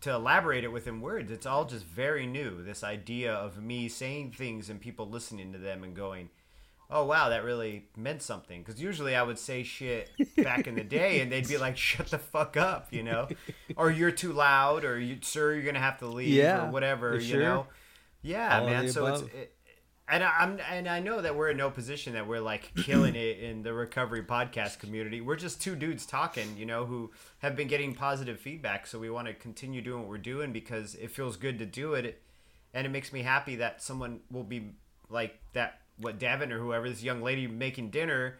to 0.00 0.14
elaborate 0.14 0.64
it 0.64 0.72
within 0.72 1.00
words. 1.00 1.30
It's 1.30 1.46
all 1.46 1.64
just 1.64 1.84
very 1.84 2.26
new. 2.26 2.62
This 2.62 2.84
idea 2.84 3.32
of 3.32 3.62
me 3.62 3.88
saying 3.88 4.32
things 4.32 4.70
and 4.70 4.80
people 4.80 5.08
listening 5.08 5.52
to 5.52 5.58
them 5.58 5.82
and 5.82 5.94
going, 5.94 6.30
"Oh 6.90 7.04
wow, 7.04 7.28
that 7.28 7.44
really 7.44 7.86
meant 7.96 8.22
something." 8.22 8.62
Because 8.62 8.80
usually 8.80 9.14
I 9.14 9.22
would 9.22 9.38
say 9.38 9.62
shit 9.62 10.10
back 10.36 10.66
in 10.66 10.74
the 10.74 10.84
day, 10.84 11.20
and 11.20 11.30
they'd 11.30 11.48
be 11.48 11.58
like, 11.58 11.76
"Shut 11.88 12.08
the 12.08 12.18
fuck 12.18 12.56
up," 12.56 12.92
you 12.92 13.02
know, 13.02 13.28
or 13.76 13.90
"You're 13.90 14.10
too 14.10 14.32
loud," 14.32 14.84
or 14.84 14.98
"You, 14.98 15.18
sir, 15.22 15.54
you're 15.54 15.64
gonna 15.64 15.78
have 15.80 15.98
to 15.98 16.06
leave," 16.06 16.28
Yeah, 16.28 16.66
or 16.68 16.70
whatever, 16.70 17.20
sure. 17.20 17.36
you 17.36 17.42
know. 17.44 17.66
Yeah, 18.22 18.60
All 18.60 18.66
man. 18.66 18.88
So 18.88 19.06
it's 19.06 19.22
it, 19.22 19.54
and 20.08 20.24
I'm 20.24 20.58
and 20.70 20.88
I 20.88 21.00
know 21.00 21.20
that 21.20 21.36
we're 21.36 21.50
in 21.50 21.56
no 21.58 21.70
position 21.70 22.14
that 22.14 22.26
we're 22.26 22.40
like 22.40 22.72
killing 22.82 23.14
it 23.14 23.38
in 23.40 23.62
the 23.62 23.72
recovery 23.72 24.22
podcast 24.22 24.78
community. 24.78 25.20
We're 25.20 25.36
just 25.36 25.60
two 25.60 25.76
dudes 25.76 26.06
talking, 26.06 26.56
you 26.56 26.66
know, 26.66 26.86
who 26.86 27.10
have 27.40 27.54
been 27.54 27.68
getting 27.68 27.94
positive 27.94 28.40
feedback. 28.40 28.86
So 28.86 28.98
we 28.98 29.10
want 29.10 29.28
to 29.28 29.34
continue 29.34 29.82
doing 29.82 30.00
what 30.00 30.08
we're 30.08 30.18
doing 30.18 30.52
because 30.52 30.94
it 30.94 31.10
feels 31.10 31.36
good 31.36 31.58
to 31.58 31.66
do 31.66 31.94
it, 31.94 32.22
and 32.72 32.86
it 32.86 32.90
makes 32.90 33.12
me 33.12 33.22
happy 33.22 33.56
that 33.56 33.82
someone 33.82 34.20
will 34.30 34.44
be 34.44 34.70
like 35.10 35.38
that. 35.52 35.80
What 36.00 36.18
Davin 36.18 36.50
or 36.52 36.58
whoever 36.58 36.88
this 36.88 37.02
young 37.02 37.22
lady 37.22 37.46
making 37.46 37.90
dinner 37.90 38.38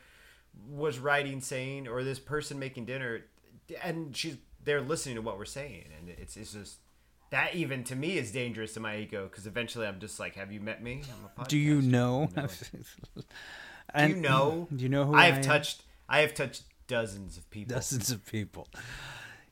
was 0.71 0.99
writing, 0.99 1.41
saying, 1.41 1.89
or 1.89 2.03
this 2.05 2.19
person 2.19 2.59
making 2.59 2.85
dinner, 2.87 3.21
and 3.83 4.17
she's 4.17 4.37
they're 4.65 4.81
listening 4.81 5.15
to 5.17 5.23
what 5.23 5.39
we're 5.39 5.45
saying, 5.45 5.87
and 5.99 6.09
it's 6.09 6.37
it's 6.37 6.53
just. 6.53 6.79
That 7.31 7.55
even 7.55 7.85
to 7.85 7.95
me 7.95 8.17
is 8.17 8.33
dangerous 8.33 8.73
to 8.73 8.81
my 8.81 8.97
ego 8.97 9.29
because 9.31 9.47
eventually 9.47 9.87
I'm 9.87 10.01
just 10.01 10.19
like, 10.19 10.35
"Have 10.37 10.51
you 10.51 10.61
met 10.61 10.83
me?" 10.83 11.03
I'm 11.37 11.43
a 11.45 11.47
do 11.47 11.59
you 11.59 11.81
podcaster." 11.81 11.85
know 11.85 12.31
Do 13.97 14.09
you 14.09 14.17
know? 14.17 14.69
do 14.75 14.83
you 14.83 14.89
know 14.89 15.05
who 15.05 15.15
I 15.15 15.23
I 15.23 15.27
have 15.27 15.37
am? 15.37 15.43
touched? 15.43 15.83
I 16.09 16.21
have 16.21 16.33
touched 16.35 16.63
dozens 16.87 17.37
of 17.37 17.49
people. 17.51 17.75
dozens 17.77 18.11
of 18.11 18.25
people 18.25 18.67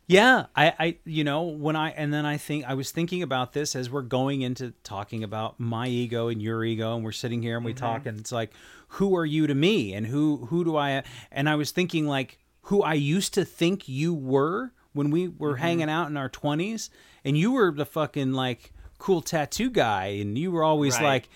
yeah 0.07 0.47
I, 0.55 0.73
I 0.79 0.97
you 1.05 1.25
know 1.25 1.43
when 1.43 1.77
i 1.77 1.91
and 1.91 2.13
then 2.13 2.25
i 2.25 2.37
think 2.37 2.65
i 2.67 2.75
was 2.75 2.91
thinking 2.91 3.23
about 3.23 3.53
this 3.53 3.75
as 3.75 3.91
we're 3.91 4.03
going 4.03 4.43
into 4.43 4.73
talking 4.85 5.25
about 5.25 5.59
my 5.59 5.89
ego 5.89 6.29
and 6.29 6.41
your 6.41 6.65
ego 6.65 6.95
and 6.95 7.05
we're 7.05 7.13
sitting 7.13 7.43
here 7.43 7.57
and 7.57 7.65
we 7.65 7.75
talk 7.75 8.01
mm-hmm. 8.01 8.11
and 8.11 8.21
it's 8.21 8.33
like 8.33 8.53
who 8.89 9.17
are 9.17 9.27
you 9.27 9.47
to 9.47 9.55
me? 9.55 9.95
And 9.95 10.07
who 10.07 10.47
who 10.47 10.65
do 10.65 10.77
i 10.77 11.03
and 11.31 11.49
i 11.49 11.55
was 11.55 11.71
thinking 11.71 12.07
like 12.07 12.39
who 12.63 12.83
i 12.83 12.95
used 12.95 13.35
to 13.35 13.45
think 13.45 13.89
you 13.89 14.15
were 14.15 14.73
when 14.93 15.11
we 15.11 15.29
were 15.29 15.55
mm-hmm. 15.55 15.63
hanging 15.63 15.91
out 15.91 16.09
in 16.09 16.17
our 16.17 16.31
20s 16.31 16.89
and 17.25 17.37
you 17.37 17.53
were 17.53 17.71
the 17.73 17.87
fucking 17.87 18.33
like 18.33 18.73
cool 18.99 19.21
tattoo 19.21 19.71
guy 19.71 20.07
and 20.07 20.39
you 20.39 20.51
were 20.51 20.63
always 20.63 20.95
Right. 20.95 21.05
like 21.05 21.29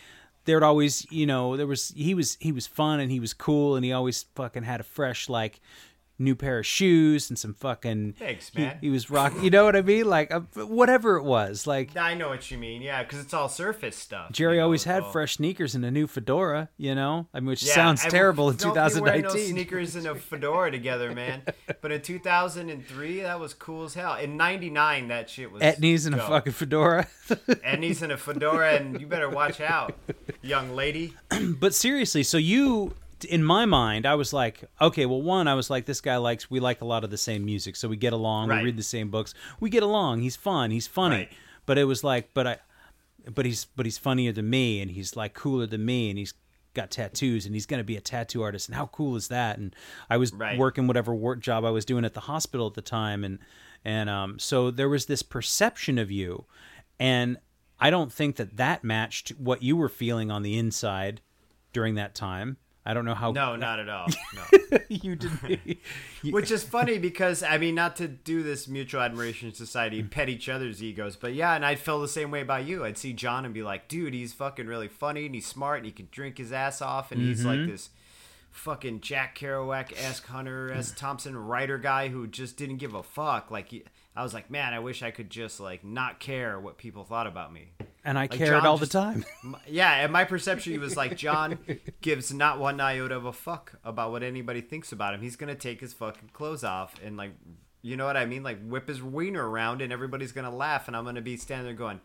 there'd 0.46 0.62
always, 0.62 1.06
you 1.12 1.26
know, 1.26 1.56
there 1.56 1.66
was 1.66 1.90
he 1.90 2.14
was 2.14 2.38
he 2.40 2.50
was 2.50 2.66
fun 2.66 2.98
and 2.98 3.10
he 3.12 3.20
was 3.20 3.34
cool 3.34 3.76
and 3.76 3.84
he 3.84 3.92
always 3.92 4.22
fucking 4.34 4.62
had 4.62 4.80
a 4.80 4.84
fresh 4.84 5.28
like 5.28 5.60
new 6.20 6.34
pair 6.36 6.58
of 6.60 6.66
shoes 6.66 7.30
and 7.30 7.38
some 7.38 7.54
fucking. 7.54 8.14
Thanks, 8.18 8.54
man. 8.54 8.78
He, 8.80 8.90
was 8.90 9.10
rocking. 9.10 9.42
You 9.42 9.50
know 9.50 9.64
what 9.64 9.74
I 9.74 9.82
mean? 9.82 10.04
Like 10.06 10.30
uh, 10.32 10.40
whatever 10.66 11.16
it 11.16 11.24
was. 11.24 11.66
Like 11.66 11.96
I 11.96 12.14
know 12.14 12.28
what 12.28 12.50
you 12.50 12.58
mean. 12.58 12.82
Yeah, 12.82 13.02
because 13.02 13.20
it's 13.20 13.34
all 13.34 13.48
surface 13.48 13.96
stuff. 13.96 14.30
Jerry 14.32 14.54
you 14.54 14.58
know, 14.60 14.64
always 14.64 14.84
had 14.84 15.02
all- 15.02 15.10
fresh 15.12 15.36
sneakers 15.36 15.74
and 15.74 15.84
a 15.84 15.90
new 15.90 16.06
fedora. 16.06 16.68
You 16.76 16.94
know, 16.94 17.26
I 17.34 17.40
mean, 17.40 17.48
which 17.48 17.62
Yeah, 17.64 17.74
sounds 17.74 18.04
I 18.04 18.08
terrible 18.08 18.50
in 18.50 18.56
don't 18.56 18.74
be 18.94 19.00
wearing 19.00 19.22
no 19.22 19.30
sneakers 19.30 19.96
and 19.96 20.06
a 20.06 20.14
fedora 20.30 20.70
together, 20.70 21.12
man. 21.14 21.42
But 21.80 21.92
in 21.92 22.02
2003, 22.02 23.20
that 23.22 23.40
was 23.40 23.54
cool 23.54 23.84
as 23.84 23.94
hell. 23.94 24.14
In 24.16 24.36
'99, 24.36 25.08
that 25.08 25.30
shit 25.30 25.50
was 25.50 25.62
Etnies 25.62 26.06
and 26.06 26.14
a 26.14 26.18
fucking 26.18 26.52
fedora. 26.52 27.06
Etnies 27.28 28.02
and 28.02 28.12
a 28.12 28.16
fedora, 28.16 28.74
and 28.74 29.00
you 29.00 29.06
better 29.06 29.28
watch 29.30 29.60
out, 29.60 29.96
young 30.42 30.74
lady. 30.74 31.14
but 31.60 31.74
seriously, 31.74 32.22
so 32.22 32.36
you, 32.36 32.94
in 33.24 33.42
my 33.44 33.64
mind, 33.66 34.06
I 34.06 34.14
was 34.14 34.32
like, 34.32 34.64
okay, 34.80 35.06
well, 35.06 35.22
one, 35.22 35.48
I 35.48 35.54
was 35.54 35.70
like, 35.70 35.86
this 35.86 36.00
guy 36.00 36.16
likes, 36.16 36.50
we 36.50 36.60
like 36.60 36.80
a 36.80 36.84
lot 36.84 37.04
of 37.04 37.10
the 37.10 37.18
same 37.18 37.44
music, 37.44 37.76
so 37.76 37.88
we 37.88 37.96
get 37.96 38.12
along, 38.12 38.48
Right. 38.48 38.58
we 38.58 38.64
read 38.66 38.76
the 38.76 38.82
same 38.82 39.10
books, 39.10 39.34
we 39.60 39.70
get 39.70 39.82
along. 39.82 40.20
He's 40.22 40.36
fun, 40.36 40.70
he's 40.70 40.86
funny. 40.86 41.16
Right. 41.16 41.32
But 41.66 41.78
it 41.78 41.84
was 41.84 42.02
like, 42.04 42.30
but 42.34 42.46
I, 42.46 42.56
but 43.32 43.44
he's, 43.46 43.64
but 43.64 43.86
he's 43.86 43.98
funnier 43.98 44.32
than 44.32 44.48
me, 44.48 44.80
and 44.80 44.90
he's 44.90 45.16
like 45.16 45.34
cooler 45.34 45.66
than 45.66 45.84
me, 45.84 46.08
and 46.10 46.18
he's 46.18 46.34
got 46.72 46.90
tattoos, 46.90 47.46
and 47.46 47.54
he's 47.54 47.66
gonna 47.66 47.84
be 47.84 47.96
a 47.96 48.00
tattoo 48.00 48.42
artist, 48.42 48.68
and 48.68 48.76
how 48.76 48.86
cool 48.86 49.16
is 49.16 49.28
that? 49.28 49.58
And 49.58 49.74
I 50.08 50.16
was 50.16 50.32
Right. 50.32 50.58
working 50.58 50.86
whatever 50.86 51.14
work 51.14 51.40
job 51.40 51.64
I 51.64 51.70
was 51.70 51.84
doing 51.84 52.04
at 52.04 52.14
the 52.14 52.20
hospital 52.20 52.66
at 52.66 52.74
the 52.74 52.82
time, 52.82 53.24
and 53.24 53.38
and 53.84 54.08
um, 54.10 54.38
so 54.38 54.70
there 54.70 54.88
was 54.88 55.06
this 55.06 55.22
perception 55.22 55.98
of 55.98 56.10
you, 56.10 56.44
and 56.98 57.38
I 57.78 57.88
don't 57.90 58.12
think 58.12 58.36
that 58.36 58.56
that 58.58 58.84
matched 58.84 59.30
what 59.30 59.62
you 59.62 59.74
were 59.76 59.88
feeling 59.88 60.30
on 60.30 60.42
the 60.42 60.58
inside 60.58 61.22
during 61.72 61.94
that 61.94 62.14
time. 62.14 62.58
I 62.90 62.94
don't 62.94 63.04
know 63.04 63.14
how 63.14 63.30
No, 63.30 63.54
not 63.68 63.78
at 63.78 63.88
all. 63.88 64.08
No. 64.34 64.78
you 64.88 65.14
did. 65.14 65.78
Which 66.24 66.50
is 66.50 66.64
funny 66.64 66.98
because 66.98 67.44
I 67.44 67.56
mean, 67.56 67.76
not 67.76 67.94
to 67.96 68.08
do 68.08 68.42
this 68.42 68.66
mutual 68.66 69.00
admiration 69.00 69.54
society, 69.54 70.00
hmm. 70.00 70.08
pet 70.08 70.28
each 70.28 70.48
other's 70.48 70.82
egos, 70.82 71.14
but 71.14 71.32
yeah, 71.32 71.54
and 71.54 71.64
I'd 71.64 71.78
feel 71.78 72.00
the 72.00 72.08
same 72.08 72.32
way 72.32 72.40
about 72.40 72.64
you. 72.64 72.84
I'd 72.84 72.98
see 72.98 73.12
John 73.12 73.44
and 73.44 73.54
be 73.54 73.62
like, 73.62 73.86
dude, 73.86 74.12
he's 74.12 74.32
fucking 74.32 74.66
really 74.66 74.88
funny 74.88 75.26
and 75.26 75.34
he's 75.36 75.46
smart 75.46 75.78
and 75.78 75.86
he 75.86 75.92
can 75.92 76.08
drink 76.10 76.38
his 76.38 76.52
ass 76.52 76.82
off 76.82 77.12
and 77.12 77.20
he's 77.20 77.44
like 77.44 77.60
mm-hmm. 77.60 77.70
this 77.70 77.90
fucking 78.50 79.00
Jack 79.00 79.38
Kerouac 79.38 79.92
esque 79.96 80.26
Hunter 80.26 80.72
S. 80.72 80.90
Hmm. 80.90 80.96
Thompson 80.96 81.36
writer 81.36 81.78
guy 81.78 82.08
who 82.08 82.26
just 82.26 82.56
didn't 82.56 82.78
give 82.78 82.94
a 82.94 83.04
fuck. 83.04 83.52
Like, 83.52 83.72
I 84.16 84.22
was 84.22 84.34
like, 84.34 84.50
man, 84.50 84.74
I 84.74 84.80
wish 84.80 85.02
I 85.02 85.10
could 85.12 85.30
just 85.30 85.60
like 85.60 85.84
not 85.84 86.18
care 86.20 86.58
what 86.58 86.78
people 86.78 87.04
thought 87.04 87.26
about 87.26 87.52
me. 87.52 87.72
and 88.04 88.18
I 88.18 88.22
Like, 88.22 88.32
cared 88.32 88.50
John 88.50 88.66
all 88.66 88.76
just- 88.78 88.92
the 88.92 88.98
time. 88.98 89.24
Yeah, 89.68 89.92
and 89.92 90.12
my 90.12 90.24
perception 90.24 90.78
was 90.80 90.96
like 90.96 91.16
John 91.16 91.58
gives 92.00 92.32
not 92.32 92.58
one 92.58 92.80
iota 92.80 93.14
of 93.16 93.24
a 93.24 93.32
fuck 93.32 93.74
about 93.84 94.10
what 94.10 94.22
anybody 94.22 94.60
thinks 94.60 94.90
about 94.92 95.14
him. 95.14 95.22
He's 95.22 95.36
gonna 95.36 95.54
take 95.54 95.80
his 95.80 95.92
fucking 95.92 96.30
clothes 96.32 96.64
off 96.64 96.94
and 97.04 97.16
like, 97.16 97.32
you 97.82 97.96
know 97.96 98.04
what 98.04 98.16
I 98.16 98.26
mean? 98.26 98.42
Like 98.42 98.58
whip 98.66 98.88
his 98.88 99.02
wiener 99.02 99.48
around, 99.48 99.80
and 99.80 99.92
everybody's 99.92 100.32
gonna 100.32 100.54
laugh, 100.54 100.86
and 100.88 100.96
I'm 100.96 101.04
gonna 101.04 101.22
be 101.22 101.36
standing 101.38 101.64
there 101.66 101.74
going, 101.74 102.00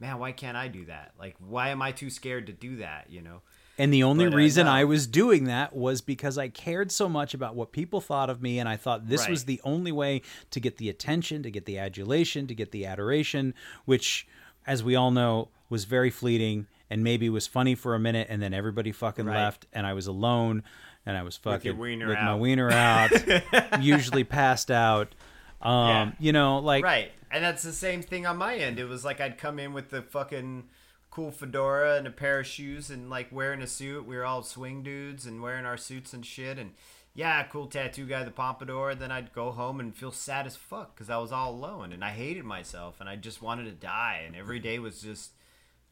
"Man, 0.00 0.18
why 0.18 0.32
can't 0.32 0.56
I 0.56 0.66
do 0.68 0.86
that? 0.86 1.12
Like, 1.18 1.36
why 1.38 1.68
am 1.68 1.82
I 1.82 1.92
too 1.92 2.10
scared 2.10 2.46
to 2.48 2.52
do 2.52 2.76
that? 2.76 3.10
You 3.10 3.20
know?" 3.22 3.42
And 3.80 3.92
the 3.94 4.02
only 4.02 4.26
But, 4.26 4.34
uh, 4.34 4.36
reason 4.36 4.66
no. 4.66 4.72
I 4.72 4.84
was 4.84 5.06
doing 5.06 5.44
that 5.44 5.74
was 5.74 6.02
because 6.02 6.36
I 6.36 6.48
cared 6.48 6.92
so 6.92 7.08
much 7.08 7.32
about 7.32 7.54
what 7.54 7.72
people 7.72 8.02
thought 8.02 8.28
of 8.28 8.42
me, 8.42 8.58
and 8.58 8.68
I 8.68 8.76
thought 8.76 9.08
this 9.08 9.26
was 9.26 9.46
the 9.46 9.58
only 9.64 9.90
way 9.90 10.20
to 10.50 10.60
get 10.60 10.76
the 10.76 10.90
attention, 10.90 11.42
to 11.44 11.50
get 11.50 11.64
the 11.64 11.78
adulation, 11.78 12.46
to 12.48 12.54
get 12.54 12.72
the 12.72 12.84
adoration, 12.84 13.54
which, 13.86 14.28
as 14.66 14.84
we 14.84 14.94
all 14.96 15.10
know, 15.10 15.48
was 15.70 15.86
very 15.86 16.10
fleeting 16.10 16.66
and 16.90 17.02
maybe 17.02 17.30
was 17.30 17.46
funny 17.46 17.74
for 17.74 17.94
a 17.94 17.98
minute, 17.98 18.26
and 18.28 18.42
then 18.42 18.52
everybody 18.52 18.92
fucking 18.92 19.24
Right. 19.24 19.36
left, 19.44 19.64
and 19.72 19.86
I 19.86 19.94
was 19.94 20.06
alone, 20.06 20.62
and 21.06 21.16
I 21.16 21.22
was 21.22 21.38
fucking 21.38 21.64
your 21.72 21.74
wiener 21.80 22.08
with 22.08 22.18
my 22.18 22.34
wiener 22.34 22.70
out, 22.70 23.12
usually 23.80 24.24
passed 24.24 24.70
out. 24.70 25.14
Um, 25.62 25.88
Yeah. 25.88 26.12
You 26.18 26.32
know, 26.32 26.58
like 26.58 26.84
Right, 26.84 27.12
and 27.30 27.42
that's 27.42 27.62
the 27.62 27.72
same 27.72 28.02
thing 28.02 28.26
on 28.26 28.36
my 28.36 28.56
end. 28.56 28.78
It 28.78 28.86
was 28.86 29.06
like 29.06 29.20
I'd 29.22 29.38
come 29.38 29.58
in 29.58 29.72
with 29.72 29.88
the 29.88 30.02
fucking 30.02 30.64
cool 31.10 31.30
fedora 31.30 31.96
and 31.96 32.06
a 32.06 32.10
pair 32.10 32.40
of 32.40 32.46
shoes 32.46 32.90
and 32.90 33.10
like 33.10 33.32
wearing 33.32 33.62
a 33.62 33.66
suit. 33.66 34.06
We 34.06 34.16
were 34.16 34.24
all 34.24 34.42
swing 34.42 34.82
dudes 34.82 35.26
and 35.26 35.42
wearing 35.42 35.66
our 35.66 35.76
suits 35.76 36.12
and 36.12 36.24
shit. 36.24 36.58
And 36.58 36.72
yeah, 37.14 37.42
cool 37.44 37.66
tattoo 37.66 38.06
guy, 38.06 38.22
the 38.22 38.30
pompadour. 38.30 38.94
Then 38.94 39.10
I'd 39.10 39.32
go 39.32 39.50
home 39.50 39.80
and 39.80 39.94
feel 39.94 40.12
sad 40.12 40.46
as 40.46 40.56
fuck 40.56 40.94
because 40.94 41.10
I 41.10 41.18
was 41.18 41.32
all 41.32 41.50
alone 41.50 41.92
and 41.92 42.04
I 42.04 42.10
hated 42.10 42.44
myself 42.44 43.00
and 43.00 43.08
I 43.08 43.16
just 43.16 43.42
wanted 43.42 43.64
to 43.64 43.72
die. 43.72 44.22
And 44.24 44.36
every 44.36 44.60
day 44.60 44.78
was 44.78 45.02
just 45.02 45.32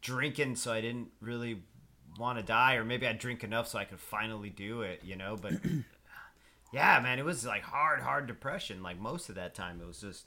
drinking, 0.00 0.56
so 0.56 0.72
I 0.72 0.80
didn't 0.80 1.08
really 1.20 1.62
want 2.18 2.38
to 2.38 2.44
die, 2.44 2.74
or 2.74 2.84
maybe 2.84 3.06
I'd 3.06 3.18
drink 3.18 3.44
enough 3.44 3.68
so 3.68 3.78
I 3.78 3.84
could 3.84 4.00
finally 4.00 4.50
do 4.50 4.82
it, 4.82 5.02
you 5.04 5.16
know. 5.16 5.36
But 5.40 5.54
yeah, 6.72 7.00
man, 7.00 7.18
it 7.18 7.24
was 7.24 7.44
like 7.44 7.62
hard, 7.62 8.00
hard 8.00 8.26
depression. 8.26 8.82
Like 8.82 8.98
most 8.98 9.28
of 9.28 9.34
that 9.36 9.54
time, 9.54 9.80
it 9.80 9.86
was 9.86 10.00
just 10.00 10.26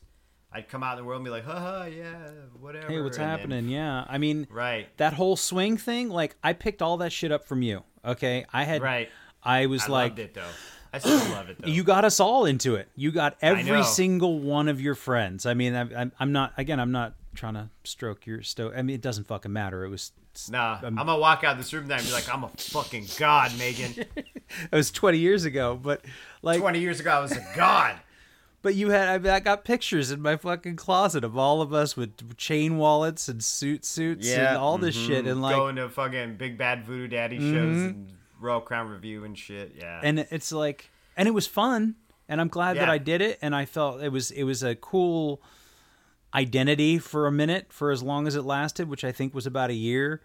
I'd 0.54 0.68
come 0.68 0.84
out 0.84 0.98
in 0.98 1.04
the 1.04 1.08
world 1.08 1.20
and 1.20 1.26
be 1.26 1.32
like, 1.32 1.46
haha, 1.46 1.86
yeah, 1.86 2.14
whatever. 2.60 2.88
hey, 2.88 3.00
what's 3.02 3.18
and 3.18 3.24
then- 3.24 3.38
happening? 3.40 3.70
yeah, 3.70 4.04
I 4.08 4.18
mean, 4.18 4.48
Right. 4.52 4.88
that 4.98 5.14
whole 5.14 5.36
swing 5.38 5.78
thing, 5.78 6.10
like 6.10 6.36
I 6.44 6.54
picked 6.54 6.82
all 6.82 6.98
that 6.98 7.12
shit 7.14 7.32
up 7.32 7.46
from 7.48 7.62
you. 7.62 7.84
Okay, 8.04 8.46
I 8.52 8.64
had, 8.66 8.82
Right. 8.82 9.10
I 9.44 9.68
was 9.68 9.84
I 9.84 9.88
like, 9.88 10.10
loved 10.12 10.20
it 10.20 10.34
though. 10.34 10.50
I 10.94 11.00
still 11.00 11.18
love 11.32 11.50
it 11.50 11.58
though. 11.62 11.68
you 11.70 11.84
got 11.84 12.04
us 12.04 12.20
all 12.20 12.46
into 12.46 12.76
it. 12.76 12.90
You 12.96 13.12
got 13.12 13.38
every 13.42 13.84
single 13.84 14.40
one 14.40 14.68
of 14.68 14.82
your 14.82 14.94
friends. 14.96 15.46
I 15.46 15.54
mean, 15.54 15.74
I'm, 15.74 15.96
I'm- 15.96 16.12
I'm 16.20 16.32
not 16.34 16.54
again. 16.58 16.80
I'm 16.82 16.92
not 16.92 17.14
trying 17.34 17.54
to 17.54 17.70
stroke 17.86 18.26
your 18.28 18.42
sto. 18.44 18.74
I 18.76 18.82
mean, 18.82 18.94
it 18.96 19.02
doesn't 19.02 19.28
fucking 19.28 19.54
matter. 19.54 19.86
It 19.86 19.90
was, 19.90 20.12
Nah, 20.50 20.80
I'm 20.84 20.96
gonna 20.96 21.18
walk 21.18 21.44
out 21.46 21.58
this 21.58 21.72
room 21.74 21.84
tonight 21.84 22.00
and 22.00 22.08
be 22.08 22.14
like, 22.14 22.34
I'm 22.34 22.44
a 22.44 22.50
fucking 22.50 23.06
god, 23.18 23.58
Megan. 23.58 23.94
it 24.16 24.26
was 24.72 24.92
20 24.92 25.18
years 25.18 25.46
ago, 25.46 25.80
but 25.82 26.04
like, 26.42 26.60
Twenty 26.60 26.80
years 26.80 27.00
ago, 27.00 27.12
I 27.12 27.20
was 27.20 27.32
a 27.32 27.46
god. 27.56 27.96
But 28.62 28.76
you 28.76 28.90
had. 28.92 29.08
I, 29.08 29.18
mean, 29.18 29.32
I 29.32 29.40
got 29.40 29.64
pictures 29.64 30.12
in 30.12 30.22
my 30.22 30.38
fucking 30.38 30.76
closet 30.76 31.24
of 31.24 31.38
all 31.38 31.62
of 31.62 31.74
us 31.74 31.98
with 31.98 32.38
chain 32.38 32.78
wallets 32.78 33.28
and 33.28 33.44
suit 33.44 33.86
suits 33.86 34.30
and 34.30 34.58
all 34.58 34.78
this 34.78 34.96
mm-hmm. 34.96 35.08
shit, 35.08 35.26
and 35.26 35.42
like, 35.42 35.56
going 35.56 35.78
to 35.78 35.90
fucking 35.90 36.36
big 36.36 36.58
bad 36.58 36.86
voodoo 36.86 37.08
daddy 37.08 37.38
shows 37.38 37.78
mm-hmm. 37.78 37.88
and 37.88 38.12
Royal 38.40 38.62
Crown 38.62 38.90
Revue 38.90 39.24
and 39.24 39.38
shit. 39.38 39.76
Yeah. 39.78 40.00
and 40.04 40.20
it's 40.20 40.52
like 40.52 40.90
and 41.16 41.28
it 41.28 41.32
was 41.32 41.48
fun 41.48 41.96
and 42.28 42.42
i'm 42.42 42.48
glad 42.48 42.78
that 42.78 42.90
i 42.90 42.98
did 42.98 43.22
it 43.22 43.38
and 43.42 43.56
i 43.56 43.66
felt 43.66 44.02
it 44.02 44.10
was 44.10 44.32
it 44.32 44.44
was 44.44 44.64
a 44.64 44.76
cool 44.76 45.42
identity 46.34 46.98
for 46.98 47.28
a 47.28 47.32
minute 47.32 47.68
for 47.72 47.92
as 47.92 48.02
long 48.02 48.28
as 48.28 48.36
it 48.36 48.44
lasted 48.44 48.88
which 48.88 49.04
i 49.04 49.12
think 49.12 49.34
was 49.34 49.46
about 49.46 49.70
a 49.70 49.76
year 49.76 50.22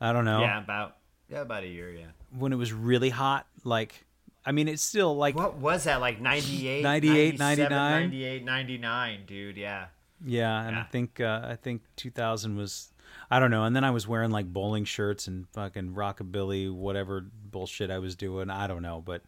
i 0.00 0.12
don't 0.12 0.24
know 0.24 0.40
yeah, 0.40 0.58
about 0.58 0.96
yeah, 1.28 1.42
about 1.42 1.62
a 1.62 1.68
year. 1.68 1.92
Yeah. 1.92 2.06
when 2.36 2.52
it 2.52 2.56
was 2.56 2.72
really 2.72 3.10
hot 3.10 3.46
like 3.64 4.04
i 4.46 4.52
mean 4.52 4.68
it's 4.68 4.82
still 4.82 5.16
like 5.16 5.34
What 5.34 5.56
was 5.56 5.84
that 5.84 6.00
like 6.00 6.20
98, 6.20 6.82
98, 6.82 7.38
99? 7.38 8.02
98, 8.02 8.44
99, 8.44 9.20
dude? 9.26 9.56
Yeah. 9.56 9.86
yeah 10.24 10.66
and 10.66 10.76
i 10.76 10.82
think 10.84 11.20
uh, 11.20 11.40
i 11.44 11.56
think 11.56 11.82
2000 11.96 12.56
was 12.56 12.92
i 13.30 13.38
don't 13.40 13.50
know 13.50 13.64
and 13.64 13.74
then 13.74 13.84
i 13.84 13.90
was 13.90 14.06
wearing 14.08 14.30
like 14.30 14.52
bowling 14.52 14.84
shirts 14.84 15.26
and 15.26 15.48
fucking 15.52 15.94
rockabilly 15.94 16.72
whatever 16.72 17.26
bullshit 17.50 17.90
i 17.90 17.98
was 17.98 18.14
doing 18.16 18.50
i 18.50 18.66
don't 18.66 18.82
know 18.82 19.02
but 19.04 19.22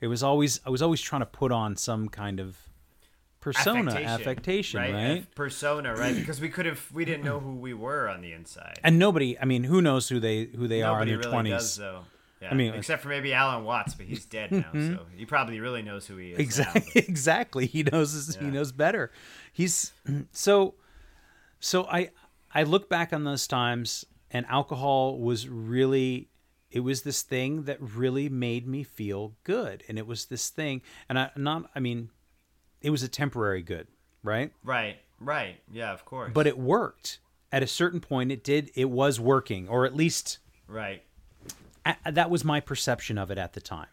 it 0.00 0.06
was 0.06 0.22
always 0.22 0.60
i 0.66 0.70
was 0.70 0.82
always 0.82 1.00
trying 1.00 1.20
to 1.22 1.26
put 1.26 1.50
on 1.52 1.76
some 1.76 2.08
kind 2.08 2.40
of 2.40 2.56
persona 3.40 3.92
affectation, 3.92 4.80
right, 4.80 4.94
Aff- 5.18 5.34
persona, 5.34 5.94
right? 5.94 6.16
Because 6.16 6.40
we 6.40 6.48
could 6.48 6.64
have, 6.64 6.82
we 6.94 7.04
didn't 7.04 7.24
know 7.26 7.40
who 7.40 7.54
we 7.56 7.74
were 7.74 8.08
on 8.08 8.22
the 8.22 8.32
inside. 8.32 8.78
and 8.82 8.98
nobody 8.98 9.38
i 9.38 9.44
mean 9.44 9.64
who 9.64 9.82
knows 9.82 10.08
who 10.08 10.18
they 10.18 10.44
who 10.46 10.66
they 10.66 10.82
are 10.82 11.02
in 11.02 11.08
their 11.08 11.18
really 11.18 11.30
20s 11.30 11.48
does, 11.50 11.76
though. 11.76 12.00
Yeah. 12.44 12.50
I 12.50 12.54
mean- 12.54 12.72
uh, 12.72 12.76
except 12.76 13.02
for 13.02 13.08
maybe 13.08 13.32
Alan 13.32 13.64
Watts, 13.64 13.94
but 13.94 14.06
he's 14.06 14.24
dead 14.24 14.52
now, 14.52 14.58
mm-hmm. 14.72 14.94
so 14.94 15.06
he 15.16 15.24
probably 15.24 15.60
really 15.60 15.82
knows 15.82 16.06
who 16.06 16.16
he 16.16 16.32
is. 16.32 16.38
exactly 16.38 16.92
Now, 16.94 17.02
exactly. 17.08 17.66
He 17.66 17.82
knows 17.82 18.12
his, 18.12 18.36
he 18.36 18.46
knows 18.46 18.70
better. 18.72 19.10
He's 19.52 19.92
so 20.32 20.74
so 21.64 21.84
i 21.84 22.10
i 22.52 22.62
look 22.62 22.90
back 22.90 23.12
on 23.12 23.24
those 23.24 23.46
times 23.46 24.04
and 24.30 24.44
alcohol 24.46 25.18
was 25.18 25.48
really 25.48 26.28
it 26.70 26.80
was 26.80 27.02
this 27.02 27.22
thing 27.22 27.62
that 27.62 27.78
really 27.80 28.28
made 28.28 28.66
me 28.66 28.82
feel 28.82 29.36
good. 29.44 29.84
And 29.88 29.96
it 29.96 30.06
was 30.06 30.26
this 30.26 30.50
thing 30.50 30.82
and 31.08 31.18
i 31.18 31.30
not 31.36 31.70
i 31.74 31.80
mean 31.80 32.10
it 32.82 32.90
was 32.90 33.02
a 33.02 33.08
temporary 33.08 33.62
good 33.62 33.86
right? 34.22 34.52
Right, 34.62 34.96
right, 35.20 35.60
yeah, 35.70 35.92
of 35.92 36.04
course. 36.04 36.32
but 36.34 36.46
it 36.46 36.58
worked. 36.58 37.18
At 37.52 37.62
a 37.62 37.66
certain 37.66 38.00
point 38.00 38.32
it 38.32 38.42
did 38.44 38.70
it 38.74 38.90
was 38.90 39.18
working 39.20 39.68
or 39.68 39.86
at 39.86 39.94
least 39.94 40.38
right, 40.68 41.02
that 42.10 42.30
was 42.30 42.44
my 42.44 42.60
perception 42.60 43.18
of 43.18 43.30
it 43.30 43.38
at 43.38 43.52
the 43.52 43.60
time 43.60 43.88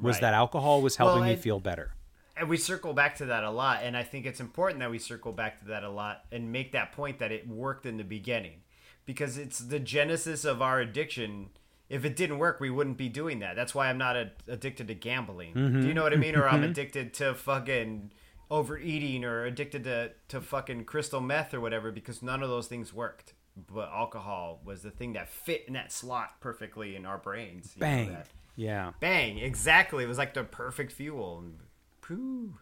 was 0.00 0.16
Right. 0.16 0.22
that 0.22 0.34
alcohol 0.34 0.82
was 0.82 0.96
helping 0.96 1.20
Well, 1.20 1.30
me 1.30 1.36
feel 1.36 1.60
better 1.60 1.92
and 2.36 2.48
we 2.48 2.56
circle 2.56 2.92
back 2.92 3.16
to 3.16 3.26
that 3.26 3.44
a 3.44 3.50
lot, 3.50 3.80
and 3.82 3.96
I 3.96 4.02
think 4.02 4.26
it's 4.26 4.40
important 4.40 4.80
that 4.80 4.90
we 4.90 4.98
circle 4.98 5.32
back 5.32 5.60
to 5.60 5.66
that 5.66 5.84
a 5.84 5.90
lot 5.90 6.24
and 6.32 6.50
make 6.50 6.72
that 6.72 6.92
point 6.92 7.18
that 7.18 7.30
it 7.30 7.46
worked 7.46 7.86
in 7.86 7.98
the 7.98 8.04
beginning, 8.04 8.62
because 9.04 9.36
it's 9.36 9.58
the 9.58 9.78
genesis 9.78 10.44
of 10.44 10.62
our 10.62 10.80
addiction. 10.80 11.50
If 11.88 12.04
it 12.04 12.16
didn't 12.16 12.38
work, 12.38 12.58
we 12.58 12.70
wouldn't 12.70 12.96
be 12.96 13.10
doing 13.10 13.40
that. 13.40 13.54
That's 13.54 13.74
why 13.74 13.88
I'm 13.88 13.98
not 13.98 14.16
a, 14.16 14.30
addicted 14.48 14.88
to 14.88 14.94
gambling. 14.94 15.52
Do 15.52 15.60
you 15.60 15.68
mm-hmm. 15.68 15.92
know 15.92 16.02
what 16.02 16.14
I 16.14 16.16
mean? 16.16 16.34
Or 16.34 16.48
I'm 16.48 16.62
mm-hmm. 16.62 16.70
addicted 16.70 17.12
to 17.14 17.34
fucking 17.34 18.12
overeating 18.50 19.24
or 19.24 19.44
addicted 19.44 19.84
to, 19.84 20.12
to 20.28 20.40
fucking 20.40 20.84
crystal 20.84 21.20
meth 21.20 21.52
or 21.52 21.60
whatever 21.60 21.92
because 21.92 22.22
none 22.22 22.42
of 22.42 22.48
those 22.48 22.66
things 22.66 22.94
worked. 22.94 23.34
But 23.56 23.90
alcohol 23.90 24.60
was 24.64 24.82
the 24.82 24.90
thing 24.90 25.12
that 25.14 25.28
fit 25.28 25.64
in 25.66 25.74
that 25.74 25.92
slot 25.92 26.40
perfectly 26.40 26.96
in 26.96 27.04
our 27.06 27.18
brains. 27.18 27.72
you 27.76 27.80
know, 27.80 27.86
Bang. 27.86 28.12
that- 28.12 28.28
Yeah. 28.56 28.92
bang! 29.00 29.38
Exactly. 29.38 30.04
It 30.04 30.06
was 30.08 30.18
like 30.18 30.34
the 30.34 30.44
perfect 30.44 30.92
fuel. 30.92 31.38
And 31.40 31.58
poo. 32.00 32.54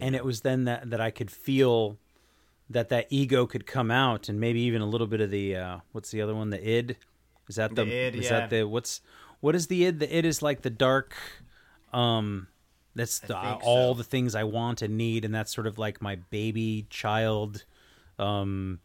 and 0.00 0.14
it 0.14 0.24
was 0.24 0.40
then 0.42 0.64
that 0.64 0.90
that 0.90 1.00
I 1.00 1.10
could 1.10 1.30
feel 1.30 1.98
that 2.70 2.88
that 2.90 3.06
ego 3.10 3.46
could 3.46 3.66
come 3.66 3.90
out 3.90 4.28
and 4.28 4.38
maybe 4.38 4.60
even 4.60 4.82
a 4.82 4.86
little 4.86 5.06
bit 5.06 5.20
of 5.20 5.30
the 5.30 5.56
uh 5.56 5.78
what's 5.92 6.10
the 6.10 6.20
other 6.22 6.34
one 6.34 6.50
the 6.50 6.62
id 6.68 6.96
is 7.48 7.56
that 7.56 7.74
the, 7.74 7.84
The 7.84 7.92
id, 7.92 8.14
is 8.16 8.24
yeah. 8.24 8.40
that 8.40 8.50
the 8.50 8.64
what's 8.64 9.00
what 9.40 9.54
is 9.54 9.66
the 9.68 9.86
id 9.86 9.98
the 10.00 10.16
id 10.18 10.24
is 10.26 10.42
like 10.42 10.62
the 10.62 10.70
dark 10.70 11.14
um 11.92 12.48
that's 12.94 13.20
the, 13.20 13.28
think 13.28 13.60
all 13.64 13.94
so. 13.94 13.98
the 13.98 14.04
things 14.04 14.34
I 14.34 14.44
want 14.44 14.82
and 14.82 14.96
need 14.98 15.24
and 15.24 15.34
that's 15.34 15.54
sort 15.54 15.66
of 15.66 15.78
like 15.78 16.02
my 16.02 16.16
baby 16.16 16.86
child 16.90 17.64
um 18.18 18.80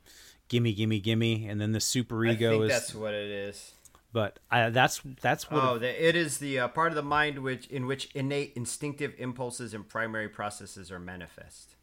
gimme 0.54 0.74
gimme 0.74 1.00
gimme 1.00 1.48
and 1.48 1.60
then 1.60 1.72
the 1.72 1.80
super 1.80 2.26
I 2.28 2.32
ego 2.34 2.52
think 2.52 2.64
is 2.66 2.70
that's 2.70 2.96
what 2.96 3.14
it 3.14 3.30
is. 3.30 3.74
but 4.12 4.38
I, 4.52 4.70
that's 4.70 5.02
that's 5.22 5.50
what 5.50 5.64
Oh, 5.64 5.78
the, 5.80 6.08
it 6.10 6.16
is 6.16 6.38
the 6.38 6.60
uh, 6.60 6.68
part 6.68 6.92
of 6.92 6.96
the 6.96 7.02
mind 7.04 7.40
which 7.40 7.66
in 7.68 7.88
which 7.88 8.10
innate 8.14 8.54
instinctive 8.56 9.14
impulses 9.18 9.74
and 9.74 9.88
primary 9.88 10.30
processes 10.30 10.92
are 10.92 11.00
manifest. 11.00 11.76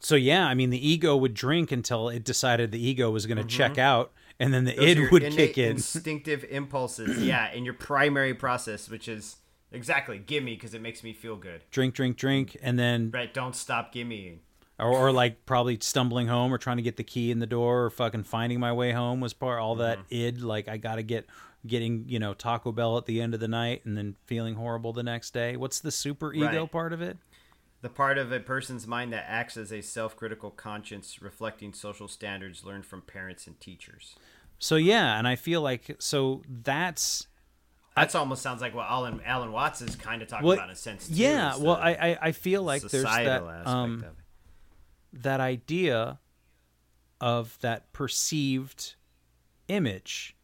So 0.00 0.14
yeah, 0.16 0.46
I 0.46 0.54
mean 0.54 0.70
the 0.70 0.88
ego 0.88 1.16
would 1.16 1.34
drink 1.34 1.70
until 1.72 2.08
it 2.08 2.24
decided 2.24 2.72
the 2.72 2.84
ego 2.84 3.10
was 3.10 3.26
going 3.26 3.38
to 3.38 3.44
check 3.44 3.78
out, 3.78 4.12
and 4.40 4.52
then 4.54 4.64
the 4.64 4.72
Mm-hmm. 4.72 4.80
Those 4.80 4.96
id 5.06 5.10
would 5.12 5.32
kick 5.32 5.58
in. 5.58 5.70
Instinctive 5.72 6.44
impulses, 6.50 7.22
yeah, 7.32 7.46
and 7.54 7.64
your 7.64 7.74
primary 7.74 8.34
process, 8.34 8.88
which 8.88 9.08
is 9.08 9.36
exactly 9.72 10.18
gimme 10.18 10.54
because 10.54 10.72
it 10.74 10.80
makes 10.82 11.02
me 11.02 11.12
feel 11.12 11.36
good. 11.36 11.62
drink, 11.70 11.94
drink, 11.94 12.16
drink, 12.16 12.56
and 12.62 12.78
then 12.78 13.10
Right? 13.12 13.32
Don't 13.34 13.54
stop 13.56 13.92
gimme. 13.92 14.40
Or, 14.78 14.88
or 14.88 15.12
like 15.12 15.44
probably 15.46 15.78
stumbling 15.80 16.28
home 16.28 16.52
or 16.52 16.58
trying 16.58 16.76
to 16.76 16.82
get 16.82 16.96
the 16.96 17.04
key 17.04 17.30
in 17.30 17.38
the 17.40 17.46
door 17.46 17.84
or 17.84 17.90
fucking 17.90 18.24
finding 18.24 18.60
my 18.60 18.72
way 18.72 18.92
home 18.92 19.20
was 19.20 19.32
part 19.32 19.60
all 19.60 19.74
that 19.76 19.98
Mm-hmm. 19.98 20.14
id. 20.14 20.40
Like 20.42 20.68
I 20.68 20.76
got 20.76 20.96
to 20.96 21.02
get 21.02 21.26
getting 21.66 22.04
you 22.08 22.18
know 22.20 22.34
Taco 22.34 22.70
Bell 22.72 22.96
at 22.98 23.06
the 23.06 23.20
end 23.20 23.34
of 23.34 23.40
the 23.40 23.48
night 23.48 23.84
and 23.84 23.96
then 23.98 24.16
feeling 24.26 24.54
horrible 24.54 24.92
the 24.92 25.02
next 25.02 25.34
day. 25.34 25.56
What's 25.56 25.80
the 25.80 25.90
super 25.90 26.32
ego 26.32 26.60
Right. 26.62 26.70
part 26.72 26.92
of 26.92 27.02
it? 27.02 27.16
The 27.80 27.88
part 27.88 28.18
of 28.18 28.32
a 28.32 28.40
person's 28.40 28.86
mind 28.88 29.12
that 29.12 29.24
acts 29.28 29.56
as 29.56 29.72
a 29.72 29.80
self-critical 29.82 30.50
conscience, 30.50 31.22
reflecting 31.22 31.72
social 31.72 32.08
standards 32.08 32.64
learned 32.64 32.86
from 32.86 33.02
parents 33.02 33.46
and 33.46 33.58
teachers. 33.60 34.16
So 34.58 34.74
yeah, 34.76 35.16
and 35.18 35.28
I 35.28 35.36
feel 35.36 35.60
like 35.62 35.94
so 36.00 36.42
that's 36.48 37.26
That's 37.94 38.14
almost 38.16 38.42
sounds 38.42 38.60
like 38.60 38.74
what 38.74 38.86
Alan 38.88 39.20
Alan 39.24 39.52
Watts 39.52 39.80
is 39.82 39.94
kind 39.96 40.22
of 40.22 40.28
talking 40.28 40.46
well, 40.46 40.56
about 40.56 40.68
in 40.68 40.72
a 40.72 40.76
sense. 40.76 41.08
Too, 41.08 41.14
yeah. 41.14 41.56
Well, 41.56 41.76
I, 41.76 42.18
I 42.20 42.32
feel 42.32 42.62
like 42.62 42.82
there's 42.82 43.04
that 43.04 43.42
aspect 43.42 43.66
um 43.68 43.94
of 43.98 44.02
it. 44.04 44.14
That 45.12 45.40
idea 45.40 46.18
of 47.20 47.58
that 47.60 47.92
perceived 47.92 48.94
image 49.68 50.36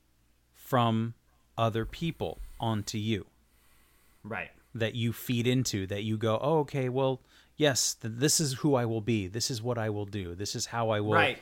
from 0.53 1.15
other 1.57 1.85
people 1.85 2.39
onto 2.59 2.99
you 2.99 3.27
Right. 4.23 4.51
that 4.75 4.95
you 4.95 5.12
feed 5.12 5.47
into 5.47 5.87
that 5.87 6.03
you 6.03 6.17
go 6.17 6.39
oh 6.43 6.59
okay 6.61 6.89
well 6.89 7.21
yes 7.57 7.95
th- 7.95 8.15
this 8.17 8.41
is 8.41 8.55
who 8.55 8.75
i 8.75 8.85
will 8.85 9.01
be 9.01 9.29
this 9.29 9.51
is 9.51 9.62
what 9.62 9.79
i 9.79 9.89
will 9.91 10.07
do 10.07 10.35
this 10.35 10.57
is 10.57 10.67
how 10.67 10.91
i 10.91 10.99
will 11.01 11.12
Right. 11.15 11.39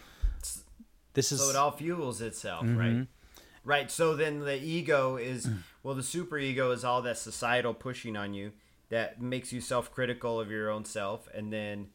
this 1.15 1.33
is 1.33 1.41
So 1.41 1.51
it 1.51 1.57
all 1.57 1.71
fuels 1.71 2.21
itself, 2.21 2.65
Mm-hmm. 2.65 2.79
right? 2.79 3.07
Right. 3.65 3.91
So 3.93 4.17
then 4.17 4.41
the 4.41 4.61
ego 4.61 5.17
is 5.17 5.49
well, 5.85 5.95
the 5.95 6.03
super 6.03 6.37
ego 6.39 6.73
is 6.73 6.85
all 6.85 7.01
that 7.03 7.17
societal 7.17 7.75
pushing 7.75 8.17
on 8.17 8.35
you 8.35 8.53
that 8.89 9.21
makes 9.23 9.53
you 9.53 9.61
self-critical 9.61 10.41
of 10.41 10.51
your 10.51 10.69
own 10.69 10.85
self, 10.85 11.29
and 11.33 11.53
then 11.53 11.89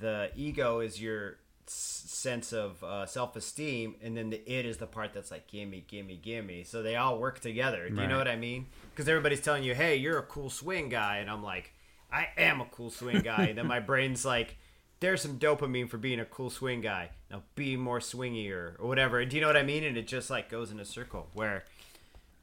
the 0.00 0.30
ego 0.36 0.80
is 0.80 1.00
your 1.00 1.38
sense 1.66 2.52
of 2.52 2.82
uh, 2.84 3.06
self-esteem, 3.06 3.94
and 4.02 4.16
then 4.16 4.30
the 4.30 4.42
it 4.50 4.66
is 4.66 4.76
the 4.78 4.86
part 4.86 5.12
that's 5.14 5.30
like 5.30 5.46
gimme, 5.46 5.84
gimme, 5.88 6.16
gimme. 6.16 6.64
So 6.64 6.82
they 6.82 6.96
all 6.96 7.18
work 7.18 7.40
together. 7.40 7.88
Do 7.88 8.00
you 8.02 8.06
know 8.08 8.18
what 8.18 8.28
I 8.28 8.36
mean? 8.36 8.66
Because 8.90 9.08
everybody's 9.08 9.40
telling 9.40 9.62
you, 9.64 9.74
"Hey, 9.74 9.96
you're 9.96 10.18
a 10.18 10.22
cool 10.22 10.50
swing 10.50 10.88
guy," 10.88 11.18
and 11.18 11.30
I'm 11.30 11.42
like, 11.42 11.72
"I 12.12 12.28
am 12.36 12.60
a 12.60 12.66
cool 12.66 12.90
swing 12.90 13.20
guy." 13.22 13.46
and 13.46 13.58
then 13.58 13.66
my 13.66 13.80
brain's 13.90 14.24
like 14.24 14.56
there's 15.00 15.20
some 15.20 15.38
dopamine 15.38 15.88
for 15.88 15.98
being 15.98 16.20
a 16.20 16.24
cool 16.24 16.48
swing 16.50 16.80
guy. 16.80 17.10
Now 17.30 17.42
be 17.56 17.76
more 17.76 17.98
swingier 17.98 18.78
or 18.78 18.86
whatever. 18.86 19.22
Do 19.24 19.36
you 19.36 19.42
know 19.42 19.48
what 19.48 19.56
I 19.56 19.62
mean? 19.62 19.84
And 19.84 19.96
it 19.98 20.06
just 20.06 20.30
like 20.30 20.48
goes 20.48 20.70
in 20.70 20.80
a 20.80 20.84
circle 20.84 21.28
where, 21.34 21.64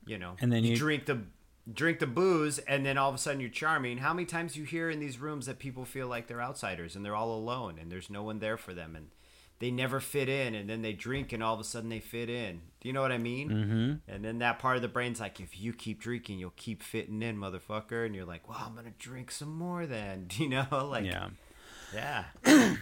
you 0.05 0.19
know, 0.19 0.35
And 0.39 0.51
then 0.51 0.63
you- 0.63 0.75
drink 0.75 1.05
the 1.05 1.21
drink 1.71 1.99
the 1.99 2.07
booze, 2.07 2.59
and 2.59 2.85
then 2.85 2.97
all 2.97 3.09
of 3.09 3.15
a 3.15 3.17
sudden 3.17 3.41
you're 3.41 3.49
charming. 3.49 3.97
How 3.99 4.13
many 4.13 4.25
times 4.25 4.55
you 4.55 4.63
hear 4.63 4.89
in 4.89 4.99
these 4.99 5.19
rooms 5.19 5.45
that 5.45 5.59
people 5.59 5.85
feel 5.85 6.07
like 6.07 6.27
they're 6.27 6.41
outsiders 6.41 6.95
and 6.95 7.05
they're 7.05 7.15
all 7.15 7.33
alone 7.33 7.77
and 7.79 7.91
there's 7.91 8.09
no 8.09 8.23
one 8.23 8.39
there 8.39 8.57
for 8.57 8.73
them 8.73 8.95
and 8.95 9.09
they 9.59 9.69
never 9.69 9.99
fit 9.99 10.27
in, 10.27 10.55
and 10.55 10.67
then 10.67 10.81
they 10.81 10.91
drink 10.91 11.31
and 11.31 11.43
all 11.43 11.53
of 11.53 11.59
a 11.59 11.63
sudden 11.63 11.89
they 11.89 11.99
fit 11.99 12.31
in. 12.31 12.61
Do 12.79 12.87
you 12.89 12.93
know 12.93 13.01
what 13.01 13.11
I 13.11 13.19
mean? 13.19 13.49
Mm-hmm. 13.49 14.11
And 14.11 14.25
then 14.25 14.39
that 14.39 14.57
part 14.57 14.75
of 14.75 14.81
the 14.81 14.87
brain's 14.87 15.19
like, 15.19 15.39
if 15.39 15.61
you 15.61 15.71
keep 15.71 16.01
drinking, 16.01 16.39
you'll 16.39 16.53
keep 16.55 16.81
fitting 16.81 17.21
in, 17.21 17.37
motherfucker. 17.37 18.03
And 18.03 18.15
you're 18.15 18.25
like, 18.25 18.49
well, 18.49 18.57
I'm 18.59 18.73
gonna 18.73 18.93
drink 18.97 19.29
some 19.29 19.55
more 19.55 19.85
then. 19.85 20.25
Do 20.27 20.43
you 20.43 20.49
know? 20.49 20.65
Like, 20.71 21.05
yeah 21.05 21.29
yeah. 21.93 22.25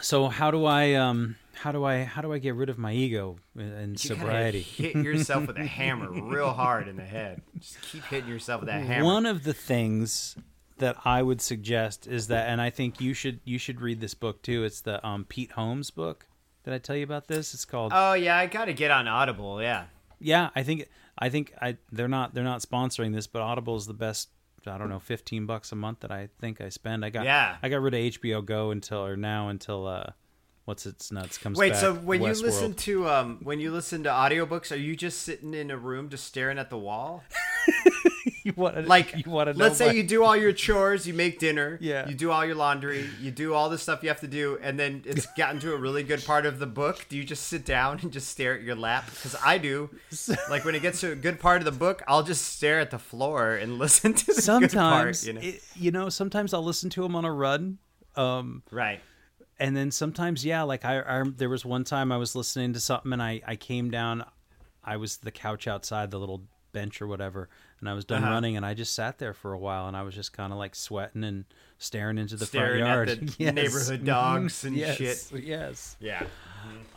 so 0.00 0.28
how 0.28 0.50
do 0.50 0.64
i 0.64 0.94
um 0.94 1.36
how 1.54 1.72
do 1.72 1.84
i 1.84 2.04
how 2.04 2.22
do 2.22 2.32
i 2.32 2.38
get 2.38 2.54
rid 2.54 2.68
of 2.68 2.78
my 2.78 2.92
ego 2.92 3.36
and 3.56 3.98
sobriety 3.98 4.60
hit 4.62 4.94
yourself 4.94 5.46
with 5.46 5.56
a 5.58 5.64
hammer 5.78 6.10
real 6.10 6.52
hard 6.52 6.86
in 6.88 6.96
the 6.96 7.04
head. 7.04 7.42
Just 7.58 7.80
keep 7.82 8.04
hitting 8.04 8.28
yourself 8.28 8.60
with 8.60 8.68
that 8.68 8.82
hammer. 8.82 9.04
One 9.04 9.26
of 9.26 9.44
the 9.44 9.54
things 9.54 10.36
that 10.78 10.96
I 11.04 11.22
would 11.22 11.40
suggest 11.40 12.06
is 12.06 12.28
that, 12.28 12.48
and 12.48 12.60
I 12.60 12.70
think 12.70 13.00
you 13.00 13.12
should 13.12 13.40
you 13.44 13.58
should 13.58 13.80
read 13.80 14.00
this 14.00 14.14
book 14.14 14.42
too. 14.42 14.62
It's 14.62 14.80
the 14.80 15.04
um, 15.04 15.24
Pete 15.24 15.50
Holmes 15.52 15.90
book. 15.90 16.26
Did 16.64 16.72
I 16.74 16.78
tell 16.78 16.94
you 16.96 17.02
about 17.02 17.26
this? 17.26 17.52
It's 17.54 17.64
called. 17.64 17.90
oh 17.94 18.12
yeah, 18.12 18.36
I 18.36 18.46
gotta 18.46 18.72
get 18.72 18.90
on 18.92 19.08
Audible. 19.08 19.60
Yeah. 19.60 19.86
yeah, 20.20 20.50
I 20.54 20.62
think 20.62 20.88
I 21.18 21.28
think 21.30 21.52
I 21.60 21.78
they're 21.90 22.06
not 22.06 22.34
they're 22.34 22.44
not 22.44 22.60
sponsoring 22.60 23.12
this, 23.12 23.26
but 23.26 23.42
Audible 23.42 23.74
is 23.76 23.86
the 23.86 23.94
best. 23.94 24.28
I 24.68 24.78
don't 24.78 24.88
know, 24.88 24.98
fifteen 25.00 25.46
bucks 25.46 25.72
a 25.72 25.76
month 25.76 26.00
that 26.00 26.10
I 26.10 26.28
think 26.40 26.60
I 26.60 26.68
spend. 26.68 27.04
I 27.04 27.10
got 27.10 27.24
Yeah. 27.24 27.56
I 27.62 27.68
got 27.68 27.80
rid 27.80 27.94
of 27.94 28.00
HBO 28.00 28.44
Go 28.44 28.70
until 28.70 29.04
or 29.04 29.16
now 29.16 29.48
until 29.48 29.86
uh, 29.86 30.10
what's 30.64 30.86
its 30.86 31.10
nuts 31.10 31.38
comes. 31.38 31.58
Wait, 31.58 31.72
back, 31.72 31.80
so 31.80 31.94
when 31.94 32.22
you 32.22 32.28
Westworld. 32.28 32.42
listen 32.42 32.74
to 32.74 33.08
um 33.08 33.38
when 33.42 33.58
you 33.60 33.72
listen 33.72 34.02
to 34.04 34.10
audiobooks, 34.10 34.70
are 34.70 34.76
you 34.80 34.94
just 34.96 35.22
sitting 35.22 35.54
in 35.54 35.70
a 35.70 35.76
room 35.76 36.08
just 36.10 36.24
staring 36.24 36.58
at 36.58 36.70
the 36.70 36.78
wall? 36.78 37.24
you 38.48 38.52
want 38.56 38.86
Like 38.88 39.14
you 39.24 39.30
want 39.30 39.48
to 39.48 39.54
know 39.58 39.64
let's 39.66 39.78
say 39.78 39.86
my- 39.88 39.92
you 39.92 40.02
do 40.02 40.24
all 40.24 40.36
your 40.36 40.52
chores, 40.52 41.06
you 41.06 41.14
make 41.14 41.38
dinner, 41.38 41.78
Yeah. 41.82 42.08
you 42.08 42.14
do 42.14 42.30
all 42.30 42.44
your 42.44 42.54
laundry, 42.54 43.08
you 43.20 43.30
do 43.30 43.54
all 43.54 43.68
the 43.70 43.78
stuff 43.78 44.02
you 44.02 44.08
have 44.08 44.20
to 44.20 44.26
do, 44.28 44.58
and 44.62 44.78
then 44.78 45.02
it's 45.06 45.26
gotten 45.36 45.60
to 45.60 45.72
a 45.72 45.76
really 45.76 46.02
good 46.02 46.24
part 46.24 46.46
of 46.46 46.58
the 46.58 46.66
book. 46.66 47.06
Do 47.08 47.16
you 47.16 47.24
just 47.24 47.44
sit 47.46 47.64
down 47.64 48.00
and 48.02 48.12
just 48.12 48.28
stare 48.28 48.54
at 48.54 48.62
your 48.62 48.74
lap? 48.76 49.06
Because 49.06 49.36
I 49.44 49.58
do. 49.58 49.90
Like 50.50 50.64
when 50.64 50.74
it 50.74 50.82
gets 50.82 51.00
to 51.02 51.12
a 51.12 51.14
good 51.16 51.38
part 51.40 51.60
of 51.60 51.64
the 51.64 51.78
book, 51.78 52.02
I'll 52.08 52.22
just 52.22 52.44
stare 52.54 52.80
at 52.80 52.90
the 52.90 52.98
floor 52.98 53.54
and 53.54 53.78
listen 53.78 54.14
to 54.14 54.26
the 54.26 54.32
good 54.32 54.44
part. 54.46 54.70
sometimes 54.70 55.26
You 55.26 55.32
know? 55.34 55.40
it, 55.42 55.62
you 55.76 55.90
know 55.90 56.08
sometimes 56.08 56.52
I'll 56.54 56.64
listen 56.64 56.90
to 56.90 57.02
them 57.02 57.14
on 57.14 57.24
a 57.24 57.32
run. 57.32 57.78
Um, 58.16 58.62
right. 58.72 59.00
and 59.60 59.76
then 59.76 59.90
sometimes 59.90 60.44
yeah 60.44 60.62
like 60.62 60.84
I, 60.84 61.00
I 61.00 61.22
there 61.36 61.48
was 61.48 61.64
one 61.64 61.84
time 61.84 62.10
i 62.10 62.16
was 62.16 62.34
listening 62.34 62.72
to 62.72 62.80
something 62.80 63.12
and 63.12 63.22
i 63.22 63.40
i 63.46 63.54
came 63.54 63.90
down 63.90 64.24
i 64.82 64.96
was 64.96 65.18
the 65.18 65.30
couch 65.30 65.68
outside 65.68 66.10
the 66.10 66.18
little 66.18 66.42
bench 66.72 67.00
or 67.00 67.06
whatever 67.06 67.48
and 67.80 67.88
i 67.88 67.92
was 67.94 68.04
done 68.04 68.22
Uh-huh. 68.22 68.32
running 68.32 68.56
and 68.56 68.64
i 68.66 68.74
just 68.74 68.94
sat 68.94 69.18
there 69.18 69.32
for 69.34 69.52
a 69.52 69.58
while 69.58 69.86
and 69.88 69.96
i 69.96 70.02
was 70.02 70.14
just 70.14 70.32
kind 70.32 70.52
of 70.52 70.58
like 70.58 70.74
sweating 70.74 71.24
and 71.24 71.44
staring 71.78 72.18
into 72.18 72.36
the 72.36 72.46
Staring 72.46 72.82
front 72.84 73.08
yard 73.08 73.08
the 73.28 73.34
Yes. 73.38 73.54
neighborhood 73.54 74.00
Mhm. 74.02 74.06
dogs 74.06 74.64
and 74.64 74.76
yes. 74.76 74.96
shit. 74.96 75.42
yes 75.44 75.96
Yeah. 76.00 76.24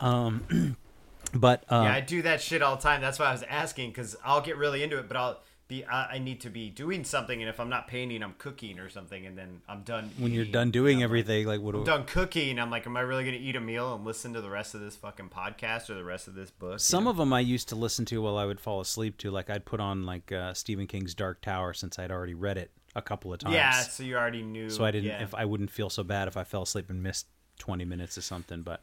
but 1.34 1.64
uh 1.70 1.82
Yeah, 1.84 1.94
I 1.94 2.00
do 2.00 2.22
that 2.22 2.40
shit 2.40 2.62
all 2.62 2.76
the 2.76 2.82
time. 2.82 3.00
That's 3.00 3.18
why 3.18 3.26
I 3.26 3.32
was 3.32 3.42
asking 3.44 3.90
because 3.90 4.16
I'll 4.24 4.40
get 4.40 4.56
really 4.56 4.82
into 4.82 4.98
it, 4.98 5.08
but 5.08 5.16
I'll 5.16 5.40
be 5.72 5.84
I, 5.86 6.14
I 6.14 6.18
need 6.18 6.40
to 6.42 6.50
be 6.50 6.70
doing 6.70 7.04
something, 7.04 7.40
and 7.42 7.48
if 7.48 7.58
I'm 7.60 7.68
not 7.68 7.88
painting, 7.88 8.22
I'm 8.22 8.34
cooking 8.38 8.78
or 8.78 8.88
something, 8.88 9.26
and 9.26 9.36
then 9.36 9.60
I'm 9.68 9.82
done. 9.82 10.10
when 10.18 10.32
you're 10.32 10.44
done 10.44 10.70
doing 10.70 10.96
I'm 10.96 11.00
like, 11.00 11.04
everything 11.04 11.46
like 11.46 11.60
what 11.60 11.74
I'm 11.74 11.80
do 11.84 11.90
done 11.90 12.04
cooking. 12.04 12.58
I'm 12.58 12.70
like, 12.70 12.86
am 12.86 12.96
I 12.96 13.00
really 13.00 13.24
gonna 13.24 13.36
eat 13.38 13.56
a 13.56 13.60
meal 13.60 13.94
and 13.94 14.04
listen 14.04 14.32
to 14.34 14.40
the 14.40 14.50
rest 14.50 14.74
of 14.74 14.80
this 14.80 14.96
fucking 14.96 15.30
podcast 15.30 15.88
or 15.90 15.94
the 15.94 16.04
rest 16.04 16.28
of 16.28 16.34
this 16.34 16.50
book? 16.50 16.74
you 16.74 16.78
some 16.78 17.04
know? 17.04 17.10
of 17.10 17.16
them 17.16 17.32
I 17.32 17.40
used 17.40 17.68
to 17.70 17.74
listen 17.76 18.04
to 18.06 18.22
while 18.22 18.36
I 18.36 18.44
would 18.44 18.60
fall 18.60 18.80
asleep 18.80 19.16
to. 19.18 19.30
Like 19.30 19.48
I'd 19.50 19.64
put 19.64 19.80
on 19.80 20.04
like 20.04 20.30
uh, 20.32 20.54
Stephen 20.54 20.86
King's 20.86 21.14
Dark 21.14 21.40
Tower 21.40 21.72
since 21.72 21.98
I'd 21.98 22.10
already 22.10 22.34
read 22.34 22.58
it 22.58 22.70
a 22.94 23.00
couple 23.02 23.32
of 23.32 23.38
times. 23.40 23.54
yeah, 23.54 23.72
so 23.80 24.02
you 24.02 24.16
already 24.16 24.42
knew. 24.42 24.68
so 24.68 24.84
I 24.84 24.90
didn't. 24.90 25.08
Yeah. 25.08 25.22
If 25.22 25.34
I 25.34 25.44
wouldn't 25.46 25.70
feel 25.70 25.88
so 25.90 26.02
bad 26.04 26.28
if 26.28 26.36
I 26.36 26.44
fell 26.44 26.62
asleep 26.62 26.90
and 26.90 27.02
missed 27.02 27.26
twenty 27.58 27.84
minutes 27.86 28.18
or 28.18 28.22
something. 28.22 28.60
But, 28.62 28.82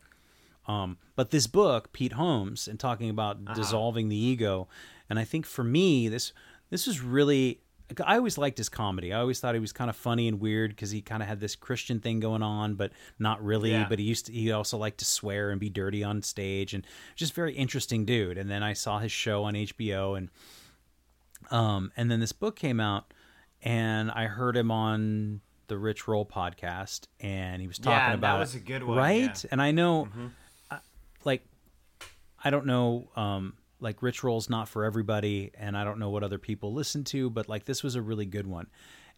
um, 0.68 0.98
but 1.16 1.30
this 1.32 1.46
book, 1.48 1.92
Pete 1.94 2.14
Holmes, 2.14 2.68
and 2.68 2.80
talking 2.80 3.10
about 3.10 3.38
Uh-huh. 3.38 3.54
dissolving 3.54 4.10
the 4.10 4.16
ego, 4.16 4.68
and 5.10 5.20
I 5.20 5.24
think 5.26 5.46
for 5.46 5.64
me 5.64 6.08
this 6.08 6.34
this 6.70 6.88
was 6.88 7.02
really. 7.02 7.62
I 8.06 8.18
always 8.18 8.38
liked 8.38 8.60
his 8.60 8.70
comedy. 8.70 9.12
I 9.14 9.20
always 9.20 9.40
thought 9.40 9.56
he 9.56 9.60
was 9.60 9.74
kind 9.74 9.90
of 9.90 9.96
funny 9.96 10.28
and 10.28 10.40
weird 10.40 10.70
because 10.70 10.92
he 10.92 11.02
kind 11.02 11.24
of 11.24 11.28
had 11.28 11.40
this 11.40 11.56
Christian 11.56 12.00
thing 12.00 12.20
going 12.20 12.44
on, 12.44 12.76
but 12.76 12.92
not 13.18 13.44
really. 13.44 13.72
Yeah. 13.72 13.88
But 13.90 13.98
he 13.98 14.06
used 14.06 14.28
to, 14.28 14.32
he 14.32 14.52
also 14.52 14.78
liked 14.78 15.00
to 15.00 15.06
swear 15.06 15.50
and 15.50 15.60
be 15.60 15.70
dirty 15.70 16.04
on 16.04 16.22
stage, 16.22 16.76
and 16.76 16.86
just 17.16 17.34
very 17.34 17.56
interesting 17.56 18.06
dude. 18.06 18.38
And 18.38 18.48
then 18.48 18.62
I 18.62 18.74
saw 18.74 19.00
his 19.00 19.12
show 19.12 19.44
on 19.46 19.56
HBO, 19.56 20.16
and 20.18 20.30
um, 21.52 21.92
and 21.98 22.12
then 22.12 22.20
this 22.20 22.32
book 22.32 22.56
came 22.56 22.80
out, 22.80 23.12
and 23.64 24.12
I 24.12 24.26
heard 24.26 24.56
him 24.56 24.70
on 24.72 25.42
the 25.68 25.78
Rich 25.78 26.08
Roll 26.08 26.26
podcast, 26.26 27.08
and 27.20 27.62
he 27.62 27.68
was 27.68 27.78
talking 27.80 27.92
Yeah, 27.94 28.10
that 28.10 28.16
about 28.16 28.40
was 28.40 28.54
it, 28.56 28.60
a 28.60 28.66
good 28.66 28.84
one, 28.84 28.98
right? 28.98 29.22
yeah. 29.22 29.30
Mm-hmm. 29.30 29.48
And 29.52 29.62
I 29.62 29.72
know, 29.72 30.08
I- 30.70 30.80
like, 31.24 31.44
I 32.44 32.50
don't 32.50 32.66
know. 32.66 33.10
Um, 33.16 33.54
like 33.80 34.02
Rich 34.02 34.24
Roll's 34.24 34.50
not 34.50 34.68
for 34.68 34.84
everybody, 34.84 35.52
and 35.56 35.78
I 35.78 35.84
don't 35.84 36.00
know 36.00 36.10
what 36.10 36.24
other 36.24 36.38
people 36.38 36.74
listen 36.74 37.04
to, 37.06 37.30
but 37.30 37.48
like 37.48 37.66
this 37.66 37.84
was 37.84 37.96
a 37.96 38.02
really 38.02 38.26
good 38.26 38.48
one. 38.48 38.68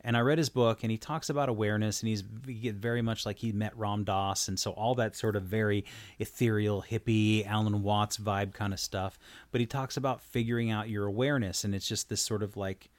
And 0.04 0.18
I 0.18 0.22
read 0.22 0.40
his 0.40 0.50
book, 0.50 0.80
and 0.84 0.90
he 0.90 0.98
talks 0.98 1.30
about 1.30 1.48
awareness, 1.48 2.02
and 2.02 2.10
he's 2.10 2.22
very 2.22 3.04
much 3.04 3.26
like 3.26 3.38
he 3.38 3.52
met 3.52 3.78
Ram 3.78 4.04
Dass, 4.04 4.48
and 4.48 4.60
so 4.60 4.72
all 4.72 4.96
that 4.96 5.16
sort 5.16 5.36
of 5.36 5.44
very 5.44 5.86
ethereal, 6.18 6.84
hippie, 6.90 7.46
Alan 7.46 7.84
Watts 7.84 8.18
vibe 8.18 8.54
kind 8.54 8.74
of 8.74 8.80
stuff. 8.80 9.20
But 9.52 9.62
he 9.62 9.68
talks 9.68 9.98
about 9.98 10.22
figuring 10.22 10.72
out 10.72 10.90
your 10.90 11.06
awareness, 11.06 11.64
and 11.64 11.76
it's 11.76 11.88
just 11.88 12.10
this 12.10 12.22
sort 12.22 12.42
of 12.42 12.58
like 12.58 12.90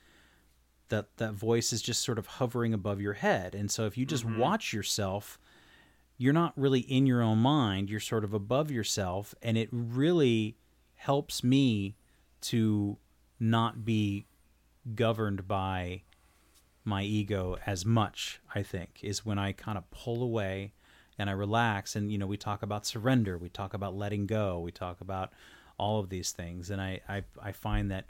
that 0.90 1.16
that 1.16 1.32
voice 1.32 1.72
is 1.72 1.82
just 1.82 2.02
sort 2.04 2.18
of 2.18 2.26
hovering 2.26 2.72
above 2.72 3.00
your 3.00 3.14
head. 3.14 3.54
And 3.54 3.70
so 3.70 3.86
if 3.86 3.98
you 3.98 4.06
just 4.06 4.24
mm-hmm. 4.24 4.38
watch 4.38 4.72
yourself, 4.72 5.40
you're 6.18 6.32
not 6.32 6.52
really 6.56 6.80
in 6.80 7.06
your 7.06 7.22
own 7.22 7.38
mind, 7.38 7.90
you're 7.90 7.98
sort 7.98 8.22
of 8.22 8.32
above 8.32 8.70
yourself, 8.70 9.34
and 9.42 9.58
it 9.58 9.68
really 9.72 10.56
helps 11.02 11.42
me 11.42 11.96
to 12.40 12.96
not 13.40 13.84
be 13.84 14.24
governed 14.94 15.48
by 15.48 16.00
my 16.84 17.02
ego 17.02 17.56
as 17.66 17.84
much, 17.84 18.40
I 18.54 18.62
think, 18.62 19.00
is 19.02 19.26
when 19.26 19.36
I 19.36 19.50
kind 19.50 19.76
of 19.76 19.90
pull 19.90 20.22
away 20.22 20.74
and 21.18 21.28
I 21.28 21.32
relax. 21.32 21.96
And, 21.96 22.12
you 22.12 22.18
know, 22.18 22.28
we 22.28 22.36
talk 22.36 22.62
about 22.62 22.86
surrender, 22.86 23.36
we 23.36 23.48
talk 23.48 23.74
about 23.74 23.96
letting 23.96 24.26
go, 24.26 24.60
we 24.60 24.70
talk 24.70 25.00
about 25.00 25.32
all 25.76 25.98
of 25.98 26.08
these 26.08 26.30
things. 26.30 26.70
And 26.70 26.80
I, 26.80 27.00
I, 27.08 27.24
I 27.42 27.50
find 27.50 27.90
that 27.90 28.04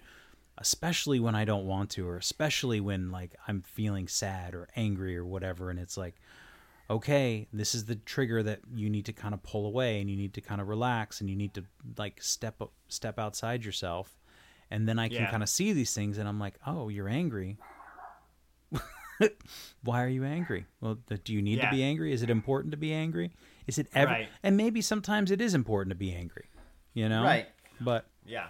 especially 0.59 1.19
when 1.19 1.35
I 1.35 1.47
don't 1.47 1.67
want 1.67 1.89
to, 1.93 2.07
or 2.07 2.19
especially 2.19 2.81
when 2.81 3.11
like 3.11 3.35
I'm 3.49 3.63
feeling 3.63 4.07
sad 4.07 4.55
or 4.55 4.69
angry 4.77 5.17
or 5.17 5.25
whatever, 5.25 5.71
and 5.71 5.79
it's 5.79 5.97
like, 5.97 6.17
okay, 6.91 7.49
this 7.53 7.75
is 7.75 7.87
the 7.87 7.97
trigger 7.97 8.43
that 8.43 8.61
you 8.75 8.91
need 8.91 9.07
to 9.07 9.13
kind 9.13 9.35
of 9.35 9.43
pull 9.43 9.67
away 9.67 10.01
and 10.01 10.11
you 10.11 10.17
need 10.17 10.35
to 10.35 10.41
kind 10.41 10.61
of 10.61 10.69
relax 10.69 11.21
and 11.21 11.31
you 11.31 11.37
need 11.37 11.55
to 11.55 11.65
like 11.97 12.23
step 12.23 12.61
up, 12.61 12.73
step 12.89 13.19
outside 13.19 13.65
yourself. 13.65 14.19
And 14.71 14.89
then 14.89 14.99
I 14.99 15.09
can 15.09 15.23
yeah. 15.23 15.31
kind 15.31 15.43
of 15.43 15.49
see 15.49 15.73
these 15.73 15.95
things 15.95 16.19
and 16.19 16.29
I'm 16.29 16.39
like, 16.39 16.55
oh, 16.67 16.89
you're 16.89 17.09
angry. 17.09 17.59
Why 19.85 20.03
are 20.03 20.09
you 20.09 20.25
angry? 20.25 20.67
Well, 20.81 20.99
do 21.25 21.33
you 21.33 21.43
need 21.43 21.59
yeah. 21.59 21.71
to 21.71 21.77
be 21.77 21.83
angry? 21.83 22.13
Is 22.13 22.23
it 22.23 22.31
important 22.31 22.73
to 22.73 22.79
be 22.79 22.93
angry? 22.93 23.33
Is 23.67 23.79
it 23.79 23.87
ever? 23.95 24.13
Right. 24.13 24.29
And 24.43 24.57
maybe 24.57 24.81
sometimes 24.81 25.31
it 25.31 25.41
is 25.41 25.55
important 25.55 25.91
to 25.91 25.97
be 25.97 26.13
angry, 26.13 26.47
you 26.95 27.09
know? 27.09 27.23
Right. 27.23 27.47
But 27.81 28.07
yeah. 28.25 28.47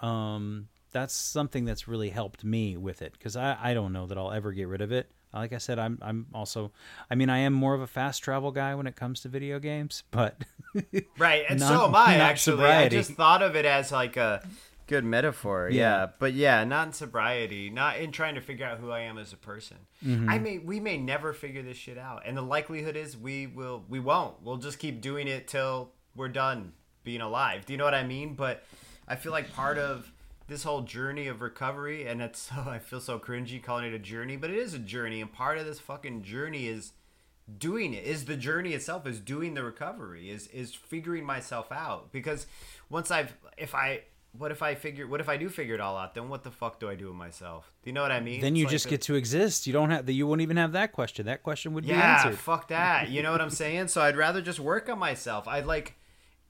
Um, 0.00 0.68
that's 0.92 1.14
something 1.14 1.64
that's 1.64 1.86
really 1.86 2.10
helped 2.10 2.44
me 2.44 2.76
with 2.76 3.02
it 3.02 3.12
because 3.12 3.36
I, 3.36 3.56
I 3.60 3.74
don't 3.74 3.92
know 3.92 4.06
that 4.06 4.18
I'll 4.18 4.32
ever 4.32 4.52
get 4.52 4.68
rid 4.68 4.80
of 4.80 4.92
it. 4.92 5.10
Like 5.32 5.52
I 5.52 5.58
said, 5.58 5.78
I'm 5.78 5.98
I'm 6.02 6.26
also, 6.34 6.72
I 7.10 7.14
mean, 7.14 7.30
I 7.30 7.38
am 7.38 7.52
more 7.52 7.74
of 7.74 7.80
a 7.80 7.86
fast 7.86 8.22
travel 8.22 8.50
guy 8.50 8.74
when 8.74 8.86
it 8.86 8.96
comes 8.96 9.20
to 9.20 9.28
video 9.28 9.58
games, 9.58 10.02
but 10.10 10.42
right, 11.18 11.44
and 11.48 11.60
not, 11.60 11.68
so 11.68 11.86
am 11.86 11.94
I. 11.94 12.14
Actually, 12.16 12.56
sobriety. 12.56 12.96
I 12.96 13.00
just 13.00 13.12
thought 13.12 13.42
of 13.42 13.54
it 13.54 13.64
as 13.64 13.92
like 13.92 14.16
a 14.16 14.42
Good 14.90 15.04
metaphor, 15.04 15.68
yeah. 15.70 16.00
yeah. 16.00 16.06
But 16.18 16.32
yeah, 16.34 16.64
not 16.64 16.88
in 16.88 16.92
sobriety, 16.92 17.70
not 17.70 17.98
in 17.98 18.10
trying 18.10 18.34
to 18.34 18.40
figure 18.40 18.66
out 18.66 18.78
who 18.78 18.90
I 18.90 19.02
am 19.02 19.18
as 19.18 19.32
a 19.32 19.36
person. 19.36 19.76
Mm-hmm. 20.04 20.28
I 20.28 20.38
may 20.40 20.58
we 20.58 20.80
may 20.80 20.98
never 20.98 21.32
figure 21.32 21.62
this 21.62 21.76
shit 21.76 21.96
out. 21.96 22.22
And 22.26 22.36
the 22.36 22.42
likelihood 22.42 22.96
is 22.96 23.16
we 23.16 23.46
will 23.46 23.84
we 23.88 24.00
won't. 24.00 24.42
We'll 24.42 24.56
just 24.56 24.80
keep 24.80 25.00
doing 25.00 25.28
it 25.28 25.46
till 25.46 25.92
we're 26.16 26.26
done 26.26 26.72
being 27.04 27.20
alive. 27.20 27.66
Do 27.66 27.72
you 27.72 27.76
know 27.76 27.84
what 27.84 27.94
I 27.94 28.02
mean? 28.02 28.34
But 28.34 28.64
I 29.06 29.14
feel 29.14 29.30
like 29.30 29.52
part 29.54 29.78
of 29.78 30.10
this 30.50 30.64
whole 30.64 30.82
journey 30.82 31.26
of 31.26 31.40
recovery 31.40 32.06
and 32.06 32.20
it's 32.20 32.50
so 32.54 32.56
I 32.66 32.78
feel 32.78 33.00
so 33.00 33.18
cringy 33.18 33.62
calling 33.62 33.86
it 33.86 33.94
a 33.94 33.98
journey, 33.98 34.36
but 34.36 34.50
it 34.50 34.58
is 34.58 34.74
a 34.74 34.78
journey 34.78 35.22
and 35.22 35.32
part 35.32 35.56
of 35.56 35.64
this 35.64 35.80
fucking 35.80 36.22
journey 36.22 36.68
is 36.68 36.92
doing 37.58 37.94
it 37.94 38.04
is 38.04 38.26
the 38.26 38.36
journey 38.36 38.74
itself 38.74 39.08
is 39.08 39.18
doing 39.18 39.54
the 39.54 39.62
recovery 39.64 40.30
is 40.30 40.46
is 40.48 40.72
figuring 40.72 41.24
myself 41.24 41.72
out 41.72 42.12
because 42.12 42.46
once 42.88 43.10
i've 43.10 43.34
if 43.58 43.74
i 43.74 44.00
what 44.32 44.52
if 44.52 44.62
I 44.62 44.74
figure? 44.74 45.06
What 45.06 45.20
if 45.20 45.28
I 45.28 45.36
do 45.36 45.48
figure 45.48 45.74
it 45.74 45.80
all 45.80 45.96
out? 45.96 46.14
Then 46.14 46.28
what 46.28 46.44
the 46.44 46.50
fuck 46.50 46.78
do 46.78 46.88
I 46.88 46.94
do 46.94 47.08
with 47.08 47.16
myself? 47.16 47.72
Do 47.82 47.90
you 47.90 47.94
know 47.94 48.02
what 48.02 48.12
I 48.12 48.20
mean? 48.20 48.40
Then 48.40 48.54
you 48.54 48.64
it's 48.64 48.72
just 48.72 48.86
like 48.86 48.90
get 48.90 49.02
to 49.02 49.16
exist. 49.16 49.66
You 49.66 49.72
don't 49.72 49.90
have 49.90 50.06
that. 50.06 50.12
You 50.12 50.26
won't 50.26 50.40
even 50.40 50.56
have 50.56 50.72
that 50.72 50.92
question. 50.92 51.26
That 51.26 51.42
question 51.42 51.74
would 51.74 51.84
yeah, 51.84 51.96
be 51.96 52.02
answered. 52.02 52.30
Yeah, 52.30 52.36
fuck 52.36 52.68
that. 52.68 53.08
You 53.08 53.22
know 53.22 53.32
what 53.32 53.40
I'm 53.40 53.50
saying? 53.50 53.88
So 53.88 54.00
I'd 54.02 54.16
rather 54.16 54.40
just 54.40 54.60
work 54.60 54.88
on 54.88 54.98
myself. 54.98 55.48
I'd 55.48 55.66
like. 55.66 55.96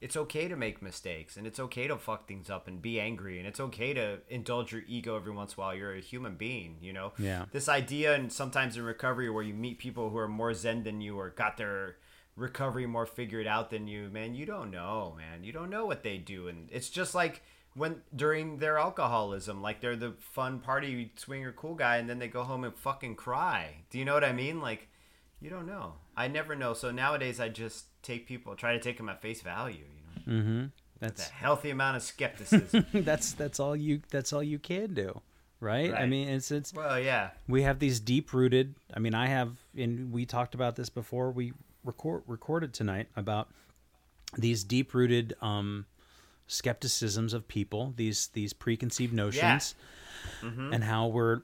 It's 0.01 0.17
okay 0.17 0.47
to 0.47 0.55
make 0.55 0.81
mistakes, 0.81 1.37
and 1.37 1.45
it's 1.45 1.59
okay 1.59 1.87
to 1.87 1.97
fuck 1.97 2.27
things 2.27 2.49
up 2.49 2.67
and 2.67 2.81
be 2.81 2.99
angry, 2.99 3.37
and 3.37 3.47
it's 3.47 3.59
okay 3.59 3.93
to 3.93 4.17
indulge 4.29 4.71
your 4.71 4.81
ego 4.87 5.15
every 5.15 5.31
once 5.31 5.53
in 5.53 5.57
a 5.57 5.61
while. 5.61 5.75
You're 5.75 5.93
a 5.93 6.01
human 6.01 6.35
being, 6.35 6.77
you 6.81 6.91
know. 6.91 7.13
Yeah. 7.19 7.45
This 7.51 7.69
idea, 7.69 8.15
and 8.15 8.33
sometimes 8.33 8.75
in 8.75 8.83
recovery, 8.83 9.29
where 9.29 9.43
you 9.43 9.53
meet 9.53 9.77
people 9.77 10.09
who 10.09 10.17
are 10.17 10.27
more 10.27 10.53
zen 10.53 10.83
than 10.83 11.01
you 11.01 11.19
or 11.19 11.29
got 11.29 11.57
their 11.57 11.97
recovery 12.35 12.87
more 12.87 13.05
figured 13.05 13.45
out 13.45 13.69
than 13.69 13.87
you, 13.87 14.09
man. 14.09 14.33
You 14.33 14.47
don't 14.47 14.71
know, 14.71 15.15
man. 15.17 15.43
You 15.43 15.53
don't 15.53 15.69
know 15.69 15.85
what 15.85 16.03
they 16.03 16.17
do, 16.17 16.47
and 16.47 16.67
it's 16.71 16.89
just 16.89 17.13
like 17.13 17.43
when 17.73 18.01
during 18.15 18.57
their 18.57 18.77
alcoholism 18.77 19.61
like 19.61 19.79
they're 19.79 19.95
the 19.95 20.13
fun 20.19 20.59
party 20.59 21.11
swinger 21.15 21.51
cool 21.51 21.75
guy 21.75 21.97
and 21.97 22.09
then 22.09 22.19
they 22.19 22.27
go 22.27 22.43
home 22.43 22.63
and 22.63 22.75
fucking 22.75 23.15
cry 23.15 23.75
do 23.89 23.97
you 23.97 24.05
know 24.05 24.13
what 24.13 24.23
i 24.23 24.33
mean 24.33 24.59
like 24.59 24.89
you 25.39 25.49
don't 25.49 25.65
know 25.65 25.93
i 26.15 26.27
never 26.27 26.55
know 26.55 26.73
so 26.73 26.91
nowadays 26.91 27.39
i 27.39 27.47
just 27.47 27.85
take 28.01 28.27
people 28.27 28.55
try 28.55 28.73
to 28.73 28.79
take 28.79 28.97
them 28.97 29.09
at 29.09 29.21
face 29.21 29.41
value 29.41 29.83
you 30.27 30.33
know 30.33 30.41
mm-hmm. 30.41 30.65
that's 30.99 31.29
a 31.29 31.31
healthy 31.33 31.69
amount 31.69 31.97
of 31.97 32.03
skepticism 32.03 32.85
that's 32.93 33.33
that's 33.33 33.59
all 33.59 33.75
you 33.75 34.01
that's 34.09 34.33
all 34.33 34.43
you 34.43 34.59
can 34.59 34.93
do 34.93 35.21
right? 35.61 35.91
right? 35.91 36.01
I 36.01 36.05
mean, 36.07 36.27
it's 36.27 36.51
it's 36.51 36.73
well, 36.73 36.99
yeah. 36.99 37.29
We 37.47 37.61
have 37.61 37.79
these 37.79 38.01
deep 38.01 38.33
rooted. 38.33 38.75
I 38.93 38.99
mean, 38.99 39.13
I 39.13 39.27
have, 39.27 39.55
and 39.77 40.11
we 40.11 40.25
talked 40.25 40.55
about 40.55 40.75
this 40.75 40.89
before 40.89 41.31
we 41.31 41.53
record 41.85 42.23
recorded 42.27 42.73
tonight 42.73 43.07
about 43.15 43.49
these 44.37 44.63
deep 44.63 44.93
rooted 44.93 45.35
um, 45.41 45.85
skepticisms 46.47 47.33
of 47.33 47.47
people, 47.47 47.93
these 47.95 48.27
these 48.27 48.51
preconceived 48.51 49.13
notions, 49.13 49.75
yeah. 50.43 50.49
mm-hmm. 50.49 50.73
and 50.73 50.83
how 50.83 51.07
we're 51.07 51.41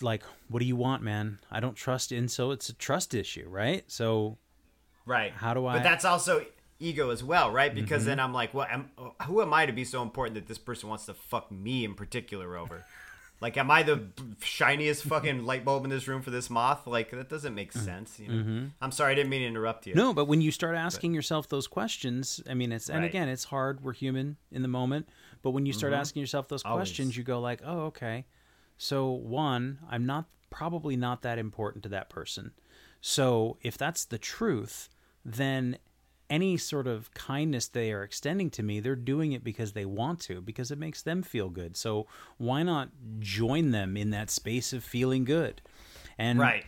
like, 0.00 0.22
what 0.48 0.60
do 0.60 0.66
you 0.66 0.76
want, 0.76 1.02
man? 1.02 1.38
I 1.50 1.58
don't 1.58 1.74
trust 1.74 2.12
in, 2.12 2.28
so 2.28 2.52
it's 2.52 2.68
a 2.68 2.74
trust 2.74 3.14
issue, 3.14 3.48
right? 3.48 3.82
So, 3.88 4.38
right. 5.06 5.32
How 5.32 5.54
do 5.54 5.66
I? 5.66 5.74
But 5.74 5.82
that's 5.82 6.04
also 6.04 6.44
ego 6.78 7.10
as 7.10 7.22
well, 7.22 7.50
right? 7.50 7.74
Because 7.74 8.02
mm-hmm. 8.02 8.10
then 8.10 8.20
I'm 8.20 8.32
like, 8.32 8.52
well, 8.54 8.66
am, 8.70 8.90
who 9.22 9.40
am 9.40 9.54
I 9.54 9.66
to 9.66 9.72
be 9.72 9.84
so 9.84 10.02
important 10.02 10.34
that 10.34 10.46
this 10.46 10.58
person 10.58 10.88
wants 10.88 11.06
to 11.06 11.14
fuck 11.14 11.50
me 11.50 11.84
in 11.84 11.94
particular 11.94 12.56
over? 12.56 12.84
Like, 13.40 13.58
am 13.58 13.70
I 13.70 13.82
the 13.82 14.00
shiniest 14.40 15.02
fucking 15.04 15.44
light 15.44 15.66
bulb 15.66 15.84
in 15.84 15.90
this 15.90 16.08
room 16.08 16.22
for 16.22 16.30
this 16.30 16.48
moth? 16.48 16.86
Like, 16.86 17.10
that 17.10 17.28
doesn't 17.28 17.54
make 17.54 17.74
mm-hmm. 17.74 17.84
sense. 17.84 18.18
You 18.18 18.28
know? 18.28 18.34
Mm-hmm. 18.34 18.66
I'm 18.80 18.92
sorry, 18.92 19.12
I 19.12 19.14
didn't 19.16 19.28
mean 19.28 19.42
to 19.42 19.46
interrupt 19.46 19.86
you. 19.86 19.94
No, 19.94 20.14
but 20.14 20.26
when 20.26 20.40
you 20.40 20.50
start 20.50 20.74
asking 20.74 21.12
but, 21.12 21.16
yourself 21.16 21.48
those 21.48 21.66
questions, 21.66 22.40
I 22.48 22.54
mean, 22.54 22.72
it's 22.72 22.88
and 22.88 23.00
right. 23.00 23.06
again, 23.06 23.28
it's 23.28 23.44
hard. 23.44 23.82
We're 23.82 23.92
human 23.92 24.38
in 24.50 24.62
the 24.62 24.68
moment, 24.68 25.10
but 25.42 25.50
when 25.50 25.66
you 25.66 25.74
start 25.74 25.92
mm-hmm. 25.92 26.00
asking 26.00 26.20
yourself 26.20 26.48
those 26.48 26.64
Always. 26.64 26.88
questions, 26.88 27.16
you 27.18 27.22
go 27.24 27.38
like, 27.40 27.60
oh, 27.66 27.80
okay. 27.86 28.24
So 28.78 29.10
one, 29.10 29.78
I'm 29.90 30.06
not 30.06 30.24
probably 30.48 30.96
not 30.96 31.22
that 31.22 31.38
important 31.38 31.82
to 31.82 31.90
that 31.90 32.08
person. 32.08 32.52
So 33.00 33.58
if 33.60 33.76
that's 33.76 34.06
the 34.06 34.16
truth, 34.16 34.88
then 35.24 35.78
any 36.30 36.56
sort 36.56 36.86
of 36.86 37.12
kindness 37.14 37.68
they 37.68 37.92
are 37.92 38.02
extending 38.02 38.50
to 38.50 38.62
me, 38.62 38.80
they're 38.80 38.96
doing 38.96 39.32
it 39.32 39.44
because 39.44 39.72
they 39.72 39.84
want 39.84 40.20
to, 40.20 40.40
because 40.40 40.70
it 40.70 40.78
makes 40.78 41.02
them 41.02 41.22
feel 41.22 41.48
good. 41.48 41.76
So 41.76 42.06
why 42.38 42.62
not 42.62 42.88
join 43.20 43.70
them 43.70 43.96
in 43.96 44.10
that 44.10 44.30
space 44.30 44.72
of 44.72 44.82
feeling 44.82 45.24
good? 45.24 45.60
And 46.18 46.38
right. 46.38 46.64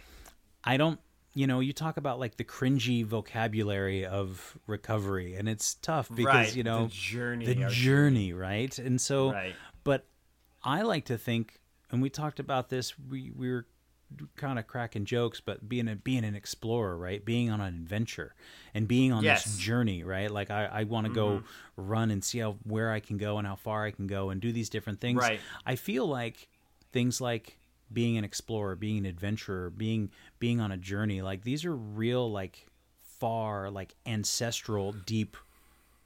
I 0.65 0.77
don't, 0.77 1.01
you 1.35 1.47
know, 1.47 1.61
you 1.61 1.73
talk 1.73 1.97
about 1.97 2.19
like 2.19 2.37
the 2.37 2.45
cringy 2.45 3.05
vocabulary 3.05 4.05
of 4.05 4.59
recovery, 4.67 5.35
and 5.35 5.49
it's 5.49 5.75
tough 5.75 6.09
because 6.15 6.27
right. 6.35 6.57
you 6.57 6.65
know 6.65 6.85
the 6.85 6.93
journey, 6.93 7.47
the 7.47 7.69
journey, 7.69 8.33
right? 8.33 8.77
And 8.79 9.01
so, 9.01 9.33
right. 9.33 9.55
but 9.85 10.07
I 10.65 10.83
like 10.83 11.05
to 11.07 11.19
think, 11.19 11.61
and 11.91 12.01
we 12.01 12.09
talked 12.09 12.41
about 12.41 12.71
this. 12.71 12.95
We 12.99 13.33
we 13.37 13.51
were 13.51 13.67
kind 14.37 14.59
of 14.59 14.67
cracking 14.67 15.05
jokes, 15.05 15.41
but 15.41 15.69
being 15.69 15.89
a 15.89 15.97
being 15.97 16.25
an 16.25 16.35
explorer, 16.35 16.97
right? 16.97 17.25
Being 17.25 17.51
on 17.51 17.61
an 17.61 17.75
adventure 17.75 18.35
and 18.75 18.87
being 18.87 19.13
on 19.13 19.25
yes. 19.25 19.45
this 19.45 19.59
journey, 19.59 20.05
right? 20.05 20.31
Like 20.31 20.51
I, 20.51 20.67
I 20.67 20.85
want 20.85 21.07
to 21.07 21.13
mm-hmm. 21.13 21.39
go 21.39 21.43
run 21.77 22.11
and 22.11 22.23
see 22.23 22.39
how 22.39 22.57
where 22.65 22.91
I 22.91 23.01
can 23.01 23.19
go 23.19 23.39
and 23.39 23.47
how 23.47 23.57
far 23.57 23.85
I 23.85 23.91
can 23.91 24.07
go 24.07 24.31
and 24.31 24.41
do 24.41 24.53
these 24.53 24.69
different 24.69 25.01
things. 25.01 25.19
Right. 25.19 25.41
I 25.65 25.77
feel 25.77 26.07
like 26.07 26.49
things 26.93 27.21
like 27.21 27.59
being 27.93 28.17
an 28.17 28.25
explorer, 28.25 28.77
being 28.77 28.99
an 28.99 29.07
adventurer, 29.07 29.71
being 29.71 30.11
being 30.39 30.61
on 30.61 30.73
a 30.73 30.77
journey, 30.77 31.23
like 31.23 31.43
these 31.43 31.65
are 31.65 31.75
real 31.75 32.31
like 32.31 32.67
far 33.01 33.71
like 33.71 33.95
ancestral 34.07 34.93
deep 34.93 35.37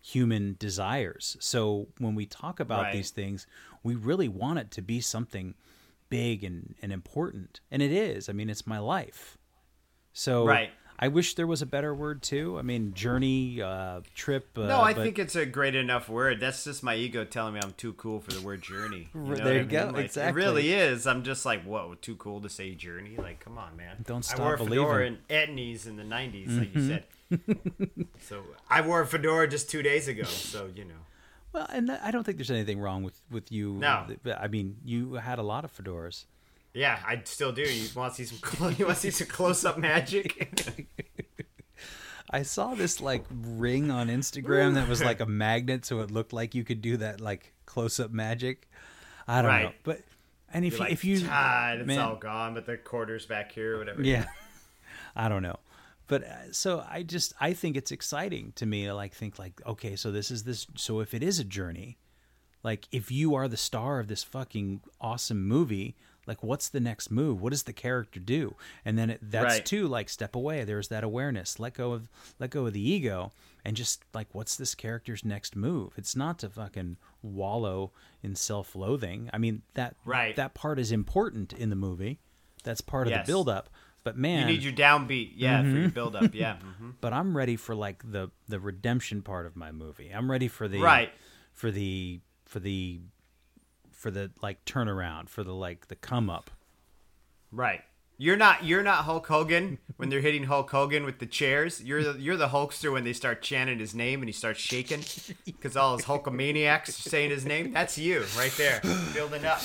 human 0.02 0.56
desires. 0.58 1.36
So 1.40 1.88
when 1.98 2.14
we 2.14 2.26
talk 2.26 2.60
about 2.60 2.84
right. 2.84 2.92
these 2.92 3.10
things, 3.10 3.46
we 3.82 3.94
really 3.94 4.28
want 4.28 4.58
it 4.58 4.70
to 4.72 4.82
be 4.82 5.00
something 5.00 5.54
big 6.10 6.44
and, 6.44 6.74
and 6.82 6.92
important. 6.92 7.60
And 7.70 7.80
it 7.80 7.92
is. 7.92 8.28
I 8.28 8.32
mean, 8.32 8.50
it's 8.50 8.66
my 8.66 8.78
life. 8.78 9.38
So 10.12 10.44
right. 10.44 10.70
I 11.02 11.08
wish 11.08 11.34
there 11.34 11.46
was 11.46 11.62
a 11.62 11.66
better 11.66 11.94
word 11.94 12.22
too. 12.22 12.58
I 12.58 12.62
mean, 12.62 12.92
journey, 12.92 13.62
uh, 13.62 14.00
trip. 14.14 14.50
Uh, 14.58 14.66
no, 14.66 14.80
I 14.80 14.92
but... 14.92 15.02
think 15.02 15.18
it's 15.18 15.34
a 15.34 15.46
great 15.46 15.74
enough 15.74 16.10
word. 16.10 16.40
That's 16.40 16.64
just 16.64 16.82
my 16.82 16.94
ego 16.94 17.24
telling 17.24 17.54
me 17.54 17.60
I'm 17.62 17.72
too 17.72 17.94
cool 17.94 18.20
for 18.20 18.32
the 18.32 18.42
word 18.42 18.60
journey. 18.60 19.08
You 19.14 19.20
know 19.20 19.34
there 19.36 19.58
you 19.58 19.64
go. 19.64 19.92
Like, 19.94 20.04
exactly. 20.04 20.42
It 20.42 20.44
really 20.44 20.72
is. 20.74 21.06
I'm 21.06 21.22
just 21.22 21.46
like, 21.46 21.64
whoa, 21.64 21.94
too 22.02 22.16
cool 22.16 22.42
to 22.42 22.50
say 22.50 22.74
journey. 22.74 23.16
Like, 23.16 23.40
come 23.40 23.56
on, 23.56 23.78
man. 23.78 24.04
Don't 24.04 24.24
stop 24.24 24.40
I 24.40 24.42
wore 24.42 24.54
a 24.54 24.56
believing. 24.58 24.76
fedora 24.76 25.06
in 25.06 25.18
etnies 25.30 25.86
in 25.86 25.96
the 25.96 26.02
'90s, 26.02 26.48
mm-hmm. 26.48 26.58
like 26.58 26.74
you 26.74 26.80
mm-hmm. 26.82 27.88
said. 27.88 28.06
so 28.20 28.42
I 28.68 28.82
wore 28.82 29.00
a 29.00 29.06
fedora 29.06 29.48
just 29.48 29.70
two 29.70 29.82
days 29.82 30.06
ago. 30.06 30.24
So 30.24 30.68
you 30.74 30.84
know. 30.84 30.94
Well, 31.52 31.66
and 31.72 31.88
that, 31.88 32.00
I 32.04 32.10
don't 32.10 32.24
think 32.24 32.38
there's 32.38 32.50
anything 32.50 32.78
wrong 32.80 33.02
with 33.02 33.20
with 33.30 33.50
you. 33.50 33.74
No. 33.74 34.06
I 34.38 34.48
mean, 34.48 34.76
you 34.84 35.14
had 35.14 35.38
a 35.38 35.42
lot 35.42 35.64
of 35.64 35.76
fedoras. 35.76 36.24
Yeah, 36.72 37.00
I 37.04 37.20
still 37.24 37.50
do. 37.52 37.62
You 37.62 37.88
want 37.96 38.14
to 38.14 38.24
see 38.24 38.36
some? 38.36 38.72
You 38.78 38.86
want 38.86 38.96
to 38.98 39.02
see 39.02 39.10
some 39.10 39.26
close-up 39.26 39.76
magic? 39.78 40.86
I 42.32 42.42
saw 42.42 42.74
this 42.76 43.00
like 43.00 43.24
ring 43.30 43.90
on 43.90 44.06
Instagram 44.08 44.74
that 44.74 44.88
was 44.88 45.02
like 45.02 45.20
a 45.20 45.26
magnet, 45.26 45.84
so 45.84 46.00
it 46.00 46.12
looked 46.12 46.32
like 46.32 46.54
you 46.54 46.62
could 46.62 46.80
do 46.80 46.96
that 46.98 47.20
like 47.20 47.52
close-up 47.66 48.12
magic. 48.12 48.68
I 49.26 49.42
don't 49.42 49.50
Right. 49.50 49.64
know, 49.64 49.72
but 49.82 50.02
and 50.52 50.64
if 50.64 50.72
You're 50.74 50.78
you, 50.78 50.84
like, 50.84 50.92
if 50.92 51.04
you 51.04 51.26
"Ah, 51.28 51.72
it's 51.72 51.86
man, 51.86 51.98
all 51.98 52.14
gone, 52.16 52.54
but 52.54 52.66
the 52.66 52.76
quarters 52.76 53.26
back 53.26 53.50
here, 53.52 53.74
or 53.74 53.78
whatever. 53.78 54.02
yeah, 54.02 54.26
I 55.16 55.28
don't 55.28 55.42
know, 55.42 55.58
but 56.10 56.24
uh, 56.24 56.52
so 56.52 56.84
I 56.90 57.02
just 57.02 57.32
I 57.40 57.54
think 57.54 57.76
it's 57.76 57.90
exciting 57.90 58.52
to 58.56 58.66
me 58.66 58.84
to 58.84 58.94
like 58.94 59.14
think 59.14 59.38
like 59.38 59.62
okay, 59.66 59.96
so 59.96 60.12
this 60.12 60.30
is 60.30 60.44
this. 60.44 60.66
So 60.76 61.00
if 61.00 61.14
it 61.14 61.22
is 61.22 61.38
a 61.38 61.44
journey, 61.44 61.96
like 62.62 62.86
if 62.92 63.10
you 63.10 63.34
are 63.34 63.48
the 63.48 63.56
star 63.56 63.98
of 64.00 64.08
this 64.08 64.22
fucking 64.22 64.82
awesome 65.00 65.46
movie 65.48 65.96
like 66.26 66.42
what's 66.44 66.68
the 66.68 66.78
next 66.78 67.10
move 67.10 67.40
what 67.40 67.50
does 67.50 67.62
the 67.62 67.72
character 67.72 68.20
do 68.20 68.54
and 68.84 68.98
then 68.98 69.08
it, 69.10 69.18
that's 69.22 69.54
Right. 69.56 69.64
too 69.66 69.88
like 69.88 70.10
step 70.10 70.36
away 70.36 70.64
there's 70.64 70.88
that 70.88 71.02
awareness 71.02 71.58
let 71.58 71.72
go 71.72 71.92
of 71.92 72.08
let 72.38 72.50
go 72.50 72.66
of 72.66 72.74
the 72.74 72.88
ego 72.88 73.32
and 73.64 73.74
just 73.74 74.04
like 74.12 74.28
what's 74.32 74.54
this 74.54 74.74
character's 74.74 75.24
next 75.24 75.56
move 75.56 75.94
it's 75.96 76.14
not 76.14 76.38
to 76.40 76.50
fucking 76.50 76.98
wallow 77.22 77.90
in 78.22 78.34
self-loathing 78.36 79.30
i 79.32 79.38
mean 79.38 79.62
that 79.74 79.96
Right. 80.04 80.36
that 80.36 80.52
part 80.52 80.78
is 80.78 80.92
important 80.92 81.54
in 81.54 81.70
the 81.70 81.76
movie 81.76 82.18
that's 82.62 82.82
part 82.82 83.06
of 83.06 83.12
Yes. 83.12 83.26
the 83.26 83.32
build-up 83.32 83.70
but 84.04 84.16
man 84.16 84.40
You 84.48 84.54
need 84.54 84.62
your 84.62 84.72
downbeat, 84.72 85.32
yeah, 85.36 85.60
for 85.62 85.68
Mm-hmm. 85.68 85.80
your 85.80 85.88
build-up, 85.90 86.34
yeah. 86.34 86.56
hmm 86.78 86.90
but 87.00 87.12
I'm 87.12 87.36
ready 87.36 87.56
for 87.56 87.74
like 87.74 88.02
the 88.10 88.30
the 88.48 88.60
redemption 88.60 89.22
part 89.22 89.46
of 89.46 89.56
my 89.56 89.72
movie. 89.72 90.10
I'm 90.10 90.30
ready 90.30 90.48
for 90.48 90.68
the 90.68 90.80
Right. 90.80 91.10
for 91.52 91.70
the 91.70 92.20
for 92.46 92.60
the 92.60 93.00
for 93.92 94.10
the 94.10 94.30
like 94.42 94.64
turnaround, 94.64 95.28
for 95.28 95.44
the 95.44 95.54
like 95.54 95.88
the 95.88 95.96
come 95.96 96.28
up. 96.30 96.50
Right. 97.52 97.82
You're 98.18 98.36
not 98.36 98.64
you're 98.64 98.82
not 98.82 99.04
Hulk 99.04 99.26
Hogan 99.28 99.78
when 99.96 100.10
they're 100.10 100.20
hitting 100.20 100.44
Hulk 100.44 100.70
Hogan 100.70 101.04
with 101.04 101.20
the 101.20 101.26
chairs. 101.26 101.82
You're 101.82 102.02
the, 102.12 102.20
you're 102.20 102.36
the 102.36 102.48
Hulkster 102.48 102.92
when 102.92 103.02
they 103.04 103.14
start 103.14 103.40
chanting 103.40 103.78
his 103.78 103.94
name 103.94 104.20
and 104.20 104.28
he 104.28 104.32
starts 104.32 104.60
shaking 104.60 105.00
because 105.46 105.74
all 105.74 105.96
his 105.96 106.04
Hulkamaniacs 106.04 106.88
are 106.90 106.92
saying 106.92 107.30
his 107.30 107.46
name. 107.46 107.72
That's 107.72 107.96
you 107.96 108.24
right 108.36 108.52
there, 108.58 108.82
building 109.14 109.46
up. 109.46 109.62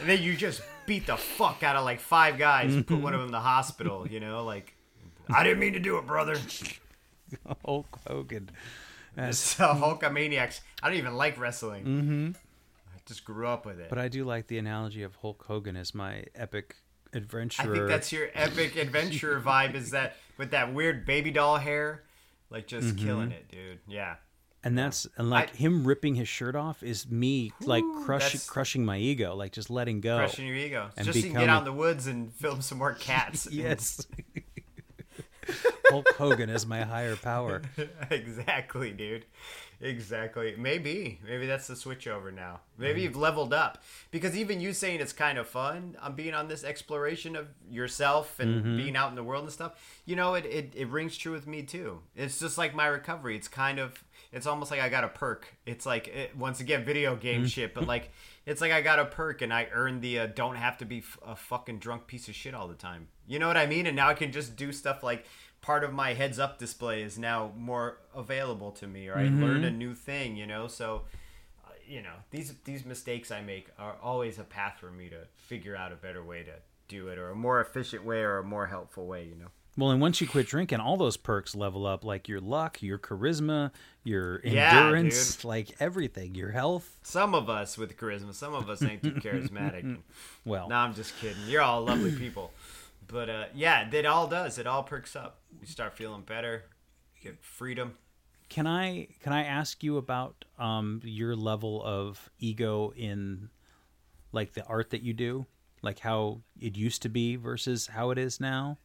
And 0.00 0.08
then 0.08 0.22
you 0.22 0.36
just 0.36 0.60
beat 0.86 1.06
the 1.06 1.16
fuck 1.16 1.62
out 1.62 1.76
of 1.76 1.84
like 1.84 2.00
five 2.00 2.38
guys 2.38 2.74
and 2.74 2.86
put 2.86 3.00
one 3.00 3.12
of 3.14 3.20
them 3.20 3.28
in 3.28 3.32
the 3.32 3.40
hospital. 3.40 4.06
You 4.08 4.20
know, 4.20 4.44
like 4.44 4.74
I 5.28 5.42
didn't 5.44 5.58
mean 5.58 5.72
to 5.74 5.80
do 5.80 5.98
it, 5.98 6.06
brother. 6.06 6.36
Hulk 7.64 7.98
Hogan. 8.06 8.50
So 9.32 9.64
Hulkamaniacs. 9.64 10.60
I 10.82 10.88
don't 10.88 10.98
even 10.98 11.14
like 11.14 11.38
wrestling. 11.38 11.84
Mm-hmm. 11.84 12.30
I 12.94 12.98
just 13.06 13.24
grew 13.24 13.46
up 13.46 13.64
with 13.66 13.80
it. 13.80 13.88
But 13.88 13.98
I 13.98 14.08
do 14.08 14.24
like 14.24 14.46
the 14.46 14.58
analogy 14.58 15.02
of 15.02 15.14
Hulk 15.16 15.44
Hogan 15.46 15.76
as 15.76 15.94
my 15.94 16.24
epic 16.34 16.76
adventure. 17.12 17.62
I 17.62 17.66
think 17.76 17.88
that's 17.88 18.12
your 18.12 18.28
epic 18.34 18.76
adventure 18.76 19.40
vibe. 19.44 19.74
Is 19.74 19.90
that 19.92 20.16
with 20.36 20.50
that 20.50 20.74
weird 20.74 21.06
baby 21.06 21.30
doll 21.30 21.56
hair, 21.56 22.02
like 22.50 22.66
just 22.66 22.88
Mm-hmm. 22.88 23.06
killing 23.06 23.32
it, 23.32 23.50
dude? 23.50 23.78
Yeah. 23.88 24.16
And 24.66 24.76
that's 24.76 25.06
and 25.16 25.30
like 25.30 25.54
I- 25.54 25.56
him 25.56 25.86
ripping 25.86 26.14
his 26.16 26.28
shirt 26.28 26.56
off 26.56 26.82
is 26.82 27.08
me 27.10 27.52
like 27.60 27.84
crush, 28.04 28.24
that's- 28.24 28.46
crushing 28.48 28.84
my 28.84 28.98
ego, 28.98 29.34
like 29.34 29.52
just 29.52 29.70
letting 29.70 30.00
go. 30.00 30.16
Crushing 30.18 30.46
your 30.46 30.56
ego. 30.56 30.90
And 30.96 31.06
just 31.06 31.18
so 31.20 31.24
you 31.24 31.30
can 31.32 31.40
get 31.40 31.48
out 31.48 31.60
in 31.60 31.64
the 31.64 31.72
woods 31.72 32.06
and 32.06 32.32
film 32.34 32.60
some 32.62 32.78
more 32.78 32.94
cats. 32.94 33.48
Yes. 33.52 34.06
Hulk 35.90 36.08
Hogan 36.18 36.50
is 36.50 36.66
my 36.66 36.82
higher 36.82 37.14
power. 37.14 37.62
exactly, 38.10 38.90
dude. 38.90 39.24
Exactly. 39.80 40.56
Maybe. 40.58 41.20
Maybe 41.24 41.46
that's 41.46 41.68
the 41.68 41.76
switch 41.76 42.08
over 42.08 42.32
now. 42.32 42.60
Maybe 42.76 43.02
you've 43.02 43.14
leveled 43.14 43.54
up. 43.54 43.80
Because 44.10 44.36
even 44.36 44.60
you 44.60 44.72
saying 44.72 45.00
it's 45.00 45.12
kind 45.12 45.38
of 45.38 45.46
fun, 45.48 45.96
I'm 46.02 46.14
being 46.16 46.34
on 46.34 46.48
this 46.48 46.64
exploration 46.64 47.36
of 47.36 47.46
yourself 47.70 48.40
and 48.40 48.56
Mm-hmm. 48.64 48.76
being 48.78 48.96
out 48.96 49.10
in 49.10 49.14
the 49.14 49.22
world 49.22 49.44
and 49.44 49.52
stuff. 49.52 49.74
You 50.06 50.16
know, 50.16 50.34
it, 50.34 50.46
it, 50.46 50.72
it 50.74 50.88
rings 50.88 51.16
true 51.16 51.32
with 51.32 51.46
me 51.46 51.62
too. 51.62 52.00
It's 52.16 52.40
just 52.40 52.58
like 52.58 52.74
my 52.74 52.86
recovery. 52.86 53.36
It's 53.36 53.48
kind 53.48 53.78
of, 53.78 54.02
it's 54.32 54.46
almost 54.46 54.70
like 54.70 54.80
I 54.80 54.88
got 54.88 55.04
a 55.04 55.08
perk. 55.08 55.46
It's 55.66 55.86
like, 55.86 56.08
it, 56.08 56.36
once 56.36 56.60
again, 56.60 56.84
video 56.84 57.16
game 57.16 57.40
Mm-hmm. 57.42 57.46
shit, 57.48 57.74
but 57.74 57.86
like, 57.94 58.10
it's 58.44 58.60
like 58.60 58.72
I 58.72 58.80
got 58.82 58.98
a 58.98 59.04
perk 59.04 59.42
and 59.42 59.52
I 59.52 59.68
earned 59.72 60.02
the 60.02 60.20
uh, 60.20 60.26
don't 60.26 60.56
have 60.56 60.78
to 60.78 60.84
be 60.84 60.98
f- 60.98 61.18
a 61.26 61.34
fucking 61.36 61.78
drunk 61.78 62.06
piece 62.06 62.28
of 62.28 62.34
shit 62.34 62.54
all 62.54 62.68
the 62.68 62.74
time. 62.74 63.08
You 63.26 63.38
know 63.38 63.48
what 63.48 63.56
I 63.56 63.66
mean? 63.66 63.86
And 63.86 63.96
now 63.96 64.08
I 64.08 64.14
can 64.14 64.32
just 64.32 64.56
do 64.56 64.72
stuff 64.72 65.02
like 65.02 65.26
part 65.62 65.82
of 65.82 65.92
my 65.92 66.14
heads 66.14 66.38
up 66.38 66.58
display 66.58 67.02
is 67.02 67.18
now 67.18 67.50
more 67.56 67.98
available 68.14 68.70
to 68.72 68.86
me 68.86 69.08
or 69.08 69.16
I 69.16 69.28
learned 69.28 69.64
a 69.64 69.70
new 69.70 69.94
thing, 69.94 70.36
you 70.36 70.46
know? 70.46 70.68
So 70.68 71.02
uh, 71.64 71.70
you 71.88 72.02
know, 72.02 72.14
these 72.30 72.54
these 72.64 72.84
mistakes 72.84 73.32
I 73.32 73.40
make 73.40 73.68
are 73.78 73.96
always 74.02 74.38
a 74.38 74.44
path 74.44 74.76
for 74.78 74.90
me 74.92 75.08
to 75.08 75.26
figure 75.34 75.74
out 75.74 75.90
a 75.92 75.96
better 75.96 76.22
way 76.22 76.44
to 76.44 76.52
do 76.86 77.08
it 77.08 77.18
or 77.18 77.30
a 77.30 77.34
more 77.34 77.60
efficient 77.60 78.04
way 78.04 78.20
or 78.20 78.38
a 78.38 78.44
more 78.44 78.66
helpful 78.66 79.06
way, 79.08 79.24
you 79.24 79.34
know. 79.34 79.48
Well, 79.78 79.90
and 79.90 80.00
once 80.00 80.20
you 80.22 80.26
quit 80.26 80.46
drinking, 80.46 80.80
all 80.80 80.96
those 80.96 81.16
perks 81.18 81.54
level 81.54 81.86
up, 81.86 82.02
like 82.02 82.28
your 82.28 82.40
luck, 82.40 82.82
your 82.82 82.98
charisma, 82.98 83.72
your 84.04 84.40
Yeah, 84.42 84.70
endurance, 84.82 85.44
like 85.44 85.76
everything, 85.80 86.34
your 86.34 86.50
health. 86.50 86.98
Some 87.02 87.34
of 87.34 87.50
us 87.50 87.76
with 87.76 87.96
charisma, 87.98 88.32
some 88.34 88.54
of 88.54 88.70
us 88.70 88.82
ain't 88.82 89.02
too 89.02 89.12
charismatic. 89.22 89.98
Well, 90.46 90.68
no, 90.70 90.76
I'm 90.76 90.94
just 90.94 91.14
kidding. 91.16 91.46
You're 91.46 91.62
all 91.62 91.82
lovely 91.84 92.12
people. 92.12 92.52
But 93.06 93.28
uh, 93.30 93.44
yeah, 93.54 93.88
it 93.92 94.06
all 94.06 94.26
does. 94.26 94.58
It 94.58 94.66
all 94.66 94.82
perks 94.82 95.14
up. 95.14 95.40
You 95.60 95.66
start 95.66 95.94
feeling 95.94 96.22
better. 96.22 96.64
You 97.16 97.30
get 97.32 97.44
freedom. 97.44 97.98
can 98.48 98.66
I 98.66 99.08
can 99.20 99.32
I 99.32 99.44
ask 99.44 99.82
you 99.84 99.96
about 99.98 100.44
um, 100.58 101.00
your 101.04 101.36
level 101.36 101.82
of 101.84 102.30
ego 102.38 102.92
in 102.96 103.50
like 104.32 104.54
the 104.54 104.64
art 104.64 104.90
that 104.90 105.02
you 105.02 105.12
do, 105.12 105.46
like 105.82 105.98
how 106.00 106.40
it 106.60 106.76
used 106.76 107.02
to 107.02 107.08
be 107.08 107.36
versus 107.36 107.88
how 107.88 108.10
it 108.10 108.18
is 108.18 108.40
now? 108.40 108.78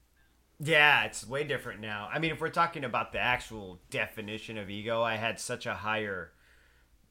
Yeah, 0.64 1.06
it's 1.06 1.28
way 1.28 1.44
different 1.44 1.82
now. 1.82 2.08
I 2.14 2.20
mean, 2.20 2.32
if 2.32 2.40
we're 2.40 2.50
talking 2.50 2.84
about 2.84 3.12
the 3.12 3.20
actual 3.20 3.80
definition 3.90 4.58
of 4.60 4.70
ego, 4.70 5.02
I 5.02 5.16
had 5.16 5.40
such 5.40 5.66
a 5.66 5.74
higher 5.74 6.32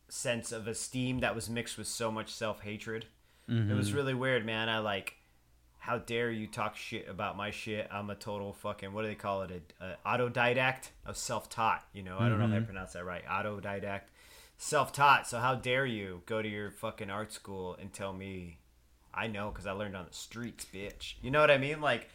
sense 0.08 0.52
of 0.52 0.68
esteem 0.68 1.20
that 1.20 1.34
was 1.34 1.50
mixed 1.50 1.76
with 1.76 1.88
so 1.88 2.12
much 2.12 2.32
self 2.32 2.62
hatred. 2.62 3.06
It 3.48 3.74
was 3.74 3.88
mm-hmm. 3.88 3.96
really 3.96 4.14
weird, 4.14 4.46
man. 4.46 4.68
I 4.68 4.78
like, 4.78 5.14
how 5.78 5.98
dare 5.98 6.30
you 6.30 6.46
talk 6.46 6.76
shit 6.76 7.08
about 7.08 7.36
my 7.36 7.50
shit? 7.50 7.88
I'm 7.90 8.08
a 8.08 8.14
total 8.14 8.52
fucking, 8.52 8.92
what 8.92 9.02
do 9.02 9.08
they 9.08 9.16
call 9.16 9.42
it? 9.42 9.72
A, 9.80 9.84
a 9.84 9.96
autodidact? 10.06 10.90
Was 11.04 11.18
self 11.18 11.48
taught, 11.48 11.84
you 11.92 12.04
know? 12.04 12.18
I 12.20 12.28
don't 12.28 12.38
know 12.38 12.44
if 12.44 12.52
I 12.52 12.54
mm-hmm. 12.56 12.66
pronounced 12.66 12.92
that 12.92 13.04
right. 13.04 13.26
Autodidact. 13.26 14.02
Self 14.56 14.92
taught. 14.92 15.26
So 15.26 15.40
how 15.40 15.56
dare 15.56 15.86
you 15.86 16.22
go 16.26 16.40
to 16.40 16.48
your 16.48 16.70
fucking 16.70 17.10
art 17.10 17.32
school 17.32 17.76
and 17.80 17.92
tell 17.92 18.12
me 18.12 18.58
I 19.12 19.26
know 19.26 19.50
because 19.50 19.66
I 19.66 19.72
learned 19.72 19.96
on 19.96 20.06
the 20.08 20.14
streets, 20.14 20.64
bitch. 20.72 21.14
You 21.20 21.32
know 21.32 21.40
what 21.40 21.50
I 21.50 21.58
mean? 21.58 21.80
Like, 21.80 22.08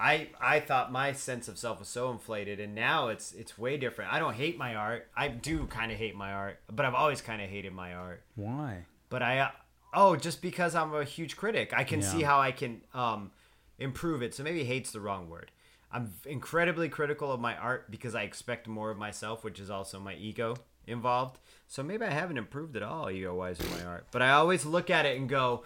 I 0.00 0.28
I 0.40 0.60
thought 0.60 0.92
my 0.92 1.12
sense 1.12 1.48
of 1.48 1.58
self 1.58 1.78
was 1.80 1.88
so 1.88 2.10
inflated, 2.10 2.60
and 2.60 2.74
now 2.74 3.08
it's 3.08 3.32
it's 3.32 3.58
way 3.58 3.76
different. 3.76 4.12
I 4.12 4.18
don't 4.18 4.34
hate 4.34 4.56
my 4.58 4.74
art. 4.74 5.08
I 5.16 5.28
do 5.28 5.66
kind 5.66 5.90
of 5.92 5.98
hate 5.98 6.14
my 6.14 6.32
art, 6.32 6.60
but 6.72 6.86
I've 6.86 6.94
always 6.94 7.20
kind 7.20 7.42
of 7.42 7.48
hated 7.50 7.72
my 7.72 7.94
art. 7.94 8.22
Why? 8.34 8.84
But 9.08 9.22
I 9.22 9.38
uh, 9.40 9.50
oh, 9.94 10.16
just 10.16 10.42
because 10.42 10.74
I'm 10.74 10.94
a 10.94 11.04
huge 11.04 11.36
critic, 11.36 11.72
I 11.74 11.84
can 11.84 12.00
Yeah. 12.00 12.10
see 12.10 12.22
how 12.22 12.40
I 12.40 12.52
can 12.52 12.82
um 12.94 13.32
improve 13.78 14.22
it. 14.22 14.34
So 14.34 14.42
maybe 14.42 14.64
hate's 14.64 14.90
the 14.90 15.00
wrong 15.00 15.28
word. 15.28 15.50
I'm 15.90 16.12
incredibly 16.26 16.88
critical 16.90 17.32
of 17.32 17.40
my 17.40 17.56
art 17.56 17.90
because 17.90 18.14
I 18.14 18.22
expect 18.22 18.68
more 18.68 18.90
of 18.90 18.98
myself, 18.98 19.42
which 19.42 19.58
is 19.58 19.70
also 19.70 19.98
my 19.98 20.14
ego 20.14 20.56
involved. 20.86 21.38
So 21.66 21.82
maybe 21.82 22.04
I 22.04 22.10
haven't 22.10 22.36
improved 22.38 22.76
at 22.76 22.82
all 22.82 23.10
ego 23.10 23.34
wise 23.34 23.58
in 23.60 23.70
my 23.70 23.84
art. 23.84 24.06
But 24.10 24.20
I 24.22 24.32
always 24.32 24.66
look 24.66 24.90
at 24.90 25.06
it 25.06 25.16
and 25.18 25.28
go, 25.28 25.64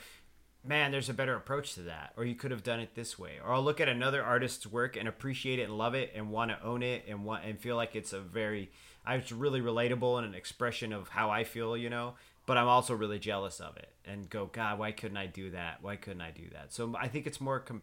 man, 0.64 0.90
there's 0.90 1.08
a 1.08 1.14
better 1.14 1.34
approach 1.34 1.74
to 1.74 1.82
that. 1.82 2.12
Or 2.16 2.24
you 2.24 2.34
could 2.34 2.50
have 2.50 2.62
done 2.62 2.80
it 2.80 2.94
this 2.94 3.18
way. 3.18 3.38
Or 3.44 3.52
I'll 3.52 3.62
look 3.62 3.80
at 3.80 3.88
another 3.88 4.22
artist's 4.22 4.66
work 4.66 4.96
and 4.96 5.08
appreciate 5.08 5.58
it 5.58 5.64
and 5.64 5.78
love 5.78 5.94
it 5.94 6.12
and 6.14 6.30
want 6.30 6.50
to 6.50 6.62
own 6.62 6.82
it 6.82 7.04
and 7.08 7.24
want 7.24 7.44
and 7.44 7.58
feel 7.58 7.76
like 7.76 7.94
it's 7.96 8.12
a 8.12 8.20
very 8.20 8.70
it's 9.06 9.32
really 9.32 9.60
relatable 9.60 10.18
and 10.18 10.26
an 10.26 10.34
expression 10.34 10.92
of 10.92 11.08
how 11.08 11.30
I 11.30 11.44
feel, 11.44 11.76
you 11.76 11.90
know. 11.90 12.14
But 12.46 12.56
I'm 12.56 12.68
also 12.68 12.94
really 12.94 13.18
jealous 13.18 13.60
of 13.60 13.76
it 13.76 13.90
and 14.04 14.28
go, 14.28 14.46
God, 14.46 14.78
why 14.78 14.92
couldn't 14.92 15.16
I 15.16 15.26
do 15.26 15.50
that? 15.50 15.78
Why 15.82 15.96
couldn't 15.96 16.22
I 16.22 16.30
do 16.30 16.48
that? 16.52 16.72
So 16.72 16.94
I 16.98 17.08
think 17.08 17.26
it's 17.26 17.40
more 17.40 17.60
com- 17.60 17.82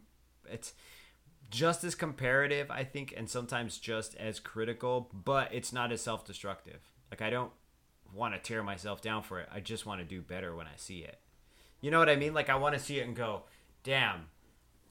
it's 0.50 0.74
just 1.50 1.84
as 1.84 1.96
comparative, 1.96 2.70
I 2.70 2.84
think, 2.84 3.14
and 3.16 3.30
sometimes 3.30 3.78
just 3.78 4.16
as 4.16 4.40
critical, 4.40 5.10
but 5.14 5.54
it's 5.54 5.74
not 5.74 5.92
as 5.92 6.02
self 6.02 6.26
destructive. 6.26 6.82
Like, 7.10 7.22
I 7.22 7.30
don't 7.30 7.52
want 8.14 8.34
to 8.36 8.40
tear 8.40 8.64
myself 8.64 9.02
down 9.02 9.24
for 9.24 9.40
it. 9.40 9.50
I 9.52 9.60
just 9.60 9.86
want 9.86 10.02
to 10.02 10.06
do 10.06 10.22
better 10.22 10.56
when 10.56 10.68
I 10.68 10.76
see 10.76 11.00
it. 11.00 11.20
You 11.82 11.92
know 11.92 12.00
what 12.00 12.10
I 12.10 12.16
mean? 12.16 12.34
Like, 12.34 12.50
I 12.50 12.56
want 12.56 12.76
to 12.76 12.80
see 12.80 13.00
it 13.00 13.08
and 13.08 13.16
go, 13.16 13.44
damn, 13.84 14.28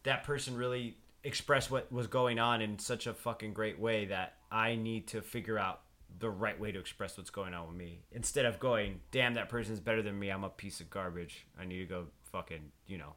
that 0.04 0.24
person 0.24 0.56
really 0.56 0.96
expressed 1.24 1.70
what 1.70 1.92
was 1.92 2.06
going 2.06 2.38
on 2.38 2.62
in 2.62 2.78
such 2.78 3.06
a 3.06 3.12
fucking 3.14 3.52
great 3.52 3.78
way 3.78 4.06
that 4.06 4.34
I 4.50 4.76
need 4.76 5.08
to 5.08 5.20
figure 5.20 5.58
out 5.58 5.80
the 6.18 6.30
right 6.30 6.58
way 6.58 6.72
to 6.72 6.78
express 6.78 7.18
what's 7.18 7.30
going 7.30 7.52
on 7.54 7.66
with 7.68 7.76
me. 7.76 8.00
Instead 8.12 8.46
of 8.46 8.58
going, 8.58 9.00
damn, 9.10 9.34
that 9.34 9.48
person's 9.48 9.80
better 9.80 10.00
than 10.02 10.18
me. 10.18 10.30
I'm 10.30 10.44
a 10.44 10.48
piece 10.48 10.80
of 10.80 10.88
garbage. 10.88 11.46
I 11.60 11.64
need 11.66 11.78
to 11.78 11.84
go 11.84 12.06
fucking, 12.32 12.72
you 12.86 12.96
know, 12.98 13.12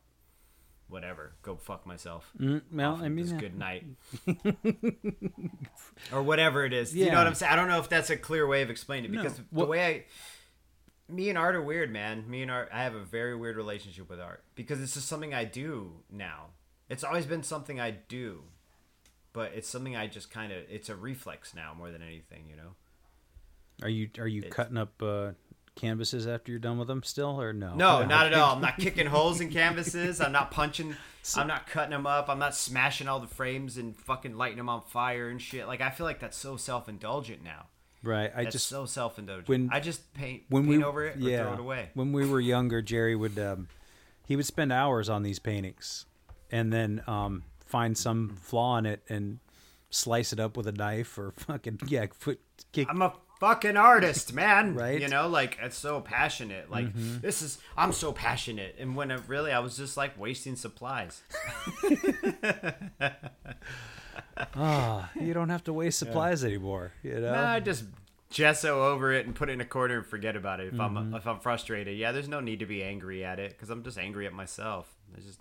whatever. 0.90 1.32
Go 1.42 1.56
fuck 1.56 1.88
myself 1.88 2.30
Mm, 2.40 2.62
well, 2.74 3.00
I 3.02 3.08
mean, 3.08 3.38
good 3.38 3.58
night 3.58 3.86
or 6.12 6.22
whatever 6.22 6.66
it 6.66 6.74
is 6.74 6.94
Yeah. 6.96 7.06
you 7.06 7.12
know 7.12 7.18
what 7.20 7.28
i'm 7.28 7.36
saying 7.36 7.52
i 7.52 7.56
don't 7.56 7.68
know 7.68 7.80
if 7.80 7.90
that's 7.90 8.10
a 8.10 8.18
clear 8.18 8.46
way 8.46 8.62
of 8.62 8.70
explaining 8.70 9.12
it 9.14 9.16
No. 9.16 9.24
because 9.24 9.40
Well- 9.52 9.66
the 9.66 9.72
way 9.72 9.86
i 9.86 10.04
me 11.12 11.30
and 11.30 11.38
art 11.38 11.56
are 11.56 11.62
weird, 11.62 11.92
man. 11.92 12.30
Me 12.30 12.42
and 12.42 12.50
art, 12.52 12.70
I 12.74 12.84
have 12.84 12.96
a 12.96 13.04
very 13.04 13.36
weird 13.36 13.58
relationship 13.58 14.10
with 14.10 14.20
art 14.20 14.44
because 14.56 14.82
it's 14.82 14.94
just 14.94 15.08
something 15.08 15.34
I 15.34 15.44
do 15.46 15.92
now. 16.12 16.48
It's 16.90 17.04
always 17.04 17.26
been 17.26 17.44
something 17.44 17.80
I 17.80 17.92
do, 17.92 18.44
but 19.34 19.52
it's 19.54 19.68
something 19.70 19.96
I 19.96 20.08
just 20.08 20.30
kind 20.32 20.52
of. 20.52 20.60
It's 20.70 20.90
a 20.90 20.96
reflex 20.96 21.54
now 21.56 21.74
more 21.78 21.92
than 21.92 22.02
anything, 22.02 22.46
you 22.50 22.56
know. 22.56 22.76
Are 23.82 23.90
you 23.90 24.10
are 24.20 24.28
you 24.28 24.40
It's- 24.40 24.54
cutting 24.54 24.78
up 24.78 25.02
uh, 25.02 25.32
canvases 25.76 26.28
after 26.28 26.52
you're 26.52 26.60
done 26.60 26.78
with 26.78 26.88
them 26.88 27.02
still, 27.04 27.40
or 27.42 27.54
no? 27.54 27.74
No, 27.76 28.06
not 28.06 28.26
at 28.28 28.34
all. 28.34 28.56
I'm 28.56 28.62
not 28.62 28.78
kicking 28.78 29.08
holes 29.08 29.40
in 29.42 29.50
canvases. 29.50 30.20
I'm 30.22 30.32
not 30.32 30.52
punching. 30.52 30.96
I'm 31.36 31.48
not 31.48 31.68
cutting 31.68 31.92
them 31.92 32.08
up. 32.08 32.30
I'm 32.30 32.40
not 32.40 32.56
smashing 32.56 33.08
all 33.08 33.20
the 33.20 33.28
frames 33.28 33.78
and 33.78 33.96
fucking 33.96 34.36
lighting 34.38 34.58
them 34.58 34.70
on 34.70 34.82
fire 34.82 35.30
and 35.30 35.42
shit. 35.42 35.68
Like 35.68 35.82
I 35.82 35.90
feel 35.92 36.06
like 36.06 36.20
that's 36.20 36.38
so 36.38 36.58
self 36.58 36.90
indulgent 36.90 37.44
now. 37.44 37.68
Right. 38.04 38.32
I 38.36 38.44
That's 38.44 38.54
just 38.54 38.68
so 38.68 38.86
self 38.86 39.20
indulgent. 39.20 39.48
when- 39.48 39.70
I 39.72 39.80
just 39.80 40.14
paint 40.14 40.44
when 40.50 40.64
paint 40.64 40.78
we 40.80 40.84
over 40.84 41.06
it 41.06 41.18
or 41.18 41.20
yeah, 41.20 41.44
throw 41.44 41.54
it 41.54 41.60
away. 41.60 41.90
When 41.94 42.12
we 42.14 42.28
were 42.28 42.40
younger, 42.40 42.82
Jerry 42.82 43.16
would 43.16 43.38
um, 43.38 43.68
he 44.26 44.36
would 44.36 44.46
spend 44.46 44.72
hours 44.72 45.08
on 45.10 45.24
these 45.24 45.40
paintings, 45.40 46.06
and 46.52 46.72
then 46.74 47.04
um, 47.08 47.44
find 47.66 47.98
some 47.98 48.36
flaw 48.42 48.78
in 48.78 48.86
it 48.86 49.04
and 49.10 49.40
slice 49.90 50.34
it 50.34 50.40
up 50.40 50.58
with 50.58 50.68
a 50.68 50.72
knife 50.72 51.18
or 51.18 51.32
fucking 51.38 51.80
yeah, 51.88 52.06
foot 52.18 52.40
kick. 52.72 52.88
I'm 52.90 53.02
a 53.02 53.14
fucking 53.40 53.76
artist, 53.78 54.34
man. 54.34 54.74
Right? 54.82 54.94
Mm-hmm. 54.96 55.02
You 55.04 55.08
know, 55.10 55.28
like 55.28 55.58
it's 55.62 55.78
so 55.78 56.00
passionate. 56.02 56.72
Like 56.72 56.94
this 56.96 57.42
is 57.42 57.60
I'm 57.78 57.92
so 57.92 58.12
passionate. 58.14 58.76
And 58.80 58.96
when 58.96 59.12
it 59.12 59.22
really 59.28 59.52
I 59.52 59.60
was 59.60 59.76
just 59.78 59.98
like 59.98 60.18
wasting 60.20 60.56
supplies. 60.56 61.22
Ah, 64.56 65.10
you 65.20 65.34
don't 65.34 65.50
have 65.50 65.64
to 65.66 65.74
waste 65.74 66.00
supplies 66.00 66.44
anymore. 66.44 66.92
You 67.04 67.20
know. 67.20 67.32
Nah, 67.34 67.52
I 67.54 67.60
just 67.60 67.86
gesso 68.30 68.92
over 68.92 69.12
it 69.12 69.26
and 69.26 69.36
put 69.36 69.50
it 69.50 69.54
in 69.54 69.62
a 69.62 69.66
corner 69.66 69.98
and 69.98 70.06
forget 70.06 70.36
about 70.36 70.60
it 70.60 70.68
if 70.68 70.74
Mm-hmm. 70.74 70.98
I'm 70.98 71.14
if 71.16 71.28
I'm 71.28 71.40
frustrated. 71.40 71.98
Yeah, 71.98 72.12
there's 72.12 72.28
no 72.30 72.40
need 72.40 72.60
to 72.60 72.66
be 72.66 72.84
angry 72.84 73.24
at 73.24 73.40
it 73.40 73.58
cuz 73.58 73.70
I'm 73.70 73.84
just 73.84 73.98
angry 73.98 74.26
at 74.26 74.34
myself. 74.34 74.94
I 75.16 75.20
just 75.22 75.40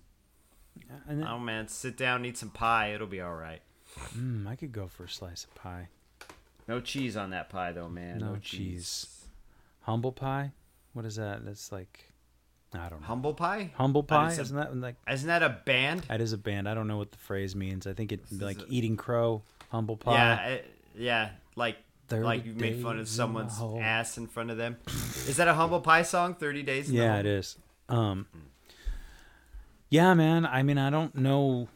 and 1.09 1.21
then, 1.21 1.27
oh 1.29 1.39
man, 1.39 1.69
sit 1.69 1.97
down, 1.97 2.25
eat 2.25 2.37
some 2.37 2.51
pie, 2.51 2.93
it'll 2.95 3.07
be 3.07 3.21
all 3.21 3.35
right. 3.35 3.63
mm, 4.17 4.47
I 4.47 4.57
could 4.57 4.73
go 4.73 4.87
for 4.89 5.05
a 5.05 5.09
slice 5.09 5.45
of 5.45 5.55
pie. 5.55 5.89
No 6.69 6.81
cheese 6.81 7.17
on 7.17 7.31
that 7.31 7.49
pie 7.49 7.73
though, 7.73 7.89
man. 7.89 8.19
No 8.19 8.33
No, 8.35 8.37
cheese. 8.37 9.07
cheese. 9.07 9.27
Humble 9.83 10.13
pie. 10.13 10.53
What 10.93 11.05
is 11.05 11.17
that? 11.17 11.45
That's 11.45 11.71
like 11.73 12.10
I 12.73 12.89
don't 12.89 13.01
know. 13.01 13.07
Humble 13.07 13.35
pie? 13.35 13.73
Humble 13.75 14.03
pie, 14.05 14.31
isn't 14.33 14.57
that 14.57 14.77
like 14.77 14.97
Isn't 15.11 15.27
that 15.29 15.43
a 15.43 15.49
band? 15.65 16.03
that 16.09 16.21
is 16.21 16.33
a 16.33 16.39
band? 16.39 16.69
I 16.69 16.75
don't 16.75 16.87
know 16.87 16.99
what 16.99 17.11
the 17.11 17.19
phrase 17.19 17.57
means. 17.57 17.87
I 17.87 17.93
think 17.95 18.13
it's 18.13 18.31
is 18.31 18.41
like 18.41 18.59
eating 18.69 18.97
crow, 18.97 19.43
humble 19.71 19.97
pie. 19.97 20.13
Yeah, 20.13 20.47
it, 20.49 20.75
yeah, 20.97 21.29
like 21.57 21.77
30 22.09 22.25
like 22.25 22.45
you 22.47 22.53
made 22.55 22.81
fun 22.83 22.93
of 22.99 23.07
days 23.07 23.13
in 23.13 23.17
someone's 23.17 23.57
hole. 23.57 23.81
ass 23.81 24.19
in 24.19 24.27
front 24.29 24.51
of 24.51 24.57
them. 24.57 24.77
Is 25.27 25.37
that 25.39 25.49
a 25.49 25.55
humble 25.55 25.81
pie 25.81 26.03
song? 26.03 26.35
Thirty 26.35 26.63
days. 26.63 26.89
in 26.89 26.95
the 26.97 27.03
Yeah, 27.03 27.11
hole? 27.13 27.21
it 27.21 27.27
is. 27.27 27.57
Um, 27.89 28.27
yeah, 29.89 30.15
man. 30.15 30.47
I 30.47 30.63
mean, 30.63 30.79
I 30.79 30.91
don't 30.91 31.15
know 31.17 31.69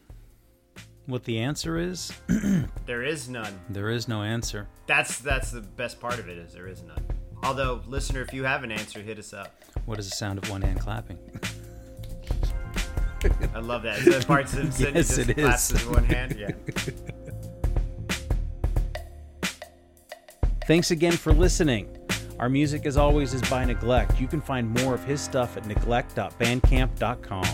what 1.07 1.25
the 1.25 1.39
answer 1.39 1.77
is. 1.77 2.11
There 2.85 3.01
is 3.03 3.27
none. 3.27 3.59
There 3.67 3.89
is 3.89 4.07
no 4.07 4.21
answer. 4.21 4.67
That's 4.85 5.17
that's 5.19 5.49
the 5.51 5.61
best 5.61 5.99
part 5.99 6.19
of 6.19 6.29
it 6.29 6.37
is 6.37 6.53
there 6.53 6.67
is 6.67 6.83
none. 6.83 7.03
Although, 7.45 7.81
listener, 7.85 8.21
if 8.21 8.33
you 8.33 8.43
have 8.43 8.63
an 8.63 8.71
answer, 8.71 9.03
hit 9.03 9.19
us 9.19 9.31
up. 9.31 9.53
What 9.85 9.99
is 9.99 10.09
the 10.09 10.15
sound 10.15 10.39
of 10.39 10.49
one 10.49 10.63
hand 10.63 10.79
clapping? 10.79 11.19
I 13.53 13.59
love 13.59 13.83
that. 13.83 13.99
Is 13.99 14.05
that 14.05 14.27
Bart 14.27 14.49
Simpson? 14.49 14.95
Yes, 14.95 15.15
he 15.15 15.25
just 15.25 15.29
it 15.29 15.37
claps 15.37 15.71
is. 15.71 15.85
with 15.85 15.95
one 15.95 16.05
hand. 16.05 16.35
Yeah. 16.39 16.49
Thanks 20.65 20.89
again 20.89 21.11
for 21.11 21.33
listening. 21.33 21.95
Our 22.39 22.49
music, 22.49 22.87
as 22.87 22.97
always, 22.97 23.35
is 23.35 23.43
by 23.43 23.63
Neglect. 23.63 24.19
You 24.19 24.27
can 24.27 24.41
find 24.41 24.67
more 24.81 24.95
of 24.95 25.03
his 25.03 25.21
stuff 25.21 25.55
at 25.55 25.67
neglect.bandcamp.com. 25.67 27.45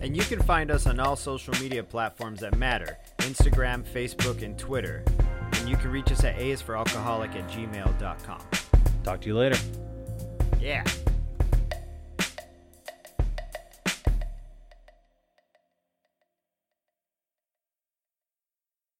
And 0.00 0.16
you 0.16 0.22
can 0.22 0.40
find 0.42 0.70
us 0.70 0.86
on 0.86 0.98
all 0.98 1.14
social 1.14 1.52
media 1.60 1.82
platforms 1.82 2.40
that 2.40 2.56
matter 2.56 2.96
Instagram, 3.18 3.84
Facebook, 3.84 4.42
and 4.42 4.58
Twitter. 4.58 5.04
And 5.52 5.68
you 5.68 5.76
can 5.76 5.92
reach 5.92 6.10
us 6.10 6.24
at 6.24 6.38
aisforalcoholic 6.38 7.36
at 7.36 7.50
gmail.com. 7.50 8.40
Talk 9.04 9.20
to 9.22 9.28
you 9.28 9.36
later. 9.36 9.58
Yeah. 10.60 10.84